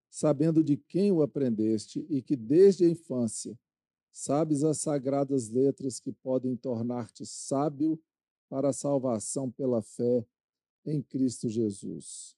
sabendo 0.10 0.64
de 0.64 0.78
quem 0.78 1.12
o 1.12 1.22
aprendeste 1.22 2.06
e 2.10 2.22
que 2.22 2.36
desde 2.36 2.86
a 2.86 2.90
infância 2.90 3.58
sabes 4.12 4.64
as 4.64 4.78
sagradas 4.78 5.50
letras 5.50 6.00
que 6.00 6.12
podem 6.12 6.56
tornar-te 6.56 7.26
sábio 7.26 8.00
para 8.48 8.70
a 8.70 8.74
salvação 8.74 9.52
pela 9.52 9.82
fé 9.82 10.26
em 10.86 11.02
Cristo 11.02 11.50
Jesus. 11.50 12.36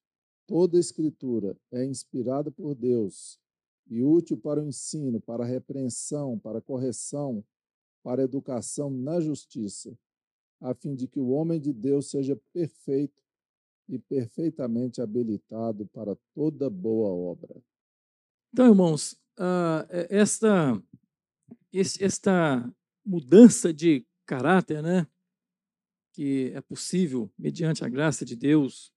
Toda 0.48 0.80
Escritura 0.80 1.58
é 1.72 1.86
inspirada 1.86 2.50
por 2.50 2.74
Deus 2.74 3.40
e 3.86 4.04
útil 4.04 4.38
para 4.38 4.62
o 4.62 4.68
ensino, 4.68 5.20
para 5.20 5.44
a 5.44 5.48
repreensão, 5.48 6.40
para 6.40 6.60
a 6.60 6.62
correção, 6.62 7.44
para 8.08 8.22
a 8.22 8.24
educação 8.24 8.90
na 8.90 9.20
justiça, 9.20 9.94
a 10.62 10.74
fim 10.74 10.96
de 10.96 11.10
que 11.10 11.20
o 11.20 11.28
homem 11.28 11.60
de 11.60 11.74
Deus 11.74 12.10
seja 12.10 12.40
perfeito 12.54 13.22
e 13.86 14.00
perfeitamente 14.00 15.02
habilitado 15.02 15.86
para 15.88 16.16
toda 16.34 16.70
boa 16.70 17.10
obra. 17.10 17.62
Então, 18.54 18.68
irmãos, 18.68 19.20
é, 19.38 20.08
esta, 20.10 20.82
esta 21.74 22.74
mudança 23.06 23.74
de 23.74 24.08
caráter, 24.26 24.82
né? 24.82 25.06
que 26.14 26.54
é 26.56 26.62
possível, 26.62 27.30
mediante 27.38 27.84
a 27.84 27.90
graça 27.90 28.24
de 28.24 28.38
Deus, 28.38 28.94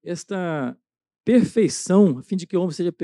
esta 0.00 0.78
perfeição, 1.24 2.18
a 2.18 2.22
fim 2.22 2.36
de 2.36 2.46
que 2.46 2.56
o 2.56 2.60
homem 2.60 2.72
seja 2.72 2.94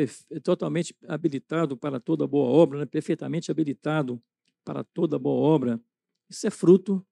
totalmente 0.44 0.94
habilitado 1.08 1.76
para 1.76 1.98
toda 1.98 2.24
boa 2.24 2.48
obra, 2.48 2.78
né? 2.78 2.86
perfeitamente 2.86 3.50
habilitado 3.50 4.22
para 4.68 4.84
toda 4.84 5.18
boa 5.18 5.40
obra, 5.40 5.82
isso 6.28 6.46
é 6.46 6.50
fruto 6.50 7.02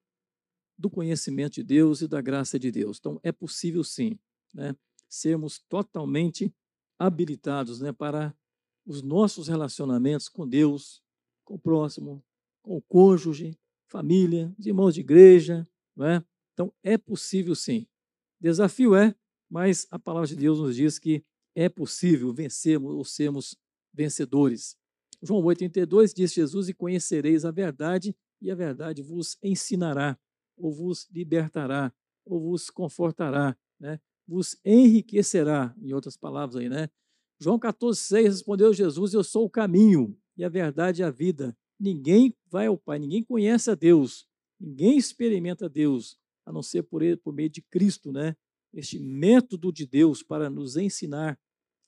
do 0.77 0.91
conhecimento 0.91 1.55
de 1.55 1.63
Deus 1.63 2.03
e 2.03 2.07
da 2.07 2.21
graça 2.21 2.59
de 2.59 2.71
Deus. 2.71 2.99
Então, 2.99 3.19
é 3.23 3.33
possível 3.33 3.83
sim, 3.83 4.19
né? 4.53 4.77
sermos 5.09 5.59
totalmente 5.61 6.55
habilitados 6.99 7.81
né? 7.81 7.93
para 7.93 8.37
os 8.85 9.01
nossos 9.01 9.49
relacionamentos 9.49 10.29
com 10.29 10.47
Deus, 10.47 11.03
com 11.47 11.55
o 11.55 11.59
próximo, 11.59 12.23
com 12.61 12.77
o 12.77 12.83
cônjuge, 12.83 13.59
família, 13.87 14.55
os 14.59 14.67
irmãos 14.67 14.93
de 14.93 15.01
igreja, 15.01 15.67
não 15.97 16.07
é? 16.07 16.23
Então, 16.53 16.71
é 16.83 16.99
possível 16.99 17.55
sim. 17.55 17.87
Desafio 18.39 18.95
é, 18.95 19.15
mas 19.49 19.87
a 19.91 19.99
palavra 19.99 20.29
de 20.29 20.37
Deus 20.37 20.59
nos 20.59 20.77
diz 20.77 20.99
que 20.99 21.25
é 21.55 21.71
possível 21.71 22.35
vencermos 22.35 22.93
ou 22.93 23.03
sermos 23.03 23.57
vencedores. 23.95 24.77
João 25.23 25.43
8,32 25.43 26.15
diz 26.15 26.33
Jesus: 26.33 26.69
E 26.69 26.75
conhecereis 26.75 27.45
a 27.45 27.51
verdade, 27.51 28.15
e 28.41 28.51
a 28.51 28.55
verdade 28.55 29.03
vos 29.03 29.37
ensinará, 29.43 30.19
ou 30.57 30.73
vos 30.73 31.09
libertará, 31.11 31.93
ou 32.25 32.41
vos 32.41 32.71
confortará, 32.71 33.57
né? 33.79 34.01
vos 34.27 34.59
enriquecerá, 34.65 35.75
em 35.81 35.93
outras 35.93 36.17
palavras 36.17 36.57
aí, 36.57 36.69
né? 36.69 36.89
João 37.39 37.59
14,6 37.59 38.25
respondeu 38.25 38.73
Jesus: 38.73 39.15
Eu 39.15 39.23
sou 39.23 39.45
o 39.45 39.51
caminho 39.51 40.17
e 40.37 40.45
a 40.45 40.49
verdade 40.49 41.03
e 41.03 41.05
a 41.05 41.11
vida. 41.11 41.57
Ninguém 41.79 42.35
vai 42.51 42.67
ao 42.67 42.79
Pai, 42.79 42.99
ninguém 42.99 43.23
conhece 43.23 43.71
a 43.71 43.75
Deus, 43.75 44.27
ninguém 44.59 44.97
experimenta 44.97 45.69
Deus, 45.69 46.19
a 46.47 46.53
não 46.53 46.63
ser 46.63 46.83
por, 46.85 47.03
ele, 47.03 47.17
por 47.17 47.35
meio 47.35 47.51
de 47.51 47.61
Cristo, 47.61 48.11
né? 48.11 48.35
Este 48.73 48.99
método 48.99 49.71
de 49.71 49.87
Deus 49.87 50.23
para 50.23 50.49
nos 50.49 50.77
ensinar 50.77 51.39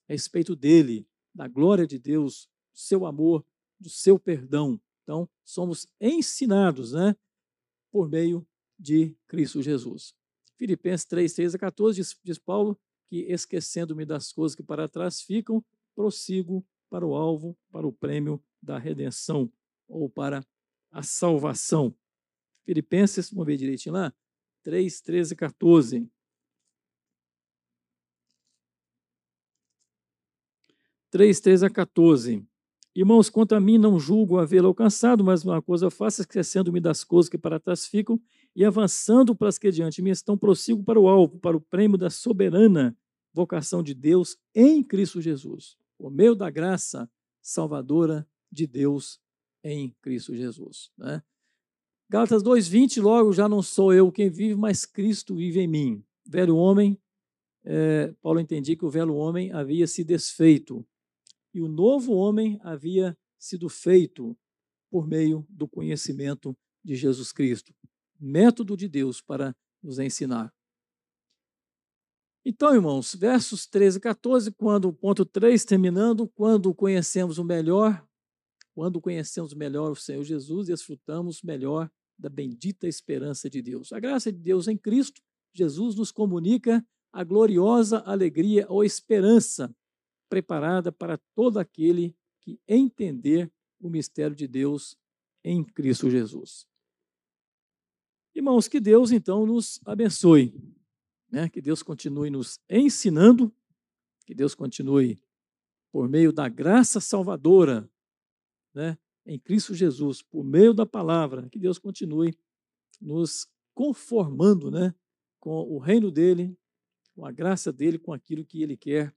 a 0.07 0.13
respeito 0.13 0.55
dele, 0.55 1.07
da 1.33 1.47
glória 1.47 1.87
de 1.87 1.97
Deus, 1.97 2.47
do 2.73 2.79
seu 2.79 3.05
amor, 3.05 3.45
do 3.79 3.89
seu 3.89 4.19
perdão. 4.19 4.79
Então, 5.03 5.29
somos 5.43 5.87
ensinados, 5.99 6.93
né? 6.93 7.15
Por 7.91 8.09
meio 8.09 8.47
de 8.77 9.15
Cristo 9.27 9.61
Jesus. 9.61 10.13
Filipenses 10.57 11.05
3, 11.05 11.33
13 11.33 11.55
a 11.55 11.59
14 11.59 11.95
diz, 11.95 12.19
diz 12.23 12.37
Paulo 12.37 12.79
que, 13.07 13.21
esquecendo-me 13.31 14.05
das 14.05 14.31
coisas 14.31 14.55
que 14.55 14.63
para 14.63 14.87
trás 14.87 15.21
ficam, 15.21 15.63
prossigo 15.95 16.65
para 16.89 17.05
o 17.05 17.15
alvo, 17.15 17.57
para 17.71 17.87
o 17.87 17.93
prêmio 17.93 18.43
da 18.61 18.77
redenção 18.77 19.51
ou 19.87 20.09
para 20.09 20.45
a 20.91 21.01
salvação. 21.01 21.95
Filipenses, 22.65 23.31
vamos 23.31 23.47
ver 23.47 23.57
direitinho 23.57 23.93
lá, 23.93 24.13
3, 24.63 25.01
13 25.01 25.33
e 25.33 25.35
14. 25.35 26.11
3, 31.09 31.39
13 31.39 31.65
a 31.65 31.69
14. 31.69 32.48
Irmãos, 32.99 33.29
quanto 33.29 33.55
a 33.55 33.61
mim, 33.61 33.77
não 33.77 33.97
julgo 33.97 34.37
havê-lo 34.37 34.67
alcançado, 34.67 35.23
mas 35.23 35.45
uma 35.45 35.61
coisa 35.61 35.89
faço, 35.89 36.19
esquecendo-me 36.19 36.81
das 36.81 37.01
coisas 37.01 37.29
que 37.29 37.37
para 37.37 37.57
trás 37.57 37.85
ficam 37.85 38.19
e 38.53 38.65
avançando 38.65 39.33
para 39.33 39.47
as 39.47 39.57
que 39.57 39.71
diante 39.71 40.01
me 40.01 40.09
estão, 40.09 40.37
prossigo 40.37 40.83
para 40.83 40.99
o 40.99 41.07
alvo, 41.07 41.39
para 41.39 41.55
o 41.55 41.61
prêmio 41.61 41.97
da 41.97 42.09
soberana 42.09 42.93
vocação 43.33 43.81
de 43.81 43.93
Deus 43.93 44.35
em 44.53 44.83
Cristo 44.83 45.21
Jesus, 45.21 45.77
por 45.97 46.11
meio 46.11 46.35
da 46.35 46.49
graça 46.49 47.09
salvadora 47.41 48.27
de 48.51 48.67
Deus 48.67 49.21
em 49.63 49.95
Cristo 50.01 50.35
Jesus. 50.35 50.91
Né? 50.97 51.23
Gálatas 52.09 52.43
2,20, 52.43 53.01
logo 53.01 53.31
já 53.31 53.47
não 53.47 53.61
sou 53.61 53.93
eu 53.93 54.11
quem 54.11 54.29
vive, 54.29 54.55
mas 54.55 54.85
Cristo 54.85 55.37
vive 55.37 55.61
em 55.61 55.69
mim. 55.69 56.03
Velho 56.25 56.57
homem, 56.57 56.99
é, 57.63 58.13
Paulo 58.21 58.41
entendia 58.41 58.75
que 58.75 58.83
o 58.83 58.89
velho 58.89 59.15
homem 59.15 59.53
havia 59.53 59.87
se 59.87 60.03
desfeito 60.03 60.85
e 61.53 61.61
o 61.61 61.67
novo 61.67 62.13
homem 62.13 62.59
havia 62.63 63.17
sido 63.37 63.69
feito 63.69 64.37
por 64.89 65.07
meio 65.07 65.45
do 65.49 65.67
conhecimento 65.67 66.57
de 66.83 66.95
Jesus 66.95 67.31
Cristo. 67.31 67.73
Método 68.19 68.75
de 68.75 68.87
Deus 68.87 69.21
para 69.21 69.55
nos 69.81 69.99
ensinar. 69.99 70.53
Então, 72.45 72.73
irmãos, 72.73 73.13
versos 73.15 73.67
13 73.67 73.97
e 73.97 74.01
14, 74.01 74.51
quando 74.51 74.85
o 74.89 74.93
ponto 74.93 75.25
3 75.25 75.63
terminando, 75.65 76.27
quando 76.29 76.73
conhecemos 76.73 77.37
o 77.37 77.43
melhor, 77.43 78.03
quando 78.73 79.01
conhecemos 79.01 79.53
melhor 79.53 79.91
o 79.91 79.95
Senhor 79.95 80.23
Jesus, 80.23 80.67
desfrutamos 80.67 81.41
melhor 81.41 81.91
da 82.17 82.29
bendita 82.29 82.87
esperança 82.87 83.49
de 83.49 83.61
Deus. 83.61 83.91
A 83.91 83.99
graça 83.99 84.31
de 84.31 84.39
Deus 84.39 84.67
em 84.67 84.77
Cristo, 84.77 85.21
Jesus 85.53 85.95
nos 85.95 86.11
comunica 86.11 86.85
a 87.11 87.23
gloriosa 87.23 87.99
alegria 87.99 88.65
ou 88.69 88.83
esperança 88.83 89.73
preparada 90.29 90.91
para 90.91 91.17
todo 91.35 91.57
aquele 91.57 92.15
que 92.39 92.59
entender 92.67 93.51
o 93.79 93.89
mistério 93.89 94.35
de 94.35 94.47
Deus 94.47 94.95
em 95.43 95.63
Cristo 95.63 96.09
Jesus. 96.09 96.67
Irmãos, 98.33 98.67
que 98.67 98.79
Deus 98.79 99.11
então 99.11 99.45
nos 99.45 99.81
abençoe, 99.85 100.53
né? 101.31 101.49
que 101.49 101.61
Deus 101.61 101.81
continue 101.81 102.29
nos 102.29 102.59
ensinando, 102.69 103.53
que 104.25 104.35
Deus 104.35 104.53
continue, 104.53 105.21
por 105.91 106.07
meio 106.07 106.31
da 106.31 106.47
graça 106.47 107.01
salvadora, 107.01 107.89
né? 108.73 108.97
em 109.25 109.39
Cristo 109.39 109.73
Jesus, 109.73 110.21
por 110.21 110.43
meio 110.43 110.73
da 110.73 110.85
palavra, 110.85 111.49
que 111.49 111.59
Deus 111.59 111.79
continue 111.79 112.37
nos 113.01 113.47
conformando 113.73 114.69
né? 114.69 114.93
com 115.39 115.61
o 115.63 115.79
reino 115.79 116.11
dele, 116.11 116.55
com 117.13 117.25
a 117.25 117.31
graça 117.31 117.73
dele, 117.73 117.97
com 117.97 118.13
aquilo 118.13 118.45
que 118.45 118.61
ele 118.61 118.77
quer 118.77 119.13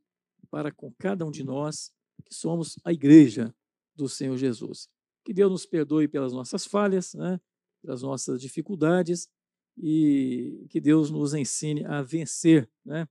para 0.53 0.71
com 0.71 0.93
cada 0.99 1.25
um 1.25 1.31
de 1.31 1.43
nós 1.43 1.91
que 2.27 2.35
somos 2.35 2.79
a 2.85 2.93
igreja 2.93 3.55
do 3.97 4.07
Senhor 4.07 4.37
Jesus. 4.37 4.87
Que 5.25 5.33
Deus 5.33 5.51
nos 5.51 5.65
perdoe 5.65 6.07
pelas 6.07 6.35
nossas 6.35 6.67
falhas, 6.67 7.15
né, 7.15 7.41
pelas 7.81 8.03
nossas 8.03 8.39
dificuldades 8.39 9.31
e 9.79 10.67
que 10.69 10.79
Deus 10.79 11.11
nos 11.11 11.33
ensine 11.33 11.87
a 11.87 12.03
vencer, 12.03 12.71
né, 12.85 13.09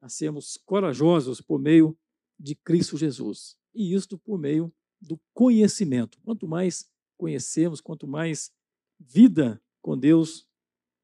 a 0.00 0.08
sermos 0.08 0.56
corajosos 0.64 1.40
por 1.40 1.58
meio 1.58 1.98
de 2.38 2.54
Cristo 2.54 2.96
Jesus. 2.96 3.56
E 3.74 3.92
isto 3.92 4.16
por 4.16 4.38
meio 4.38 4.72
do 5.00 5.20
conhecimento. 5.32 6.20
Quanto 6.22 6.46
mais 6.46 6.88
conhecemos, 7.16 7.80
quanto 7.80 8.06
mais 8.06 8.52
vida 9.00 9.60
com 9.82 9.98
Deus, 9.98 10.46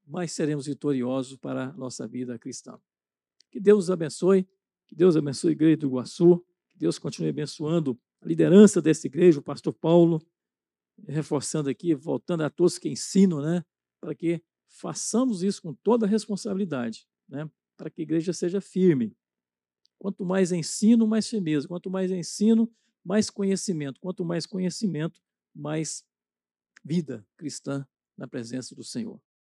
mais 0.07 0.31
seremos 0.31 0.67
vitoriosos 0.67 1.35
para 1.35 1.65
a 1.65 1.73
nossa 1.73 2.07
vida 2.07 2.39
cristã. 2.39 2.79
Que 3.51 3.59
Deus 3.59 3.85
os 3.85 3.91
abençoe. 3.91 4.47
Que 4.91 4.95
Deus 4.95 5.15
abençoe 5.15 5.51
a 5.51 5.53
igreja 5.53 5.77
do 5.77 5.87
Iguaçu, 5.87 6.43
que 6.69 6.77
Deus 6.77 6.99
continue 6.99 7.29
abençoando 7.29 7.97
a 8.21 8.27
liderança 8.27 8.81
dessa 8.81 9.07
igreja, 9.07 9.39
o 9.39 9.41
pastor 9.41 9.73
Paulo, 9.73 10.21
reforçando 11.07 11.69
aqui, 11.69 11.95
voltando 11.95 12.41
a 12.41 12.49
todos 12.49 12.77
que 12.77 12.89
ensinam, 12.89 13.41
né, 13.41 13.63
para 14.01 14.13
que 14.13 14.43
façamos 14.67 15.43
isso 15.43 15.61
com 15.61 15.73
toda 15.73 16.05
a 16.05 16.09
responsabilidade, 16.09 17.07
né, 17.25 17.49
para 17.77 17.89
que 17.89 18.01
a 18.01 18.03
igreja 18.03 18.33
seja 18.33 18.59
firme. 18.59 19.15
Quanto 19.97 20.25
mais 20.25 20.51
ensino, 20.51 21.07
mais 21.07 21.29
firmeza. 21.29 21.67
Quanto 21.69 21.89
mais 21.89 22.11
ensino, 22.11 22.69
mais 23.01 23.29
conhecimento. 23.29 24.01
Quanto 24.01 24.25
mais 24.25 24.45
conhecimento, 24.45 25.21
mais 25.55 26.03
vida 26.83 27.25
cristã 27.37 27.87
na 28.17 28.27
presença 28.27 28.75
do 28.75 28.83
Senhor. 28.83 29.21